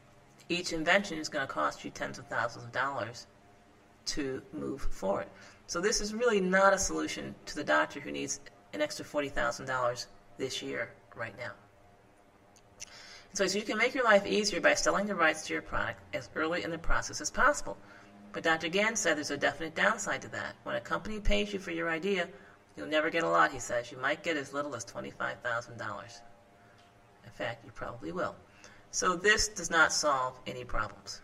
each 0.48 0.72
invention 0.72 1.18
is 1.18 1.28
going 1.28 1.46
to 1.46 1.52
cost 1.52 1.84
you 1.84 1.90
tens 1.90 2.18
of 2.18 2.26
thousands 2.26 2.64
of 2.64 2.72
dollars 2.72 3.26
to 4.06 4.42
move 4.52 4.80
forward. 4.80 5.26
So 5.66 5.80
this 5.80 6.00
is 6.00 6.14
really 6.14 6.40
not 6.40 6.72
a 6.72 6.78
solution 6.78 7.34
to 7.46 7.54
the 7.54 7.64
doctor 7.64 8.00
who 8.00 8.10
needs 8.10 8.40
an 8.72 8.80
extra 8.80 9.04
$40,000 9.04 10.06
this 10.38 10.62
year 10.62 10.90
right 11.14 11.36
now. 11.38 11.52
So, 13.34 13.46
so 13.46 13.58
you 13.58 13.64
can 13.64 13.76
make 13.76 13.94
your 13.94 14.04
life 14.04 14.26
easier 14.26 14.60
by 14.60 14.74
selling 14.74 15.06
the 15.06 15.14
rights 15.14 15.46
to 15.46 15.52
your 15.52 15.62
product 15.62 16.00
as 16.14 16.30
early 16.34 16.64
in 16.64 16.70
the 16.70 16.78
process 16.78 17.20
as 17.20 17.30
possible. 17.30 17.76
But 18.32 18.42
Dr. 18.42 18.68
Ganz 18.68 19.00
said 19.00 19.16
there's 19.16 19.30
a 19.30 19.36
definite 19.36 19.74
downside 19.74 20.22
to 20.22 20.28
that. 20.28 20.54
When 20.64 20.76
a 20.76 20.80
company 20.80 21.20
pays 21.20 21.52
you 21.52 21.58
for 21.58 21.70
your 21.70 21.90
idea, 21.90 22.28
you'll 22.78 22.86
never 22.86 23.10
get 23.10 23.24
a 23.24 23.28
lot, 23.28 23.52
he 23.52 23.58
says. 23.58 23.90
You 23.90 23.98
might 23.98 24.22
get 24.22 24.36
as 24.36 24.54
little 24.54 24.74
as 24.74 24.84
$25,000. 24.84 26.20
In 27.24 27.30
fact, 27.32 27.64
you 27.64 27.72
probably 27.72 28.12
will. 28.12 28.36
So 28.90 29.16
this 29.16 29.48
does 29.48 29.70
not 29.70 29.92
solve 29.92 30.38
any 30.46 30.64
problems. 30.64 31.20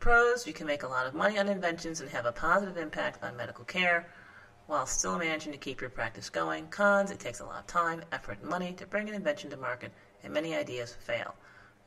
Pros, 0.00 0.46
you 0.46 0.52
can 0.52 0.66
make 0.66 0.82
a 0.82 0.88
lot 0.88 1.06
of 1.06 1.14
money 1.14 1.38
on 1.38 1.48
inventions 1.48 2.00
and 2.00 2.10
have 2.10 2.26
a 2.26 2.32
positive 2.32 2.76
impact 2.76 3.22
on 3.22 3.36
medical 3.36 3.64
care 3.64 4.08
while 4.66 4.86
still 4.86 5.18
managing 5.18 5.52
to 5.52 5.58
keep 5.58 5.80
your 5.80 5.90
practice 5.90 6.28
going. 6.30 6.66
Cons, 6.68 7.10
it 7.10 7.20
takes 7.20 7.40
a 7.40 7.44
lot 7.44 7.60
of 7.60 7.66
time, 7.66 8.02
effort, 8.10 8.38
and 8.40 8.48
money 8.48 8.72
to 8.72 8.86
bring 8.86 9.08
an 9.08 9.14
invention 9.14 9.50
to 9.50 9.56
market, 9.56 9.92
and 10.24 10.32
many 10.32 10.54
ideas 10.54 10.96
fail. 11.04 11.34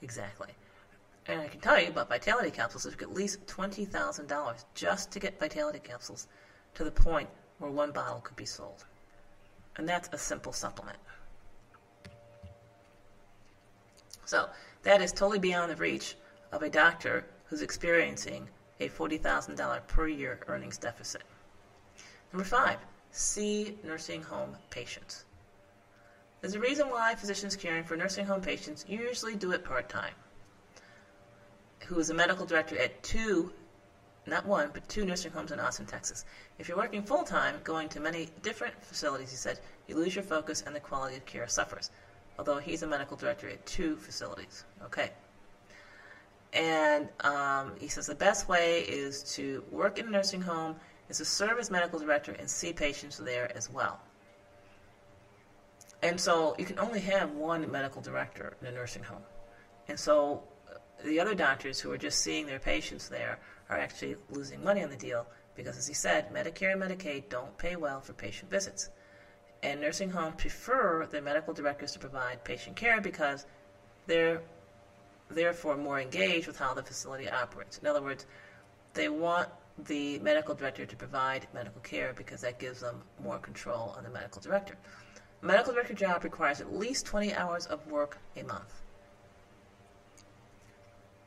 Exactly. 0.01 0.49
And 1.27 1.41
I 1.41 1.47
can 1.47 1.59
tell 1.59 1.81
you 1.81 1.87
about 1.87 2.07
vitality 2.07 2.51
capsules, 2.51 2.85
it 2.85 2.91
took 2.91 3.01
at 3.01 3.13
least 3.13 3.45
$20,000 3.47 4.65
just 4.75 5.11
to 5.11 5.19
get 5.19 5.39
vitality 5.39 5.79
capsules 5.79 6.27
to 6.75 6.83
the 6.83 6.91
point 6.91 7.29
where 7.59 7.71
one 7.71 7.91
bottle 7.91 8.19
could 8.21 8.35
be 8.35 8.45
sold. 8.45 8.85
And 9.77 9.87
that's 9.87 10.09
a 10.11 10.17
simple 10.17 10.53
supplement. 10.53 10.97
So, 14.25 14.49
that 14.83 15.01
is 15.01 15.11
totally 15.11 15.39
beyond 15.39 15.71
the 15.71 15.75
reach 15.75 16.15
of 16.51 16.63
a 16.63 16.69
doctor 16.69 17.25
who's 17.45 17.61
experiencing 17.61 18.47
a 18.79 18.89
$40,000 18.89 19.87
per 19.87 20.07
year 20.07 20.39
earnings 20.47 20.77
deficit. 20.77 21.23
Number 22.33 22.45
five, 22.45 22.79
see 23.11 23.77
nursing 23.83 24.21
home 24.21 24.55
patients. 24.69 25.25
There's 26.41 26.55
a 26.55 26.59
reason 26.59 26.89
why 26.89 27.15
physicians 27.15 27.55
caring 27.55 27.83
for 27.83 27.95
nursing 27.95 28.25
home 28.25 28.41
patients 28.41 28.85
usually 28.87 29.35
do 29.35 29.51
it 29.51 29.63
part 29.63 29.89
time. 29.89 30.13
Who 31.87 31.99
is 31.99 32.09
a 32.09 32.13
medical 32.13 32.45
director 32.45 32.77
at 32.77 33.01
two, 33.03 33.53
not 34.27 34.45
one, 34.45 34.69
but 34.73 34.87
two 34.89 35.05
nursing 35.05 35.31
homes 35.31 35.51
in 35.51 35.59
Austin, 35.59 35.85
Texas. 35.85 36.25
If 36.57 36.67
you're 36.67 36.77
working 36.77 37.03
full 37.03 37.23
time, 37.23 37.55
going 37.63 37.89
to 37.89 37.99
many 37.99 38.29
different 38.41 38.73
facilities, 38.83 39.29
he 39.29 39.37
said, 39.37 39.59
you 39.87 39.95
lose 39.95 40.15
your 40.15 40.23
focus 40.23 40.63
and 40.65 40.75
the 40.75 40.79
quality 40.79 41.15
of 41.15 41.25
care 41.25 41.47
suffers. 41.47 41.91
Although 42.37 42.57
he's 42.57 42.83
a 42.83 42.87
medical 42.87 43.15
director 43.15 43.47
at 43.47 43.65
two 43.65 43.95
facilities. 43.97 44.65
Okay. 44.83 45.11
And 46.53 47.09
um, 47.21 47.73
he 47.79 47.87
says 47.87 48.07
the 48.07 48.15
best 48.15 48.47
way 48.47 48.81
is 48.81 49.23
to 49.35 49.63
work 49.71 49.99
in 49.99 50.07
a 50.07 50.09
nursing 50.09 50.41
home, 50.41 50.75
is 51.09 51.17
to 51.17 51.25
serve 51.25 51.59
as 51.59 51.69
medical 51.69 51.99
director 51.99 52.31
and 52.31 52.49
see 52.49 52.73
patients 52.73 53.17
there 53.17 53.55
as 53.55 53.69
well. 53.69 53.99
And 56.01 56.19
so 56.19 56.55
you 56.57 56.65
can 56.65 56.79
only 56.79 56.99
have 57.01 57.31
one 57.31 57.69
medical 57.71 58.01
director 58.01 58.55
in 58.61 58.67
a 58.67 58.71
nursing 58.71 59.03
home. 59.03 59.23
And 59.87 59.99
so 59.99 60.43
uh, 60.69 60.77
the 61.03 61.19
other 61.19 61.35
doctors 61.35 61.79
who 61.79 61.91
are 61.91 61.97
just 61.97 62.21
seeing 62.21 62.45
their 62.45 62.59
patients 62.59 63.09
there 63.09 63.39
are 63.69 63.77
actually 63.77 64.15
losing 64.29 64.63
money 64.63 64.83
on 64.83 64.89
the 64.89 64.95
deal 64.95 65.25
because, 65.55 65.77
as 65.77 65.87
he 65.87 65.93
said, 65.93 66.33
Medicare 66.33 66.73
and 66.73 66.81
Medicaid 66.81 67.29
don't 67.29 67.57
pay 67.57 67.75
well 67.75 68.01
for 68.01 68.13
patient 68.13 68.51
visits. 68.51 68.89
And 69.63 69.81
nursing 69.81 70.09
homes 70.09 70.35
prefer 70.37 71.07
their 71.09 71.21
medical 71.21 71.53
directors 71.53 71.93
to 71.93 71.99
provide 71.99 72.43
patient 72.43 72.75
care 72.75 73.01
because 73.01 73.45
they're 74.05 74.41
therefore 75.29 75.75
more 75.75 75.99
engaged 75.99 76.47
with 76.47 76.59
how 76.59 76.73
the 76.73 76.83
facility 76.83 77.29
operates. 77.29 77.79
In 77.79 77.87
other 77.87 78.01
words, 78.01 78.25
they 78.93 79.09
want 79.09 79.49
the 79.85 80.19
medical 80.19 80.53
director 80.55 80.85
to 80.85 80.95
provide 80.95 81.47
medical 81.53 81.81
care 81.81 82.13
because 82.15 82.41
that 82.41 82.59
gives 82.59 82.81
them 82.81 83.01
more 83.23 83.39
control 83.39 83.93
on 83.97 84.03
the 84.03 84.09
medical 84.09 84.41
director. 84.41 84.75
A 85.41 85.45
medical 85.45 85.73
director 85.73 85.93
job 85.93 86.23
requires 86.23 86.61
at 86.61 86.73
least 86.73 87.05
20 87.05 87.33
hours 87.33 87.65
of 87.65 87.85
work 87.87 88.17
a 88.37 88.43
month. 88.43 88.81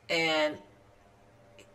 And 0.09 0.57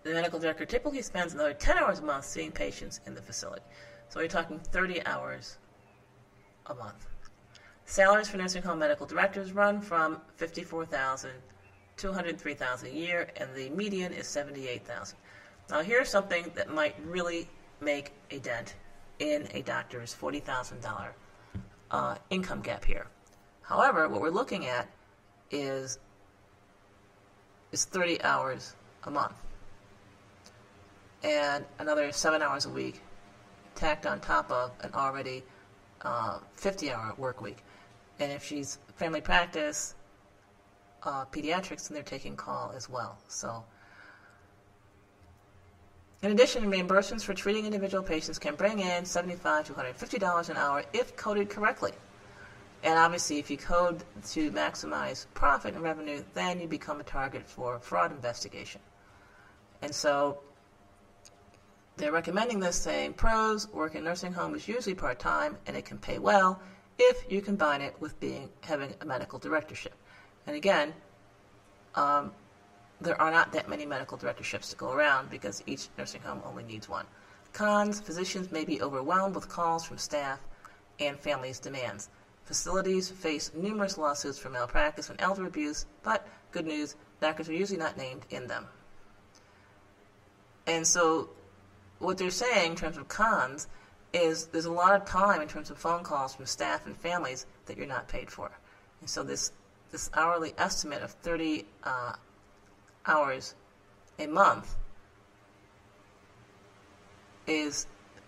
the 0.04 0.14
medical 0.14 0.40
director 0.40 0.66
typically 0.66 1.02
spends 1.02 1.34
another 1.34 1.54
10 1.54 1.78
hours 1.78 2.00
a 2.00 2.04
month 2.04 2.26
seeing 2.26 2.52
patients 2.52 3.00
in 3.06 3.16
the 3.16 3.22
facility. 3.22 3.64
So 4.10 4.20
you're 4.20 4.30
talking 4.30 4.60
30 4.60 5.06
hours 5.06 5.58
a 6.68 6.76
month. 6.76 7.08
Salaries 7.86 8.30
for 8.30 8.38
nursing 8.38 8.64
home 8.64 8.80
medical 8.80 9.06
directors 9.06 9.52
run 9.54 9.82
from 9.82 10.22
54,000 10.36 11.32
to 11.98 12.08
103,000 12.08 12.88
a 12.88 12.92
year, 12.92 13.30
and 13.38 13.50
the 13.56 13.70
median 13.70 14.14
is 14.14 14.28
78,000. 14.28 15.18
Now 15.70 15.82
here's 15.82 16.10
something 16.10 16.52
that 16.56 16.70
might 16.70 16.96
really 17.06 17.50
make 17.82 18.12
a 18.32 18.40
dent 18.40 18.76
in 19.20 19.48
a 19.54 19.62
doctor's 19.62 20.14
$40,000 20.14 21.10
uh, 21.92 22.16
income 22.30 22.62
gap 22.62 22.84
here. 22.84 23.08
However, 23.62 24.10
what 24.10 24.22
we're 24.22 24.30
looking 24.30 24.66
at 24.66 24.90
is 25.52 26.00
is 27.72 27.86
30 27.86 28.22
hours 28.22 28.76
a 29.06 29.12
month 29.12 29.43
and 31.24 31.66
another 31.80 32.12
seven 32.12 32.42
hours 32.42 32.66
a 32.66 32.70
week 32.70 33.02
tacked 33.76 34.06
on 34.06 34.20
top 34.20 34.52
of 34.52 34.72
an 34.82 34.92
already 34.94 35.44
uh, 36.02 36.40
50 36.56 36.92
hour 36.92 37.14
work 37.18 37.42
week. 37.42 37.64
And 38.20 38.32
if 38.32 38.44
she's 38.44 38.78
family 38.96 39.22
practice, 39.22 39.96
uh, 41.04 41.26
pediatrics, 41.26 41.88
then 41.88 41.96
they're 41.96 42.04
taking 42.04 42.36
call 42.36 42.74
as 42.76 42.90
well. 42.90 43.18
So, 43.28 43.64
in 46.22 46.32
addition, 46.32 46.64
reimbursements 46.72 47.24
for 47.24 47.34
treating 47.34 47.66
individual 47.66 48.04
patients 48.04 48.40
can 48.40 48.56
bring 48.56 48.80
in 48.80 49.04
75 49.04 49.66
to 49.68 49.74
$150 49.74 50.50
an 50.50 50.58
hour 50.58 50.84
if 50.94 51.16
coded 51.18 51.50
correctly. 51.50 51.92
And 52.84 52.98
obviously, 52.98 53.40
if 53.40 53.50
you 53.50 53.58
code 53.58 54.04
to 54.32 54.52
maximize 54.52 55.26
profit 55.34 55.74
and 55.74 55.84
revenue, 55.84 56.24
then 56.34 56.60
you 56.60 56.68
become 56.68 57.00
a 57.00 57.04
target 57.04 57.48
for 57.48 57.80
fraud 57.80 58.12
investigation. 58.12 58.82
And 59.82 59.94
so, 59.94 60.40
they're 61.98 62.12
recommending 62.12 62.60
this 62.60 62.76
saying 62.76 63.14
pros 63.14 63.72
work 63.72 63.96
in 63.96 64.04
nursing 64.04 64.34
home 64.34 64.56
is 64.56 64.68
usually 64.68 64.96
part 64.96 65.20
time 65.20 65.58
and 65.68 65.78
it 65.78 65.86
can 65.86 65.98
pay 65.98 66.18
well 66.18 66.60
if 66.98 67.24
you 67.30 67.42
combine 67.42 67.82
it 67.82 67.96
with 68.00 68.20
being 68.20 68.50
having 68.62 68.94
a 69.02 69.06
medical 69.06 69.40
directorship. 69.40 69.94
And 70.48 70.56
again, 70.56 70.94
um, 71.96 72.32
there 73.02 73.20
are 73.22 73.32
not 73.32 73.52
that 73.54 73.70
many 73.70 73.86
medical 73.86 74.18
directorships 74.18 74.70
to 74.70 74.76
go 74.76 74.92
around 74.92 75.30
because 75.30 75.64
each 75.66 75.90
nursing 75.98 76.22
home 76.22 76.42
only 76.46 76.64
needs 76.64 76.90
one. 76.90 77.06
Cons 77.52 78.00
physicians 78.00 78.52
may 78.52 78.66
be 78.66 78.82
overwhelmed 78.82 79.36
with 79.36 79.48
calls 79.48 79.86
from 79.86 79.98
staff 79.98 80.40
and 81.00 81.20
families' 81.20 81.60
demands. 81.60 82.10
Facilities 82.46 83.10
face 83.10 83.52
numerous 83.54 83.98
lawsuits 83.98 84.40
for 84.40 84.50
malpractice 84.50 85.10
and 85.10 85.22
elder 85.22 85.46
abuse, 85.46 85.86
but 86.02 86.28
good 86.52 86.66
news, 86.66 86.96
doctors 87.22 87.50
are 87.50 87.54
usually 87.54 87.80
not 87.80 87.98
named 87.98 88.26
in 88.32 88.48
them. 88.48 88.68
And 90.66 90.86
so 90.86 91.30
what 92.00 92.18
they're 92.18 92.30
saying 92.30 92.72
in 92.72 92.78
terms 92.78 92.98
of 92.98 93.08
cons 93.08 93.68
is 94.14 94.48
there's 94.48 94.66
a 94.66 94.72
lot 94.72 94.94
of 94.94 95.06
time 95.06 95.42
in 95.42 95.48
terms 95.48 95.70
of 95.70 95.78
phone 95.78 96.04
calls 96.04 96.36
from 96.36 96.46
staff 96.46 96.86
and 96.86 96.96
families 96.96 97.46
that 97.66 97.78
you're 97.78 97.88
not 97.88 98.08
paid 98.08 98.30
for. 98.30 98.52
And 99.02 99.10
so 99.10 99.24
this 99.24 99.52
this 99.92 100.10
hourly 100.16 100.54
estimate 100.58 101.04
of 101.04 101.12
30 101.12 101.66
uh, 101.84 102.14
hours 103.06 103.54
a 104.18 104.26
month 104.26 104.76
is 107.46 107.86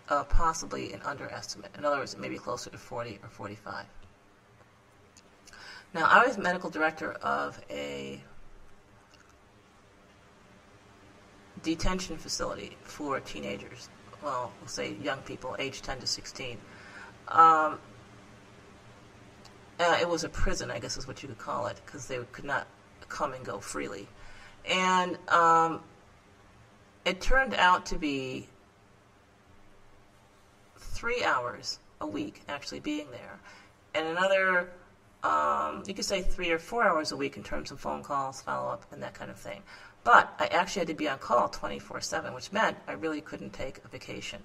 uh, 0.10 0.24
possibly 0.26 0.94
an 0.94 1.02
underestimate. 1.04 1.72
In 1.76 1.84
other 1.84 1.98
words, 1.98 2.14
it 2.14 2.20
may 2.20 2.30
be 2.30 2.38
closer 2.38 2.70
to 2.70 2.78
40 2.78 3.20
or 3.24 3.30
45. 3.30 3.86
Now, 5.96 6.08
I 6.08 6.28
was 6.28 6.38
medical 6.38 6.70
director 6.70 7.14
of 7.14 7.60
a 7.70 8.22
detention 11.64 12.18
facility 12.18 12.78
for 12.84 13.20
teenagers. 13.20 13.90
Well, 14.24 14.52
we'll 14.60 14.68
say 14.68 14.96
young 15.04 15.20
people, 15.20 15.56
age 15.60 15.82
10 15.82 16.00
to 16.00 16.08
16. 16.08 16.58
Um, 17.28 17.80
uh, 19.80 19.98
it 20.00 20.08
was 20.08 20.24
a 20.24 20.30
prison, 20.30 20.72
I 20.72 20.80
guess 20.80 20.98
is 20.98 21.08
what 21.08 21.22
you 21.22 21.30
could 21.30 21.38
call 21.38 21.68
it, 21.68 21.80
because 21.86 22.08
they 22.08 22.18
could 22.32 22.46
not 22.46 22.68
come 23.10 23.34
and 23.34 23.44
go 23.44 23.60
freely. 23.60 24.08
And 24.70 25.18
um, 25.30 25.82
it 27.04 27.22
turned 27.22 27.54
out 27.54 27.86
to 27.88 27.98
be 27.98 28.48
three 30.78 31.24
hours 31.24 31.80
a 32.02 32.08
week 32.08 32.42
actually 32.48 32.80
being 32.80 33.10
there, 33.12 33.40
and 33.94 34.08
another, 34.08 34.72
um, 35.24 35.84
you 35.86 35.94
could 35.94 36.06
say 36.06 36.22
three 36.22 36.52
or 36.52 36.60
four 36.60 36.84
hours 36.84 37.12
a 37.12 37.18
week 37.18 37.38
in 37.38 37.44
terms 37.44 37.72
of 37.72 37.80
phone 37.80 38.02
calls, 38.02 38.42
follow 38.42 38.70
up, 38.70 38.86
and 38.92 39.04
that 39.04 39.14
kind 39.14 39.30
of 39.30 39.38
thing. 39.38 39.62
But 40.06 40.36
I 40.38 40.46
actually 40.46 40.82
had 40.82 40.88
to 40.90 40.94
be 40.94 41.10
on 41.10 41.18
call 41.18 41.50
24 41.50 42.00
7, 42.00 42.34
which 42.36 42.54
meant 42.54 42.78
I 42.88 42.94
really 42.94 43.22
couldn't 43.22 43.54
take 43.54 43.80
a 43.84 43.88
vacation. 43.88 44.40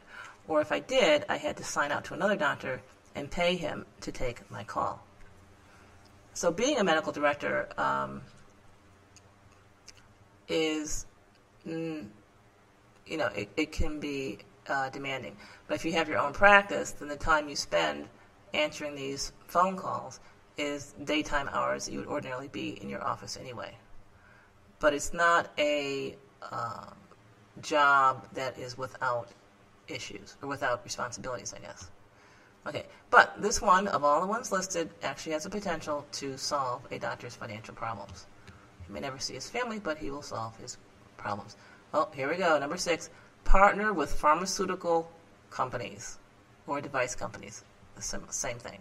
Or 0.49 0.63
if 0.63 0.73
I 0.73 0.81
did, 0.81 1.27
I 1.29 1.37
had 1.37 1.59
to 1.59 1.65
sign 1.65 1.93
out 1.93 2.03
to 2.07 2.15
another 2.15 2.35
doctor 2.35 2.81
and 3.15 3.31
pay 3.31 3.57
him 3.57 3.85
to 4.01 4.11
take 4.11 4.51
my 4.51 4.65
call. 4.65 5.05
So 6.33 6.51
being 6.51 6.79
a 6.79 6.85
medical 6.85 7.13
director 7.13 7.69
um, 7.77 8.23
is, 10.49 11.05
mm, 11.67 12.07
you 13.07 13.17
know, 13.19 13.27
it, 13.27 13.51
it 13.59 13.71
can 13.71 14.01
be 14.01 14.39
uh, 14.67 14.89
demanding. 14.89 15.37
But 15.69 15.75
if 15.75 15.85
you 15.85 15.93
have 15.93 16.09
your 16.09 16.19
own 16.19 16.33
practice, 16.33 16.93
then 16.93 17.09
the 17.09 17.17
time 17.17 17.51
you 17.51 17.57
spend 17.57 18.09
answering 18.55 18.95
these 18.95 19.33
phone 19.47 19.77
calls 19.77 20.21
is 20.57 20.95
daytime 21.05 21.51
hours 21.53 21.85
that 21.85 21.93
you 21.93 21.99
would 21.99 22.09
ordinarily 22.09 22.49
be 22.49 22.81
in 22.81 22.89
your 22.89 23.05
office 23.05 23.37
anyway 23.37 23.75
but 24.81 24.93
it's 24.93 25.13
not 25.13 25.51
a 25.59 26.17
uh, 26.51 26.87
job 27.63 28.27
that 28.33 28.59
is 28.59 28.77
without 28.77 29.29
issues 29.89 30.37
or 30.43 30.49
without 30.49 30.83
responsibilities, 30.85 31.55
I 31.55 31.61
guess. 31.61 31.91
Okay, 32.67 32.87
but 33.11 33.41
this 33.41 33.63
one, 33.63 33.89
of 33.89 34.05
all 34.05 34.21
the 34.21 34.27
ones 34.27 34.53
listed, 34.53 34.91
actually 35.03 35.33
has 35.33 35.45
the 35.45 35.51
potential 35.51 36.05
to 36.13 36.37
solve 36.37 36.83
a 36.91 36.99
doctor's 36.99 37.35
financial 37.35 37.75
problems. 37.75 38.27
He 38.87 38.93
may 38.93 39.01
never 39.01 39.19
see 39.19 39.35
his 39.35 39.49
family, 39.49 39.79
but 39.79 39.97
he 39.97 40.11
will 40.11 40.23
solve 40.23 40.57
his 40.59 40.77
problems. 41.17 41.57
Well, 41.93 42.11
here 42.15 42.29
we 42.29 42.37
go. 42.37 42.59
Number 42.59 42.77
six 42.77 43.11
partner 43.45 43.93
with 43.93 44.13
pharmaceutical 44.13 45.11
companies 45.51 46.19
or 46.67 46.81
device 46.81 47.15
companies. 47.15 47.65
The 47.97 48.03
same 48.03 48.59
thing. 48.59 48.79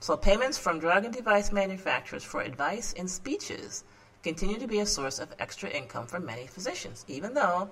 So, 0.00 0.16
payments 0.16 0.58
from 0.58 0.80
drug 0.80 1.04
and 1.04 1.14
device 1.14 1.52
manufacturers 1.52 2.24
for 2.24 2.40
advice 2.40 2.92
and 2.98 3.08
speeches 3.08 3.84
continue 4.22 4.58
to 4.58 4.66
be 4.66 4.80
a 4.80 4.86
source 4.86 5.18
of 5.18 5.34
extra 5.38 5.68
income 5.68 6.06
for 6.06 6.20
many 6.20 6.46
physicians, 6.46 7.04
even 7.08 7.34
though 7.34 7.70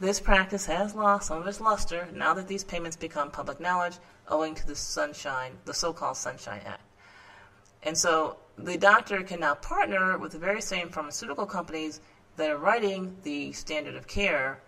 this 0.00 0.20
practice 0.20 0.66
has 0.66 0.94
lost 0.94 1.28
some 1.28 1.38
of 1.38 1.46
its 1.46 1.60
luster 1.60 2.08
now 2.14 2.32
that 2.34 2.48
these 2.48 2.64
payments 2.64 2.96
become 2.96 3.30
public 3.30 3.60
knowledge 3.60 3.98
owing 4.28 4.54
to 4.54 4.66
the 4.66 4.76
Sunshine, 4.76 5.52
the 5.64 5.74
so-called 5.74 6.16
Sunshine 6.16 6.62
Act. 6.64 6.82
And 7.82 7.96
so 7.96 8.36
the 8.58 8.76
doctor 8.76 9.22
can 9.22 9.40
now 9.40 9.54
partner 9.54 10.18
with 10.18 10.32
the 10.32 10.38
very 10.38 10.60
same 10.60 10.88
pharmaceutical 10.88 11.46
companies 11.46 12.00
that 12.36 12.50
are 12.50 12.56
writing 12.56 13.16
the 13.22 13.52
standard 13.52 13.94
of 13.94 14.06
care 14.06 14.60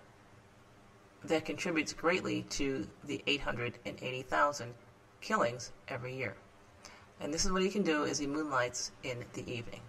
that 1.24 1.44
contributes 1.44 1.92
greatly 1.92 2.42
to 2.50 2.86
the 3.04 3.22
880,000 3.26 4.74
killings 5.20 5.72
every 5.88 6.14
year. 6.14 6.36
And 7.20 7.34
this 7.34 7.44
is 7.44 7.50
what 7.50 7.62
he 7.62 7.70
can 7.70 7.82
do 7.82 8.04
is 8.04 8.18
he 8.18 8.26
moonlights 8.26 8.92
in 9.02 9.24
the 9.32 9.50
evening. 9.50 9.80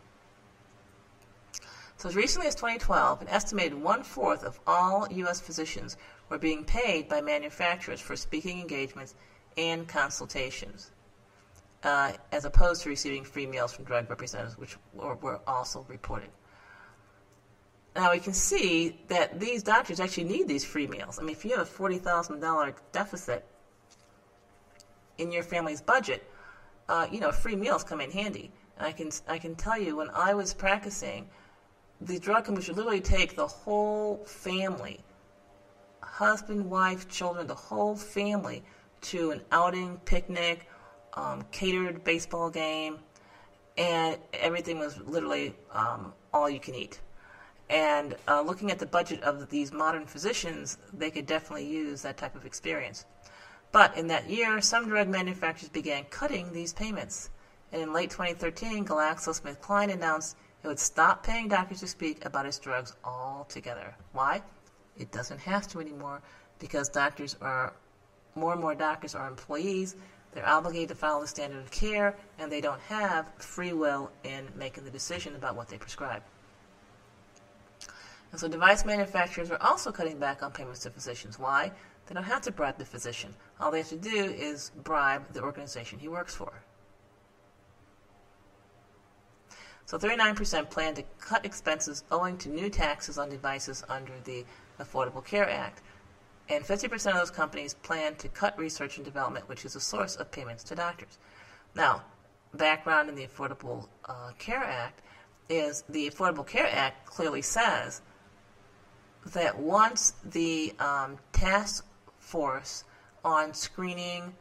So 2.00 2.08
as 2.08 2.16
recently 2.16 2.48
as 2.48 2.56
2012, 2.56 3.24
an 3.24 3.28
estimated 3.28 3.74
one-fourth 3.74 4.46
of 4.46 4.58
all 4.66 5.06
U.S. 5.12 5.42
physicians 5.42 5.98
were 6.30 6.38
being 6.38 6.64
paid 6.64 7.10
by 7.10 7.20
manufacturers 7.20 8.00
for 8.00 8.16
speaking 8.16 8.62
engagements 8.62 9.16
and 9.58 9.86
consultations, 9.86 10.92
uh, 11.84 12.14
as 12.32 12.46
opposed 12.46 12.84
to 12.84 12.90
receiving 12.90 13.26
free 13.26 13.46
meals 13.46 13.74
from 13.74 13.84
drug 13.84 14.10
representatives, 14.10 14.58
which 14.58 14.78
were, 14.94 15.16
were 15.16 15.42
also 15.46 15.86
reported. 15.90 16.30
Now 17.98 18.14
we 18.14 18.20
can 18.20 18.34
see 18.34 19.02
that 19.10 19.38
these 19.38 19.62
doctors 19.62 20.00
actually 20.00 20.24
need 20.24 20.48
these 20.48 20.64
free 20.64 20.88
meals. 20.88 21.20
I 21.20 21.24
mean, 21.24 21.36
if 21.36 21.44
you 21.44 21.58
have 21.58 21.68
a 21.68 21.70
$40,000 21.70 22.76
deficit 22.94 23.46
in 25.18 25.34
your 25.34 25.44
family's 25.44 25.82
budget, 25.82 26.26
uh, 26.88 27.08
you 27.12 27.20
know, 27.20 27.34
free 27.34 27.58
meals 27.58 27.84
come 27.84 28.00
in 28.00 28.10
handy. 28.10 28.54
And 28.78 28.88
I 28.88 28.94
can, 28.94 29.12
I 29.28 29.38
can 29.38 29.56
tell 29.56 29.78
you, 29.78 29.98
when 29.98 30.10
I 30.12 30.34
was 30.34 30.54
practicing, 30.54 31.28
the 32.02 32.20
drug 32.20 32.48
would 32.48 32.68
literally 32.68 33.02
take 33.02 33.36
the 33.36 33.48
whole 33.48 34.24
family, 34.26 35.00
husband, 36.02 36.70
wife, 36.70 37.08
children, 37.10 37.46
the 37.48 37.56
whole 37.56 37.96
family, 37.96 38.64
to 39.02 39.32
an 39.32 39.42
outing, 39.52 39.98
picnic, 40.06 40.68
um, 41.14 41.44
catered 41.52 42.04
baseball 42.04 42.50
game, 42.50 43.00
and 43.78 44.18
everything 44.34 44.80
was 44.80 44.98
literally 45.00 45.56
um, 45.72 46.14
all 46.34 46.50
you 46.50 46.60
can 46.60 46.76
eat. 46.76 47.00
And 47.70 48.16
uh, 48.28 48.42
looking 48.42 48.72
at 48.72 48.80
the 48.80 48.86
budget 48.86 49.22
of 49.22 49.50
these 49.50 49.72
modern 49.72 50.06
physicians, 50.06 50.78
they 50.92 51.12
could 51.12 51.26
definitely 51.26 51.68
use 51.68 52.02
that 52.02 52.18
type 52.18 52.36
of 52.36 52.46
experience. 52.46 53.06
But 53.72 53.96
in 53.96 54.08
that 54.08 54.30
year, 54.30 54.60
some 54.62 54.88
drug 54.88 55.08
manufacturers 55.08 55.70
began 55.70 56.06
cutting 56.06 56.52
these 56.52 56.74
payments. 56.74 57.30
And 57.72 57.82
in 57.82 57.94
late 57.94 58.10
2013, 58.10 58.86
GlaxoSmithKline 58.86 59.94
announced 59.94 60.36
it 60.64 60.68
would 60.68 60.80
stop 60.80 61.24
paying 61.24 61.48
doctors 61.48 61.80
to 61.80 61.88
speak 61.88 62.26
about 62.26 62.46
its 62.46 62.60
drugs 62.60 62.94
altogether. 63.04 63.96
Why? 64.14 64.42
It 64.98 65.12
doesn't 65.12 65.40
have 65.40 65.68
to 65.70 65.80
anymore 65.80 66.22
because 66.60 66.90
doctors 66.90 67.38
are, 67.42 67.74
more 68.36 68.52
and 68.52 68.62
more 68.62 68.76
doctors 68.76 69.16
are 69.16 69.28
employees. 69.28 69.96
They're 70.34 70.48
obligated 70.48 70.90
to 70.90 70.96
follow 70.96 71.22
the 71.22 71.28
standard 71.28 71.60
of 71.60 71.72
care, 71.72 72.16
and 72.38 72.52
they 72.52 72.62
don't 72.62 72.82
have 72.82 73.32
free 73.38 73.74
will 73.74 74.12
in 74.24 74.48
making 74.56 74.84
the 74.84 74.92
decision 74.92 75.36
about 75.36 75.56
what 75.56 75.70
they 75.70 75.78
prescribe. 75.78 76.22
And 78.32 78.40
so 78.40 78.48
device 78.48 78.86
manufacturers 78.86 79.50
are 79.50 79.62
also 79.62 79.92
cutting 79.92 80.20
back 80.20 80.44
on 80.44 80.52
payments 80.52 80.82
to 80.82 80.92
physicians. 80.92 81.40
Why? 81.40 81.72
They 82.06 82.14
don't 82.14 82.24
have 82.24 82.42
to 82.44 82.52
bribe 82.52 82.78
the 82.78 82.86
physician. 82.86 83.34
All 83.60 83.72
they 83.72 83.80
have 83.80 83.90
to 83.90 83.98
do 83.98 84.26
is 84.26 84.72
bribe 84.84 85.32
the 85.34 85.42
organization 85.42 85.98
he 85.98 86.10
works 86.10 86.36
for. 86.36 86.54
So 89.90 89.98
39% 89.98 90.70
plan 90.70 90.94
to 90.94 91.04
cut 91.20 91.44
expenses 91.44 92.04
owing 92.12 92.38
to 92.38 92.50
new 92.50 92.70
taxes 92.70 93.18
on 93.18 93.28
devices 93.28 93.84
under 93.90 94.14
the 94.24 94.46
Affordable 94.80 95.26
Care 95.26 95.50
Act. 95.50 95.82
And 96.48 96.64
50% 96.64 96.94
of 97.08 97.16
those 97.16 97.32
companies 97.32 97.74
plan 97.74 98.14
to 98.18 98.28
cut 98.28 98.56
research 98.60 98.98
and 98.98 99.04
development, 99.04 99.50
which 99.50 99.66
is 99.66 99.76
a 99.76 99.80
source 99.80 100.16
of 100.18 100.30
payments 100.30 100.64
to 100.66 100.76
doctors. 100.76 101.18
Now, 101.74 102.04
background 102.54 103.10
in 103.10 103.16
the 103.16 103.26
Affordable 103.26 103.88
uh, 104.06 104.30
Care 104.38 104.64
Act 104.64 105.02
is 105.50 105.84
the 105.90 106.08
Affordable 106.12 106.46
Care 106.46 106.70
Act 106.72 107.08
clearly 107.08 107.42
says 107.42 108.04
that 109.34 109.58
once 109.58 110.14
the 110.24 110.72
um, 110.78 111.18
task 111.32 111.84
force 112.20 112.84
on 113.26 113.56
screening 113.56 114.36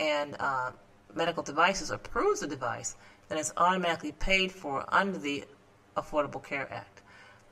and 0.00 0.34
uh, 0.40 0.72
medical 1.14 1.44
devices 1.44 1.92
approves 1.92 2.42
a 2.42 2.48
device, 2.48 2.96
then 3.28 3.38
it's 3.38 3.52
automatically 3.56 4.12
paid 4.12 4.52
for 4.52 4.84
under 4.88 5.18
the 5.18 5.44
Affordable 5.96 6.42
Care 6.42 6.72
Act. 6.72 7.02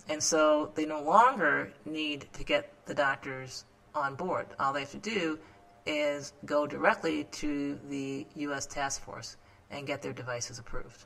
And 0.09 0.23
so 0.23 0.71
they 0.75 0.87
no 0.87 1.03
longer 1.03 1.73
need 1.85 2.29
to 2.33 2.45
get 2.45 2.73
the 2.87 2.95
doctors 2.95 3.65
on 3.95 4.15
board. 4.15 4.47
All 4.59 4.73
they 4.73 4.81
have 4.81 4.91
to 4.93 4.99
do 4.99 5.39
is 5.85 6.33
go 6.45 6.67
directly 6.67 7.25
to 7.25 7.79
the 7.89 8.27
U.S. 8.37 8.67
task 8.67 9.03
force 9.03 9.37
and 9.71 9.87
get 9.87 10.03
their 10.03 10.13
devices 10.13 10.59
approved. 10.59 11.05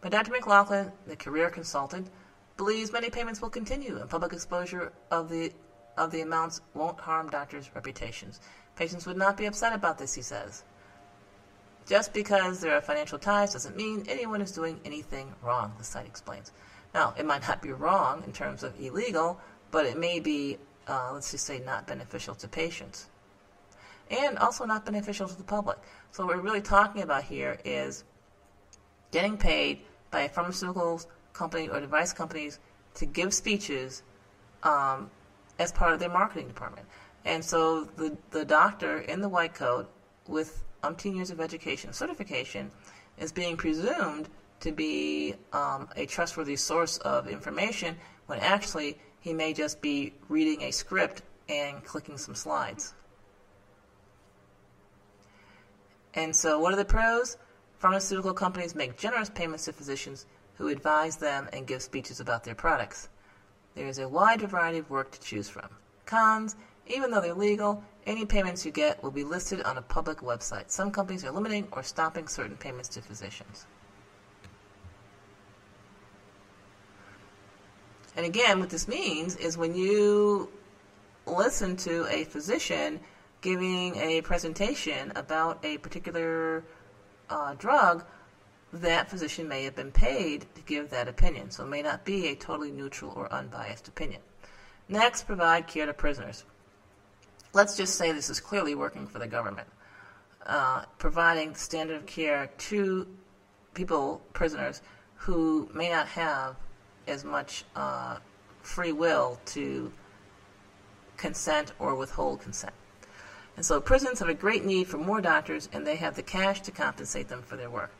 But 0.00 0.10
Dr. 0.10 0.32
McLaughlin, 0.32 0.90
the 1.06 1.16
career 1.16 1.48
consultant, 1.50 2.08
believes 2.56 2.92
many 2.92 3.08
payments 3.08 3.40
will 3.40 3.50
continue 3.50 3.98
and 3.98 4.10
public 4.10 4.32
exposure 4.32 4.92
of 5.10 5.28
the 5.28 5.52
of 5.98 6.10
the 6.10 6.22
amounts 6.22 6.60
won't 6.74 6.98
harm 6.98 7.28
doctors' 7.28 7.70
reputations. 7.74 8.40
Patients 8.76 9.06
would 9.06 9.16
not 9.16 9.36
be 9.36 9.44
upset 9.44 9.74
about 9.74 9.98
this, 9.98 10.14
he 10.14 10.22
says. 10.22 10.64
Just 11.88 12.12
because 12.12 12.60
there 12.60 12.74
are 12.74 12.80
financial 12.80 13.18
ties 13.18 13.52
doesn't 13.52 13.76
mean 13.76 14.04
anyone 14.08 14.40
is 14.40 14.52
doing 14.52 14.80
anything 14.84 15.34
wrong, 15.42 15.72
the 15.78 15.84
site 15.84 16.06
explains. 16.06 16.52
Now, 16.94 17.14
it 17.18 17.26
might 17.26 17.46
not 17.46 17.62
be 17.62 17.72
wrong 17.72 18.22
in 18.24 18.32
terms 18.32 18.62
of 18.62 18.78
illegal, 18.80 19.40
but 19.70 19.86
it 19.86 19.98
may 19.98 20.20
be, 20.20 20.58
uh, 20.86 21.10
let's 21.12 21.30
just 21.30 21.46
say, 21.46 21.58
not 21.58 21.86
beneficial 21.86 22.34
to 22.36 22.48
patients. 22.48 23.08
And 24.10 24.38
also 24.38 24.64
not 24.64 24.84
beneficial 24.84 25.26
to 25.26 25.36
the 25.36 25.44
public. 25.44 25.78
So, 26.10 26.26
what 26.26 26.36
we're 26.36 26.42
really 26.42 26.60
talking 26.60 27.02
about 27.02 27.24
here 27.24 27.58
is 27.64 28.04
getting 29.10 29.36
paid 29.36 29.80
by 30.10 30.22
a 30.22 30.28
pharmaceuticals 30.28 31.06
company 31.32 31.68
or 31.68 31.80
device 31.80 32.12
companies 32.12 32.58
to 32.94 33.06
give 33.06 33.32
speeches 33.32 34.02
um, 34.62 35.10
as 35.58 35.72
part 35.72 35.92
of 35.92 35.98
their 35.98 36.10
marketing 36.10 36.48
department. 36.48 36.86
And 37.24 37.44
so 37.44 37.84
the, 37.84 38.16
the 38.30 38.44
doctor 38.44 38.98
in 38.98 39.20
the 39.20 39.28
white 39.28 39.54
coat 39.54 39.88
with 40.26 40.61
umpteen 40.82 41.16
years 41.16 41.30
of 41.30 41.40
education 41.40 41.92
certification 41.92 42.70
is 43.18 43.32
being 43.32 43.56
presumed 43.56 44.28
to 44.60 44.72
be 44.72 45.34
um, 45.52 45.88
a 45.96 46.06
trustworthy 46.06 46.56
source 46.56 46.98
of 46.98 47.28
information 47.28 47.96
when 48.26 48.38
actually 48.40 48.98
he 49.20 49.32
may 49.32 49.52
just 49.52 49.80
be 49.80 50.12
reading 50.28 50.62
a 50.62 50.70
script 50.70 51.22
and 51.48 51.84
clicking 51.84 52.16
some 52.16 52.34
slides. 52.34 52.94
And 56.14 56.34
so, 56.34 56.58
what 56.58 56.72
are 56.72 56.76
the 56.76 56.84
pros? 56.84 57.38
Pharmaceutical 57.78 58.34
companies 58.34 58.74
make 58.74 58.96
generous 58.96 59.30
payments 59.30 59.64
to 59.64 59.72
physicians 59.72 60.26
who 60.54 60.68
advise 60.68 61.16
them 61.16 61.48
and 61.52 61.66
give 61.66 61.82
speeches 61.82 62.20
about 62.20 62.44
their 62.44 62.54
products. 62.54 63.08
There 63.74 63.86
is 63.86 63.98
a 63.98 64.08
wide 64.08 64.42
variety 64.42 64.78
of 64.78 64.90
work 64.90 65.10
to 65.12 65.20
choose 65.20 65.48
from. 65.48 65.68
Cons, 66.04 66.56
even 66.92 67.10
though 67.10 67.20
they're 67.20 67.34
legal, 67.34 67.82
any 68.06 68.24
payments 68.24 68.66
you 68.66 68.72
get 68.72 69.02
will 69.02 69.10
be 69.10 69.24
listed 69.24 69.62
on 69.62 69.78
a 69.78 69.82
public 69.82 70.18
website. 70.18 70.70
Some 70.70 70.90
companies 70.90 71.24
are 71.24 71.30
limiting 71.30 71.66
or 71.72 71.82
stopping 71.82 72.28
certain 72.28 72.56
payments 72.56 72.88
to 72.90 73.02
physicians. 73.02 73.66
And 78.16 78.26
again, 78.26 78.60
what 78.60 78.70
this 78.70 78.86
means 78.88 79.36
is 79.36 79.56
when 79.56 79.74
you 79.74 80.50
listen 81.26 81.76
to 81.76 82.06
a 82.10 82.24
physician 82.24 83.00
giving 83.40 83.96
a 83.96 84.20
presentation 84.20 85.12
about 85.16 85.64
a 85.64 85.78
particular 85.78 86.64
uh, 87.30 87.54
drug, 87.54 88.04
that 88.72 89.08
physician 89.10 89.48
may 89.48 89.64
have 89.64 89.74
been 89.74 89.92
paid 89.92 90.46
to 90.54 90.62
give 90.62 90.90
that 90.90 91.08
opinion, 91.08 91.50
so 91.50 91.64
it 91.64 91.68
may 91.68 91.82
not 91.82 92.04
be 92.04 92.28
a 92.28 92.34
totally 92.34 92.70
neutral 92.70 93.12
or 93.16 93.32
unbiased 93.32 93.88
opinion. 93.88 94.20
Next, 94.88 95.26
provide 95.26 95.66
care 95.66 95.86
to 95.86 95.92
prisoners. 95.92 96.44
Let's 97.54 97.76
just 97.76 97.96
say 97.96 98.12
this 98.12 98.30
is 98.30 98.40
clearly 98.40 98.74
working 98.74 99.06
for 99.06 99.18
the 99.18 99.26
government, 99.26 99.68
uh, 100.46 100.84
providing 100.96 101.54
standard 101.54 101.96
of 101.96 102.06
care 102.06 102.50
to 102.56 103.06
people, 103.74 104.22
prisoners, 104.32 104.80
who 105.16 105.68
may 105.74 105.90
not 105.90 106.06
have 106.08 106.56
as 107.06 107.24
much 107.24 107.64
uh, 107.76 108.16
free 108.62 108.92
will 108.92 109.38
to 109.46 109.92
consent 111.18 111.72
or 111.78 111.94
withhold 111.94 112.40
consent. 112.40 112.72
And 113.56 113.66
so 113.66 113.80
prisons 113.82 114.18
have 114.20 114.30
a 114.30 114.34
great 114.34 114.64
need 114.64 114.86
for 114.88 114.96
more 114.96 115.20
doctors, 115.20 115.68
and 115.74 115.86
they 115.86 115.96
have 115.96 116.16
the 116.16 116.22
cash 116.22 116.62
to 116.62 116.70
compensate 116.70 117.28
them 117.28 117.42
for 117.42 117.56
their 117.56 117.68
work. 117.68 117.92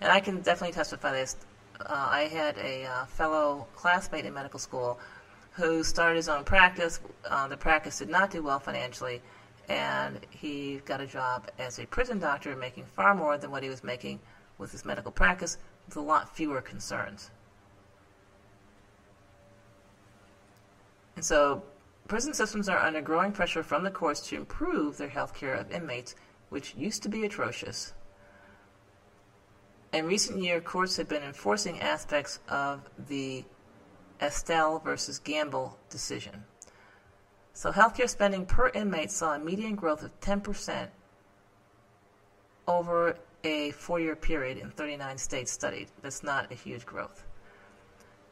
And 0.00 0.10
I 0.10 0.18
can 0.18 0.40
definitely 0.40 0.74
testify 0.74 1.12
this. 1.12 1.36
Uh, 1.80 2.08
I 2.10 2.22
had 2.22 2.58
a 2.58 2.84
uh, 2.84 3.04
fellow 3.06 3.68
classmate 3.76 4.24
in 4.24 4.34
medical 4.34 4.58
school 4.58 4.98
who 5.58 5.82
started 5.82 6.14
his 6.14 6.28
own 6.28 6.44
practice. 6.44 7.00
Uh, 7.28 7.48
the 7.48 7.56
practice 7.56 7.98
did 7.98 8.08
not 8.08 8.30
do 8.30 8.42
well 8.42 8.60
financially, 8.60 9.20
and 9.68 10.20
he 10.30 10.80
got 10.84 11.00
a 11.00 11.06
job 11.06 11.50
as 11.58 11.80
a 11.80 11.86
prison 11.86 12.20
doctor, 12.20 12.54
making 12.54 12.84
far 12.84 13.12
more 13.12 13.36
than 13.36 13.50
what 13.50 13.64
he 13.64 13.68
was 13.68 13.82
making 13.82 14.20
with 14.56 14.70
his 14.70 14.84
medical 14.84 15.10
practice, 15.10 15.58
with 15.86 15.96
a 15.96 16.00
lot 16.00 16.34
fewer 16.34 16.60
concerns. 16.60 17.32
And 21.16 21.24
so, 21.24 21.64
prison 22.06 22.32
systems 22.32 22.68
are 22.68 22.78
under 22.78 23.00
growing 23.00 23.32
pressure 23.32 23.64
from 23.64 23.82
the 23.82 23.90
courts 23.90 24.20
to 24.28 24.36
improve 24.36 24.96
their 24.96 25.08
health 25.08 25.34
care 25.34 25.54
of 25.54 25.72
inmates, 25.72 26.14
which 26.50 26.76
used 26.76 27.02
to 27.02 27.08
be 27.08 27.24
atrocious. 27.24 27.94
In 29.92 30.06
recent 30.06 30.40
years, 30.40 30.62
courts 30.64 30.96
have 30.98 31.08
been 31.08 31.24
enforcing 31.24 31.80
aspects 31.80 32.38
of 32.48 32.88
the 33.08 33.44
Estelle 34.20 34.78
versus 34.78 35.18
Gamble 35.18 35.78
decision. 35.90 36.44
So 37.52 37.72
healthcare 37.72 38.08
spending 38.08 38.46
per 38.46 38.68
inmate 38.68 39.10
saw 39.10 39.34
a 39.34 39.38
median 39.38 39.74
growth 39.74 40.02
of 40.02 40.18
10% 40.20 40.88
over 42.66 43.16
a 43.44 43.70
four 43.72 43.98
year 43.98 44.16
period 44.16 44.58
in 44.58 44.70
39 44.70 45.18
states 45.18 45.50
studied. 45.50 45.88
That's 46.02 46.22
not 46.22 46.52
a 46.52 46.54
huge 46.54 46.86
growth. 46.86 47.24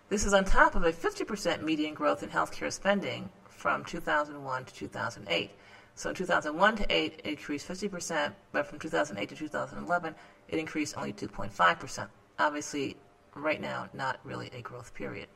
This 0.08 0.24
is 0.24 0.34
on 0.34 0.44
top 0.44 0.76
of 0.76 0.84
a 0.84 0.92
50% 0.92 1.62
median 1.62 1.94
growth 1.94 2.22
in 2.22 2.28
healthcare 2.28 2.72
spending 2.72 3.28
from 3.48 3.84
2001 3.84 4.64
to 4.66 4.74
2008. 4.74 5.50
So 5.96 6.10
in 6.10 6.14
2001 6.14 6.76
to 6.76 6.86
8, 6.88 7.20
it 7.24 7.26
increased 7.26 7.66
50%, 7.66 8.32
but 8.52 8.66
from 8.66 8.78
2008 8.78 9.28
to 9.30 9.34
2011, 9.34 10.14
it 10.48 10.58
increased 10.58 10.96
only 10.96 11.12
2.5%. 11.12 12.08
Obviously, 12.38 12.96
right 13.34 13.60
now, 13.60 13.88
not 13.94 14.20
really 14.22 14.50
a 14.52 14.60
growth 14.60 14.94
period. 14.94 15.26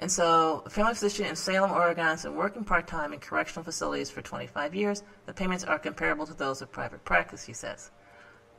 And 0.00 0.10
so, 0.10 0.62
a 0.64 0.70
family 0.70 0.94
physician 0.94 1.26
in 1.26 1.36
Salem, 1.36 1.70
Oregon, 1.70 2.04
has 2.04 2.22
been 2.22 2.34
working 2.34 2.64
part 2.64 2.86
time 2.86 3.12
in 3.12 3.20
correctional 3.20 3.62
facilities 3.62 4.10
for 4.10 4.22
25 4.22 4.74
years. 4.74 5.02
The 5.26 5.34
payments 5.34 5.64
are 5.64 5.78
comparable 5.78 6.26
to 6.26 6.34
those 6.34 6.62
of 6.62 6.72
private 6.72 7.04
practice, 7.04 7.44
he 7.44 7.52
says. 7.52 7.90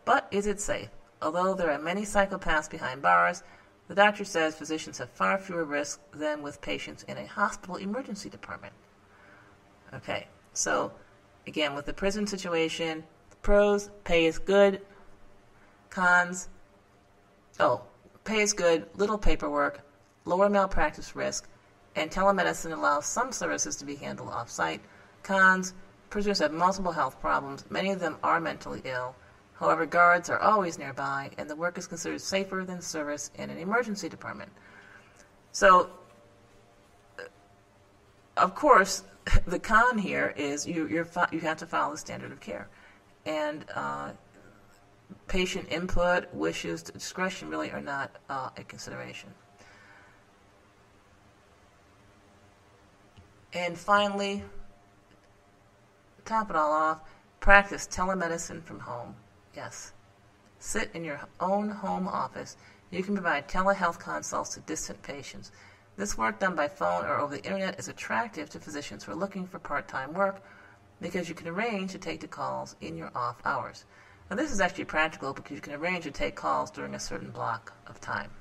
But 0.06 0.28
is 0.32 0.48
it 0.48 0.62
safe? 0.62 0.90
Although 1.22 1.56
there 1.56 1.72
are 1.72 1.80
many 1.80 2.04
psychopaths 2.04 2.70
behind 2.70 3.02
bars, 3.02 3.44
the 3.88 3.96
doctor 3.96 4.24
says 4.26 4.56
physicians 4.56 4.98
have 5.00 5.10
far 5.10 5.38
fewer 5.38 5.66
risks 5.66 6.00
than 6.14 6.42
with 6.42 6.62
patients 6.62 7.04
in 7.04 7.18
a 7.18 7.26
hospital 7.26 7.76
emergency 7.78 8.30
department. 8.30 8.74
Okay, 9.94 10.28
so 10.54 10.92
again, 11.48 11.76
with 11.76 11.86
the 11.86 11.94
prison 11.94 12.26
situation, 12.26 13.04
pros, 13.42 13.90
pay 14.04 14.26
is 14.26 14.38
good, 14.38 14.82
cons, 15.90 16.50
oh, 17.60 17.82
pay 18.24 18.42
is 18.42 18.54
good, 18.54 18.88
little 18.96 19.18
paperwork, 19.18 19.82
lower 20.26 20.50
malpractice 20.50 21.16
risk, 21.16 21.48
and 21.96 22.10
telemedicine 22.10 22.74
allows 22.74 23.06
some 23.06 23.32
services 23.32 23.76
to 23.78 23.86
be 23.86 23.96
handled 23.96 24.30
off-site. 24.30 24.82
Cons, 25.22 25.74
prisoners 26.10 26.40
have 26.40 26.52
multiple 26.52 26.92
health 26.92 27.20
problems, 27.20 27.66
many 27.70 27.92
of 27.92 28.00
them 28.00 28.18
are 28.24 28.40
mentally 28.40 28.82
ill. 28.86 29.16
However, 29.54 29.86
guards 29.86 30.30
are 30.30 30.40
always 30.40 30.78
nearby, 30.78 31.30
and 31.38 31.50
the 31.50 31.56
work 31.56 31.78
is 31.78 31.88
considered 31.88 32.22
safer 32.22 32.64
than 32.66 32.82
service 32.82 33.32
in 33.36 33.50
an 33.50 33.58
emergency 33.58 34.10
department. 34.10 34.52
So, 35.52 35.90
of 38.36 38.56
course, 38.56 39.04
the 39.46 39.60
con 39.60 39.98
here 39.98 40.34
is 40.36 40.68
you 40.68 40.88
you 40.88 41.06
have 41.42 41.58
to 41.58 41.66
follow 41.66 41.92
the 41.92 41.98
standard 41.98 42.32
of 42.32 42.40
care, 42.40 42.68
and 43.26 43.64
uh, 43.76 44.12
patient 45.28 45.68
input, 45.72 46.34
wishes, 46.34 46.84
discretion 46.84 47.50
really 47.50 47.72
are 47.72 47.82
not 47.82 48.12
uh, 48.30 48.50
a 48.58 48.64
consideration. 48.64 49.30
And 53.54 53.78
finally, 53.78 54.44
top 56.26 56.50
it 56.50 56.56
all 56.56 56.72
off, 56.72 57.02
practice 57.40 57.88
telemedicine 57.88 58.64
from 58.64 58.80
home. 58.80 59.16
Yes. 59.56 59.94
Sit 60.60 60.90
in 60.94 61.04
your 61.04 61.20
own 61.40 61.70
home 61.70 62.08
office. 62.08 62.58
You 62.90 63.04
can 63.04 63.14
provide 63.14 63.48
telehealth 63.48 64.00
consults 64.00 64.56
to 64.56 64.62
distant 64.62 65.02
patients. 65.04 65.52
This 65.98 66.18
work 66.18 66.40
done 66.40 66.56
by 66.56 66.68
phone 66.68 67.06
or 67.06 67.20
over 67.20 67.36
the 67.36 67.44
internet 67.44 67.78
is 67.78 67.88
attractive 67.88 68.50
to 68.50 68.60
physicians 68.60 69.04
who 69.04 69.12
are 69.12 69.16
looking 69.16 69.46
for 69.46 69.60
part 69.60 69.88
time 69.88 70.14
work 70.14 70.42
because 71.02 71.30
you 71.30 71.36
can 71.36 71.48
arrange 71.48 71.92
to 71.92 72.00
take 72.00 72.22
the 72.22 72.28
calls 72.28 72.76
in 72.82 72.98
your 72.98 73.12
off 73.14 73.38
hours. 73.46 73.86
Now, 74.30 74.38
this 74.38 74.52
is 74.52 74.62
actually 74.62 74.86
practical 74.86 75.34
because 75.34 75.52
you 75.54 75.62
can 75.62 75.74
arrange 75.74 76.06
to 76.06 76.12
take 76.12 76.36
calls 76.36 76.72
during 76.72 76.96
a 76.96 77.00
certain 77.00 77.30
block 77.30 77.74
of 77.86 78.00
time. 78.00 78.32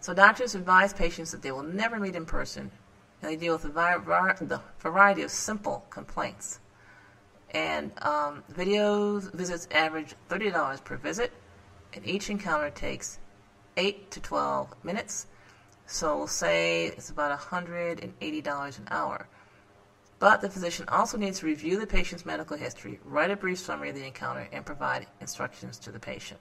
So, 0.00 0.12
doctors 0.12 0.54
advise 0.54 0.92
patients 0.92 1.32
that 1.32 1.42
they 1.42 1.50
will 1.50 1.62
never 1.62 1.98
meet 1.98 2.14
in 2.14 2.26
person 2.26 2.70
and 3.24 3.32
they 3.32 3.36
deal 3.36 3.54
with 3.54 3.64
a 3.64 3.68
the 4.48 4.60
variety 4.78 5.22
of 5.22 5.30
simple 5.30 5.86
complaints. 5.90 6.60
And 7.50 7.92
um, 8.02 8.44
visits 9.32 9.66
average 9.70 10.14
$30 10.28 10.84
per 10.84 10.96
visit, 10.96 11.32
and 11.94 12.06
each 12.06 12.28
encounter 12.28 12.70
takes 12.70 13.18
8 13.76 14.10
to 14.10 14.20
12 14.20 14.74
minutes 14.84 15.26
so 15.86 16.16
we'll 16.16 16.26
say 16.26 16.86
it's 16.86 17.10
about 17.10 17.38
$180 17.38 18.78
an 18.78 18.88
hour. 18.90 19.28
But 20.18 20.40
the 20.40 20.48
physician 20.48 20.86
also 20.88 21.18
needs 21.18 21.40
to 21.40 21.46
review 21.46 21.78
the 21.78 21.86
patient's 21.86 22.24
medical 22.24 22.56
history, 22.56 23.00
write 23.04 23.30
a 23.30 23.36
brief 23.36 23.58
summary 23.58 23.90
of 23.90 23.96
the 23.96 24.06
encounter, 24.06 24.48
and 24.52 24.64
provide 24.64 25.06
instructions 25.20 25.78
to 25.80 25.92
the 25.92 25.98
patient. 25.98 26.40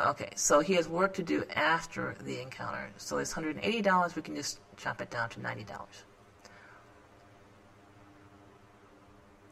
Okay, 0.00 0.30
so 0.34 0.58
he 0.58 0.74
has 0.74 0.88
work 0.88 1.14
to 1.14 1.22
do 1.22 1.44
after 1.54 2.16
the 2.24 2.40
encounter. 2.40 2.90
So 2.96 3.18
it's 3.18 3.32
$180, 3.32 4.16
we 4.16 4.22
can 4.22 4.34
just 4.34 4.58
chop 4.76 5.00
it 5.00 5.10
down 5.10 5.28
to 5.30 5.40
$90. 5.40 5.66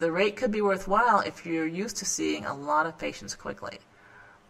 The 0.01 0.11
rate 0.11 0.35
could 0.35 0.51
be 0.51 0.61
worthwhile 0.61 1.21
if 1.21 1.47
you're 1.47 1.67
used 1.67 1.97
to 1.99 2.05
seeing 2.05 2.45
a 2.45 2.55
lot 2.55 2.87
of 2.87 2.99
patients 2.99 3.37
quickly. 3.37 3.79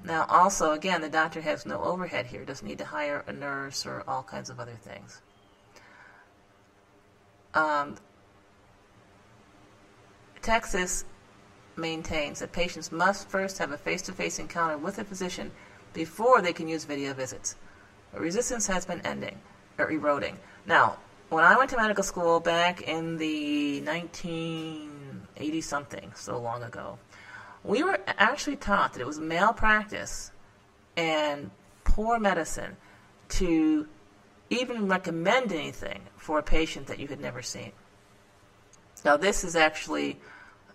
Now, 0.03 0.25
also, 0.31 0.73
again, 0.73 1.03
the 1.03 1.11
doctor 1.11 1.43
has 1.43 1.67
no 1.67 1.81
overhead 1.83 2.27
here, 2.27 2.45
doesn't 2.45 2.67
need 2.67 2.79
to 2.79 2.87
hire 2.87 3.23
a 3.27 3.33
nurse 3.33 3.85
or 3.85 4.03
all 4.09 4.23
kinds 4.23 4.49
of 4.49 4.59
other 4.59 4.75
things. 4.81 5.21
Um, 7.53 7.97
Texas 10.41 11.05
maintains 11.77 12.41
that 12.41 12.53
patients 12.53 12.91
must 12.91 13.29
first 13.29 13.59
have 13.59 13.73
a 13.73 13.79
face 13.79 14.03
to 14.03 14.13
face 14.13 14.39
encounter 14.39 14.79
with 14.79 14.99
a 14.99 15.05
physician 15.05 15.53
before 15.93 16.43
they 16.43 16.53
can 16.53 16.69
use 16.69 16.85
video 16.85 17.15
visits. 17.15 17.57
Resistance 18.13 18.67
has 18.67 18.85
been 18.85 19.01
ending 19.03 19.39
or 19.79 19.91
eroding. 19.91 20.39
Now, 20.67 20.99
when 21.31 21.45
I 21.45 21.57
went 21.57 21.71
to 21.71 21.77
medical 21.77 22.05
school 22.05 22.41
back 22.41 22.83
in 22.83 23.17
the 23.17 23.81
1980 23.83 25.61
something, 25.63 26.13
so 26.15 26.39
long 26.39 26.63
ago, 26.63 26.99
we 27.65 27.83
were 27.83 27.99
actually 28.07 28.57
taught 28.57 28.93
that 28.93 29.01
it 29.01 29.07
was 29.07 29.19
malpractice 29.19 30.31
and 30.97 31.51
poor 31.85 32.19
medicine 32.19 32.77
to 33.29 33.89
even 34.51 34.89
recommend 34.89 35.53
anything 35.53 36.03
for 36.17 36.39
a 36.39 36.43
patient 36.43 36.87
that 36.87 36.99
you 36.99 37.09
had 37.09 37.21
never 37.21 37.41
seen. 37.41 37.73
Now 39.05 39.17
this 39.17 39.43
is 39.43 39.57
actually 39.57 40.21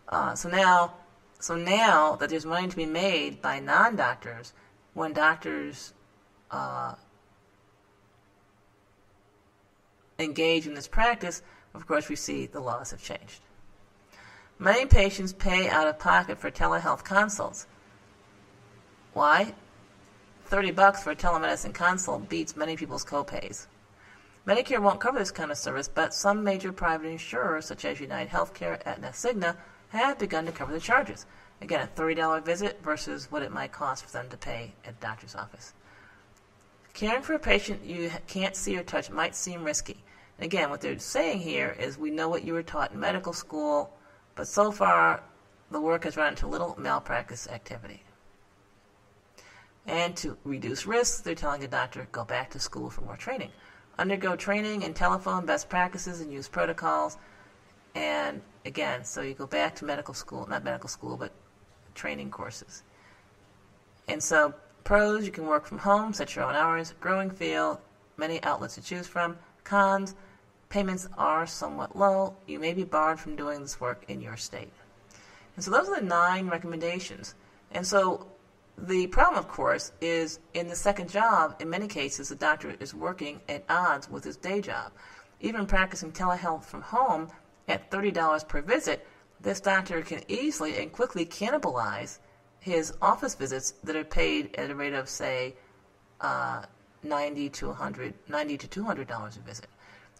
uh, 0.09 0.35
so 0.35 0.49
now 0.49 0.93
so 1.39 1.55
now 1.55 2.15
that 2.15 2.29
there's 2.29 2.45
money 2.45 2.67
to 2.67 2.75
be 2.75 2.85
made 2.85 3.41
by 3.41 3.59
non-doctors 3.59 4.53
when 4.97 5.13
doctors 5.13 5.93
uh, 6.49 6.95
engage 10.17 10.65
in 10.65 10.73
this 10.73 10.87
practice, 10.87 11.43
of 11.75 11.85
course 11.85 12.09
we 12.09 12.15
see 12.15 12.47
the 12.47 12.59
laws 12.59 12.89
have 12.89 13.03
changed. 13.03 13.41
Many 14.57 14.87
patients 14.87 15.33
pay 15.33 15.69
out 15.69 15.87
of 15.87 15.99
pocket 15.99 16.39
for 16.39 16.49
telehealth 16.49 17.03
consults. 17.03 17.67
Why? 19.13 19.53
30 20.45 20.71
bucks 20.71 21.03
for 21.03 21.11
a 21.11 21.15
telemedicine 21.15 21.75
consult 21.75 22.27
beats 22.27 22.55
many 22.55 22.75
people's 22.75 23.05
copays. 23.05 23.67
Medicare 24.47 24.81
won't 24.81 24.99
cover 24.99 25.19
this 25.19 25.29
kind 25.29 25.51
of 25.51 25.59
service, 25.59 25.87
but 25.87 26.11
some 26.11 26.43
major 26.43 26.71
private 26.71 27.09
insurers, 27.09 27.67
such 27.67 27.85
as 27.85 27.99
United 27.99 28.31
Healthcare, 28.31 28.81
Aetna, 28.83 29.09
Cigna, 29.09 29.57
have 29.89 30.17
begun 30.17 30.47
to 30.47 30.51
cover 30.51 30.73
the 30.73 30.79
charges. 30.79 31.27
Again, 31.61 31.81
a 31.81 31.99
$30 31.99 32.43
visit 32.43 32.79
versus 32.83 33.31
what 33.31 33.41
it 33.41 33.51
might 33.51 33.71
cost 33.71 34.05
for 34.05 34.11
them 34.11 34.29
to 34.29 34.37
pay 34.37 34.73
at 34.85 34.91
a 34.91 35.01
doctor's 35.01 35.35
office. 35.35 35.73
Caring 36.93 37.21
for 37.21 37.33
a 37.33 37.39
patient 37.39 37.83
you 37.83 38.11
can't 38.27 38.55
see 38.55 38.77
or 38.77 38.83
touch 38.83 39.09
might 39.09 39.35
seem 39.35 39.63
risky. 39.63 39.97
And 40.37 40.45
Again, 40.45 40.69
what 40.69 40.81
they're 40.81 40.99
saying 40.99 41.39
here 41.39 41.75
is 41.79 41.97
we 41.97 42.11
know 42.11 42.29
what 42.29 42.43
you 42.43 42.53
were 42.53 42.63
taught 42.63 42.91
in 42.91 42.99
medical 42.99 43.33
school 43.33 43.91
but 44.37 44.47
so 44.47 44.71
far, 44.71 45.23
the 45.71 45.81
work 45.81 46.03
has 46.03 46.15
run 46.15 46.29
into 46.29 46.47
little 46.47 46.75
malpractice 46.77 47.47
activity. 47.49 48.03
And 49.87 50.15
to 50.17 50.37
reduce 50.43 50.85
risks, 50.85 51.21
they're 51.21 51.33
telling 51.33 51.59
the 51.59 51.67
doctor, 51.67 52.07
go 52.11 52.23
back 52.23 52.51
to 52.51 52.59
school 52.59 52.91
for 52.91 53.01
more 53.01 53.17
training. 53.17 53.49
Undergo 53.97 54.35
training 54.35 54.83
in 54.83 54.93
telephone 54.93 55.45
best 55.45 55.69
practices 55.69 56.21
and 56.21 56.31
use 56.31 56.47
protocols. 56.47 57.17
And 57.95 58.43
again, 58.63 59.03
so 59.03 59.21
you 59.21 59.33
go 59.33 59.47
back 59.47 59.73
to 59.77 59.85
medical 59.85 60.13
school, 60.13 60.45
not 60.47 60.63
medical 60.63 60.87
school, 60.87 61.17
but 61.17 61.31
training 61.97 62.31
courses. 62.31 62.83
And 64.07 64.23
so, 64.23 64.53
pros, 64.85 65.25
you 65.25 65.31
can 65.31 65.45
work 65.45 65.65
from 65.65 65.79
home, 65.79 66.13
set 66.13 66.35
your 66.35 66.45
own 66.45 66.55
hours, 66.55 66.93
growing 67.01 67.29
field, 67.29 67.79
many 68.15 68.41
outlets 68.43 68.75
to 68.75 68.81
choose 68.81 69.07
from. 69.07 69.37
Cons, 69.65 70.15
payments 70.69 71.09
are 71.17 71.45
somewhat 71.45 71.97
low, 71.97 72.35
you 72.45 72.59
may 72.59 72.73
be 72.73 72.85
barred 72.85 73.19
from 73.19 73.35
doing 73.35 73.61
this 73.61 73.81
work 73.81 74.05
in 74.07 74.21
your 74.21 74.37
state. 74.37 74.71
And 75.55 75.65
so 75.65 75.71
those 75.71 75.89
are 75.89 75.99
the 75.99 76.05
nine 76.05 76.47
recommendations. 76.47 77.35
And 77.71 77.85
so 77.85 78.27
the 78.77 79.07
problem, 79.07 79.39
of 79.39 79.47
course, 79.47 79.91
is 80.01 80.39
in 80.53 80.67
the 80.67 80.75
second 80.75 81.09
job, 81.09 81.55
in 81.59 81.69
many 81.69 81.87
cases, 81.87 82.29
the 82.29 82.35
doctor 82.35 82.75
is 82.79 82.93
working 82.93 83.41
at 83.49 83.65
odds 83.69 84.09
with 84.09 84.23
his 84.23 84.37
day 84.37 84.61
job. 84.61 84.91
Even 85.41 85.65
practicing 85.65 86.11
telehealth 86.11 86.63
from 86.63 86.81
home 86.81 87.27
at 87.67 87.89
$30 87.91 88.47
per 88.47 88.61
visit, 88.61 89.05
this 89.41 89.59
doctor 89.59 90.01
can 90.01 90.21
easily 90.27 90.77
and 90.81 90.91
quickly 90.91 91.25
cannibalize 91.25 92.19
his 92.59 92.93
office 93.01 93.35
visits 93.35 93.73
that 93.83 93.95
are 93.95 94.03
paid 94.03 94.55
at 94.55 94.69
a 94.69 94.75
rate 94.75 94.93
of, 94.93 95.07
say, 95.07 95.55
uh, 96.21 96.63
90 97.03 97.49
to 97.49 97.67
100, 97.67 98.13
90 98.27 98.57
to 98.57 98.81
$200 98.81 99.37
a 99.37 99.39
visit. 99.41 99.67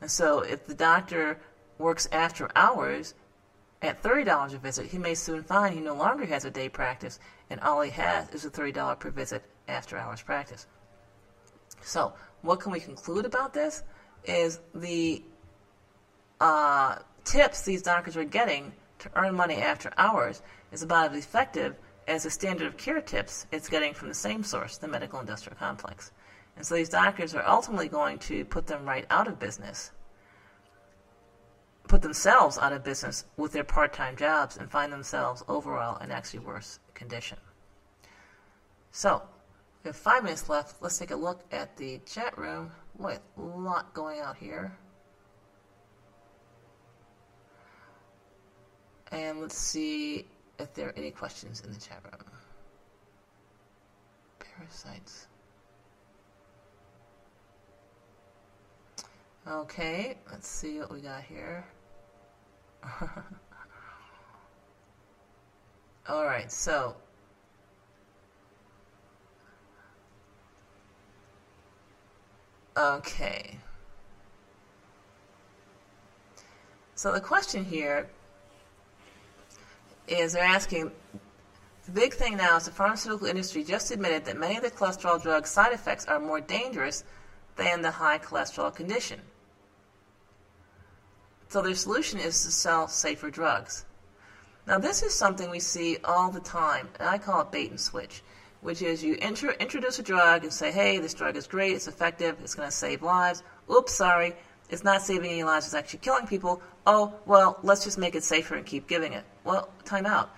And 0.01 0.09
so 0.09 0.41
if 0.41 0.65
the 0.65 0.75
doctor 0.75 1.39
works 1.79 2.07
after 2.11 2.49
hours, 2.55 3.15
at 3.81 4.01
$30 4.01 4.53
a 4.53 4.57
visit, 4.57 4.87
he 4.87 4.97
may 4.97 5.13
soon 5.13 5.43
find 5.43 5.73
he 5.73 5.81
no 5.81 5.93
longer 5.93 6.25
has 6.25 6.45
a 6.45 6.51
day 6.51 6.67
practice 6.69 7.19
and 7.49 7.59
all 7.61 7.81
he 7.81 7.91
has 7.91 8.29
is 8.29 8.45
a 8.45 8.49
$30 8.49 8.99
per 8.99 9.11
visit 9.11 9.43
after 9.67 9.97
hours 9.97 10.21
practice. 10.21 10.65
So, 11.81 12.13
what 12.41 12.59
can 12.59 12.71
we 12.71 12.79
conclude 12.79 13.25
about 13.25 13.53
this? 13.53 13.83
Is 14.23 14.59
the 14.73 15.23
uh, 16.39 16.97
tips 17.23 17.63
these 17.63 17.81
doctors 17.81 18.17
are 18.17 18.23
getting 18.23 18.73
to 19.09 19.19
earn 19.19 19.35
money 19.35 19.55
after 19.55 19.91
hours 19.97 20.41
is 20.71 20.83
about 20.83 21.11
as 21.11 21.17
effective 21.17 21.75
as 22.07 22.23
the 22.23 22.29
standard 22.29 22.67
of 22.67 22.77
care 22.77 23.01
tips 23.01 23.45
it's 23.51 23.69
getting 23.69 23.93
from 23.93 24.07
the 24.07 24.13
same 24.13 24.43
source, 24.43 24.77
the 24.77 24.87
medical 24.87 25.19
industrial 25.19 25.57
complex. 25.57 26.11
And 26.55 26.65
so 26.65 26.75
these 26.75 26.89
doctors 26.89 27.35
are 27.35 27.47
ultimately 27.47 27.87
going 27.87 28.17
to 28.19 28.45
put 28.45 28.65
them 28.65 28.85
right 28.85 29.05
out 29.09 29.27
of 29.27 29.39
business, 29.39 29.91
put 31.87 32.01
themselves 32.01 32.57
out 32.57 32.73
of 32.73 32.83
business 32.83 33.25
with 33.37 33.51
their 33.51 33.63
part 33.63 33.93
time 33.93 34.15
jobs, 34.15 34.57
and 34.57 34.69
find 34.69 34.91
themselves 34.91 35.43
overall 35.47 36.01
in 36.01 36.11
actually 36.11 36.39
worse 36.39 36.79
condition. 36.93 37.37
So, 38.91 39.21
we 39.83 39.89
have 39.89 39.95
five 39.95 40.23
minutes 40.23 40.49
left. 40.49 40.81
Let's 40.81 40.97
take 40.97 41.11
a 41.11 41.15
look 41.15 41.45
at 41.51 41.77
the 41.77 41.99
chat 42.05 42.37
room. 42.37 42.71
Boy, 42.97 43.19
a 43.37 43.41
lot 43.41 43.93
going 43.93 44.19
out 44.19 44.37
here. 44.37 44.75
And 49.11 49.41
let's 49.41 49.57
see 49.57 50.25
if 50.59 50.73
there 50.73 50.87
are 50.89 50.93
any 50.97 51.11
questions 51.11 51.61
in 51.61 51.71
the 51.71 51.79
chat 51.79 52.01
room. 52.03 52.13
Parasites. 54.39 55.27
Okay, 59.47 60.17
let's 60.29 60.47
see 60.47 60.79
what 60.79 60.91
we 60.91 60.99
got 60.99 61.23
here. 61.23 61.65
All 66.09 66.25
right, 66.25 66.51
so 66.51 66.95
okay. 72.77 73.57
So 76.95 77.13
the 77.13 77.21
question 77.21 77.63
here 77.63 78.09
is 80.07 80.33
they're 80.33 80.43
asking 80.43 80.91
the 81.85 81.91
big 81.91 82.13
thing 82.13 82.35
now 82.35 82.57
is 82.57 82.65
the 82.65 82.71
pharmaceutical 82.71 83.27
industry 83.27 83.63
just 83.63 83.91
admitted 83.91 84.25
that 84.25 84.37
many 84.37 84.57
of 84.57 84.63
the 84.63 84.71
cholesterol 84.71 85.21
drugs' 85.21 85.49
side 85.49 85.71
effects 85.71 86.05
are 86.05 86.19
more 86.19 86.41
dangerous 86.41 87.05
than 87.55 87.81
the 87.81 87.91
high 87.91 88.19
cholesterol 88.19 88.75
condition. 88.75 89.21
So 91.47 91.61
their 91.61 91.75
solution 91.75 92.19
is 92.19 92.43
to 92.43 92.51
sell 92.51 92.89
safer 92.89 93.29
drugs. 93.29 93.85
Now 94.67 94.79
this 94.79 95.01
is 95.01 95.13
something 95.13 95.49
we 95.49 95.61
see 95.61 95.97
all 96.03 96.29
the 96.29 96.41
time, 96.41 96.89
and 96.99 97.07
I 97.07 97.17
call 97.17 97.41
it 97.41 97.51
bait 97.51 97.69
and 97.69 97.79
switch, 97.79 98.21
which 98.59 98.81
is 98.81 99.01
you 99.01 99.15
intro, 99.21 99.53
introduce 99.61 99.97
a 99.97 100.03
drug 100.03 100.43
and 100.43 100.51
say, 100.51 100.73
hey, 100.73 100.99
this 100.99 101.13
drug 101.13 101.37
is 101.37 101.47
great, 101.47 101.73
it's 101.73 101.87
effective, 101.87 102.35
it's 102.43 102.53
going 102.53 102.67
to 102.67 102.75
save 102.75 103.01
lives. 103.01 103.43
Oops, 103.73 103.93
sorry, 103.93 104.35
it's 104.69 104.83
not 104.83 105.01
saving 105.01 105.31
any 105.31 105.43
lives, 105.45 105.67
it's 105.67 105.73
actually 105.73 105.99
killing 105.99 106.27
people. 106.27 106.61
Oh, 106.89 107.13
well, 107.25 107.59
let's 107.63 107.83
just 107.83 107.97
make 107.97 108.15
it 108.15 108.23
safer 108.23 108.55
and 108.55 108.65
keep 108.65 108.87
giving 108.87 109.11
it. 109.11 109.25
Well, 109.43 109.67
time 109.83 110.05
out. 110.05 110.29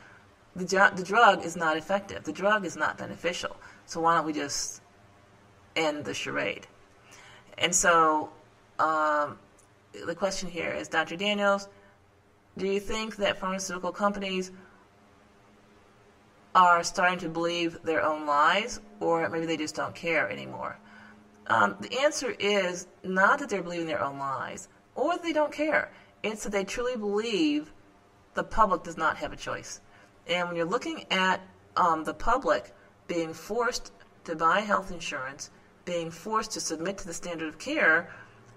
The, 0.56 0.92
the 0.96 1.04
drug 1.04 1.46
is 1.46 1.56
not 1.56 1.78
effective. 1.78 2.24
The 2.24 2.34
drug 2.34 2.66
is 2.66 2.76
not 2.76 2.98
beneficial. 2.98 3.56
So 3.86 4.02
why 4.02 4.16
don't 4.16 4.26
we 4.26 4.34
just 4.34 4.82
end 5.76 6.06
the 6.06 6.14
charade? 6.16 6.66
And 7.60 7.74
so 7.74 8.32
um, 8.80 9.38
the 10.08 10.16
question 10.16 10.50
here 10.50 10.72
is, 10.72 10.88
Dr. 10.88 11.16
Daniels, 11.16 11.70
do 12.58 12.66
you 12.66 12.80
think 12.80 13.18
that 13.18 13.40
pharmaceutical 13.40 13.92
companies 13.92 14.52
are 16.56 16.84
starting 16.84 17.20
to 17.20 17.30
believe 17.30 17.78
their 17.84 18.04
own 18.04 18.26
lies, 18.26 18.80
or 19.00 19.30
maybe 19.30 19.46
they 19.46 19.56
just 19.56 19.76
don't 19.76 19.94
care 19.94 20.28
anymore? 20.32 20.80
Um, 21.46 21.78
the 21.80 22.00
answer 22.00 22.36
is 22.40 22.88
not 23.04 23.38
that 23.38 23.50
they're 23.50 23.62
believing 23.62 23.86
their 23.86 24.04
own 24.04 24.18
lies, 24.18 24.68
or 24.96 25.16
they 25.20 25.32
don't 25.32 25.52
care. 25.52 25.92
It's 26.24 26.44
that 26.44 26.52
they 26.52 26.64
truly 26.64 26.96
believe 26.98 27.72
the 28.34 28.44
public 28.44 28.84
does 28.84 28.98
not 28.98 29.18
have 29.18 29.34
a 29.34 29.36
choice. 29.36 29.82
And 30.28 30.48
when 30.48 30.56
you're 30.56 30.66
looking 30.66 31.06
at 31.12 31.42
um, 31.76 32.04
the 32.04 32.14
public 32.14 32.74
being 33.08 33.34
forced 33.34 33.92
to 34.26 34.36
buy 34.36 34.60
health 34.60 34.92
insurance, 34.92 35.50
being 35.86 36.12
forced 36.12 36.52
to 36.52 36.60
submit 36.60 36.98
to 37.00 37.08
the 37.08 37.14
standard 37.14 37.48
of 37.48 37.58
care, 37.58 38.12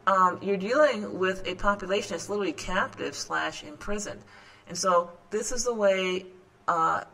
um, 0.07 0.39
you're 0.43 0.57
dealing 0.57 1.19
with 1.19 1.47
a 1.47 1.55
population 1.55 2.11
that's 2.11 2.29
literally 2.29 2.53
captive 2.53 3.15
slash 3.15 3.63
imprisoned. 3.63 4.21
And 4.69 4.77
so 4.77 5.11
this 5.31 5.53
is 5.53 5.65
the 5.65 5.75
way, 5.75 6.27
uh, 6.69 7.05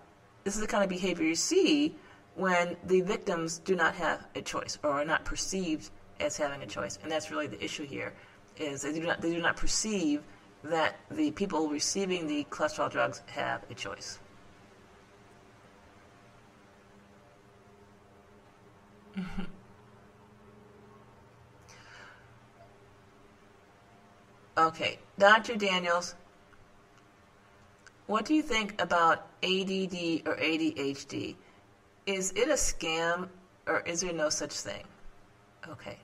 this 0.45 0.55
is 0.55 0.61
the 0.61 0.67
kind 0.67 0.83
of 0.83 0.89
behavior 0.89 1.25
you 1.25 1.35
see 1.35 1.95
when 2.35 2.77
the 2.87 3.01
victims 3.03 3.59
do 3.59 3.77
not 3.77 3.95
have 3.95 4.27
a 4.35 4.41
choice 4.41 4.79
or 4.83 4.91
are 4.91 5.05
not 5.05 5.25
perceived 5.25 5.91
as 6.21 6.37
having 6.37 6.63
a 6.63 6.67
choice. 6.67 6.99
And 7.03 7.11
that's 7.13 7.31
really 7.31 7.47
the 7.47 7.63
issue 7.63 7.85
here, 7.85 8.15
is 8.57 8.83
they 8.83 8.93
do 8.93 9.01
not, 9.01 9.21
they 9.21 9.33
do 9.35 9.41
not 9.41 9.57
perceive 9.57 10.23
that 10.65 10.97
the 11.11 11.31
people 11.31 11.69
receiving 11.69 12.27
the 12.27 12.45
cholesterol 12.51 12.91
drugs 12.91 13.23
have 13.27 13.63
a 13.71 13.75
choice. 13.75 14.19
okay, 24.59 24.99
Dr. 25.19 25.57
Daniels, 25.57 26.15
what 28.07 28.25
do 28.25 28.35
you 28.35 28.43
think 28.43 28.81
about 28.81 29.27
ADD 29.43 30.23
or 30.27 30.37
ADHD? 30.37 31.37
Is 32.07 32.33
it 32.33 32.49
a 32.49 32.55
scam 32.55 33.29
or 33.67 33.81
is 33.81 34.01
there 34.01 34.13
no 34.13 34.31
such 34.31 34.53
thing? 34.53 34.85
Okay, 35.69 35.99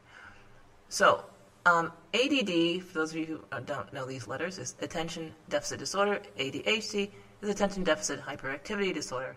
so 0.89 1.25
um, 1.67 1.93
ADD, 2.13 2.83
for 2.83 2.99
those 2.99 3.11
of 3.13 3.17
you 3.17 3.27
who 3.27 3.61
don't 3.63 3.93
know 3.93 4.05
these 4.05 4.27
letters, 4.27 4.59
is 4.59 4.75
attention 4.81 5.33
deficit 5.49 5.79
disorder. 5.79 6.21
ADHD 6.39 7.11
is 7.41 7.49
attention 7.49 7.85
deficit 7.85 8.21
hyperactivity 8.21 8.93
disorder. 8.93 9.37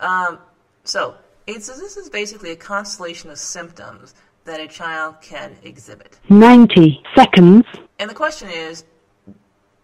Um, 0.00 0.38
so, 0.84 1.16
it's, 1.46 1.66
this 1.66 1.96
is 1.96 2.08
basically 2.10 2.50
a 2.50 2.56
constellation 2.56 3.30
of 3.30 3.38
symptoms 3.38 4.14
that 4.44 4.60
a 4.60 4.68
child 4.68 5.20
can 5.20 5.56
exhibit. 5.62 6.18
90 6.28 7.02
seconds. 7.14 7.64
And 7.98 8.10
the 8.10 8.14
question 8.14 8.48
is, 8.50 8.84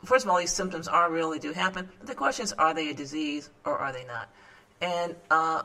first 0.04 0.24
of 0.24 0.30
all, 0.30 0.38
these 0.38 0.52
symptoms 0.52 0.88
are 0.88 1.10
really 1.10 1.38
do 1.38 1.52
happen. 1.52 1.88
But 1.98 2.06
the 2.06 2.14
question 2.14 2.44
is, 2.44 2.52
are 2.54 2.74
they 2.74 2.90
a 2.90 2.94
disease 2.94 3.50
or 3.64 3.78
are 3.78 3.92
they 3.92 4.04
not? 4.04 4.28
And 4.82 5.14
uh, 5.30 5.62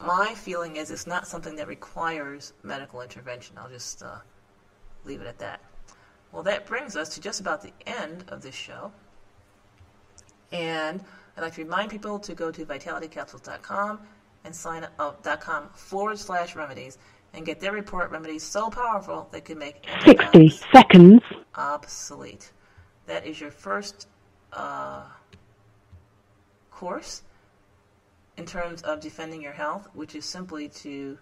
my 0.00 0.34
feeling 0.34 0.76
is 0.76 0.90
it's 0.90 1.06
not 1.06 1.26
something 1.26 1.56
that 1.56 1.68
requires 1.68 2.52
medical 2.62 3.00
intervention. 3.00 3.56
I'll 3.58 3.68
just 3.68 4.02
uh, 4.02 4.18
leave 5.04 5.20
it 5.20 5.26
at 5.26 5.38
that. 5.38 5.60
Well, 6.32 6.42
that 6.44 6.66
brings 6.66 6.96
us 6.96 7.10
to 7.10 7.20
just 7.20 7.40
about 7.40 7.62
the 7.62 7.72
end 7.86 8.24
of 8.28 8.42
this 8.42 8.54
show. 8.54 8.90
And 10.50 11.02
I'd 11.36 11.42
like 11.42 11.54
to 11.54 11.64
remind 11.64 11.90
people 11.90 12.18
to 12.18 12.34
go 12.34 12.50
to 12.50 12.64
vitalitycapsules.com 12.64 14.00
and 14.44 14.54
sign 14.54 14.84
up 14.98 15.20
uh, 15.26 15.36
.com 15.36 15.68
forward 15.74 16.18
slash 16.18 16.56
remedies 16.56 16.98
and 17.34 17.46
get 17.46 17.60
their 17.60 17.72
report 17.72 18.10
remedies 18.10 18.42
so 18.42 18.68
powerful 18.68 19.28
they 19.30 19.40
can 19.40 19.58
make 19.58 19.86
60 20.04 20.48
seconds 20.72 21.22
obsolete. 21.54 22.52
That 23.06 23.26
is 23.26 23.40
your 23.40 23.50
first 23.50 24.08
uh, 24.52 25.04
course 26.70 27.22
in 28.36 28.46
terms 28.46 28.82
of 28.82 29.00
defending 29.00 29.42
your 29.42 29.52
health, 29.52 29.88
which 29.94 30.14
is 30.14 30.24
simply 30.24 30.68
to 30.68 31.18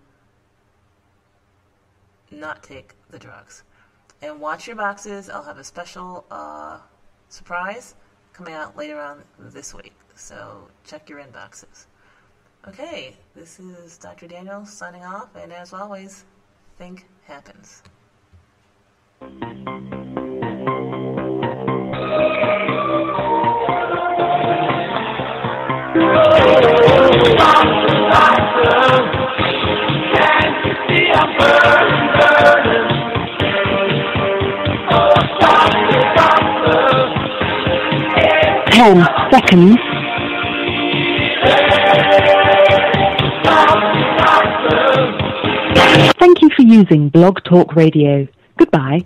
not 2.30 2.62
take 2.62 2.94
the 3.10 3.18
drugs 3.18 3.64
and 4.22 4.40
watch 4.40 4.66
your 4.66 4.76
boxes. 4.76 5.30
I'll 5.30 5.42
have 5.42 5.58
a 5.58 5.64
special 5.64 6.24
uh, 6.30 6.78
surprise 7.28 7.94
coming 8.32 8.54
out 8.54 8.76
later 8.76 8.98
on 9.00 9.22
this 9.38 9.74
week. 9.74 9.94
So 10.14 10.68
check 10.84 11.08
your 11.08 11.20
inboxes. 11.20 11.86
Okay, 12.68 13.16
this 13.34 13.58
is 13.58 13.96
Dr. 13.96 14.26
Daniel 14.26 14.66
signing 14.66 15.02
off, 15.02 15.34
and 15.34 15.50
as 15.52 15.72
always, 15.72 16.24
think 16.76 17.06
happens. 17.24 17.82
Can't 30.12 30.66
you 30.66 30.74
see 30.88 31.10
I'm 31.12 31.38
burning? 31.38 31.99
Ten 38.80 38.96
seconds. 39.30 39.76
Thank 46.18 46.40
you 46.40 46.48
for 46.56 46.62
using 46.62 47.10
Blog 47.10 47.44
Talk 47.44 47.76
Radio. 47.76 48.26
Goodbye. 48.56 49.02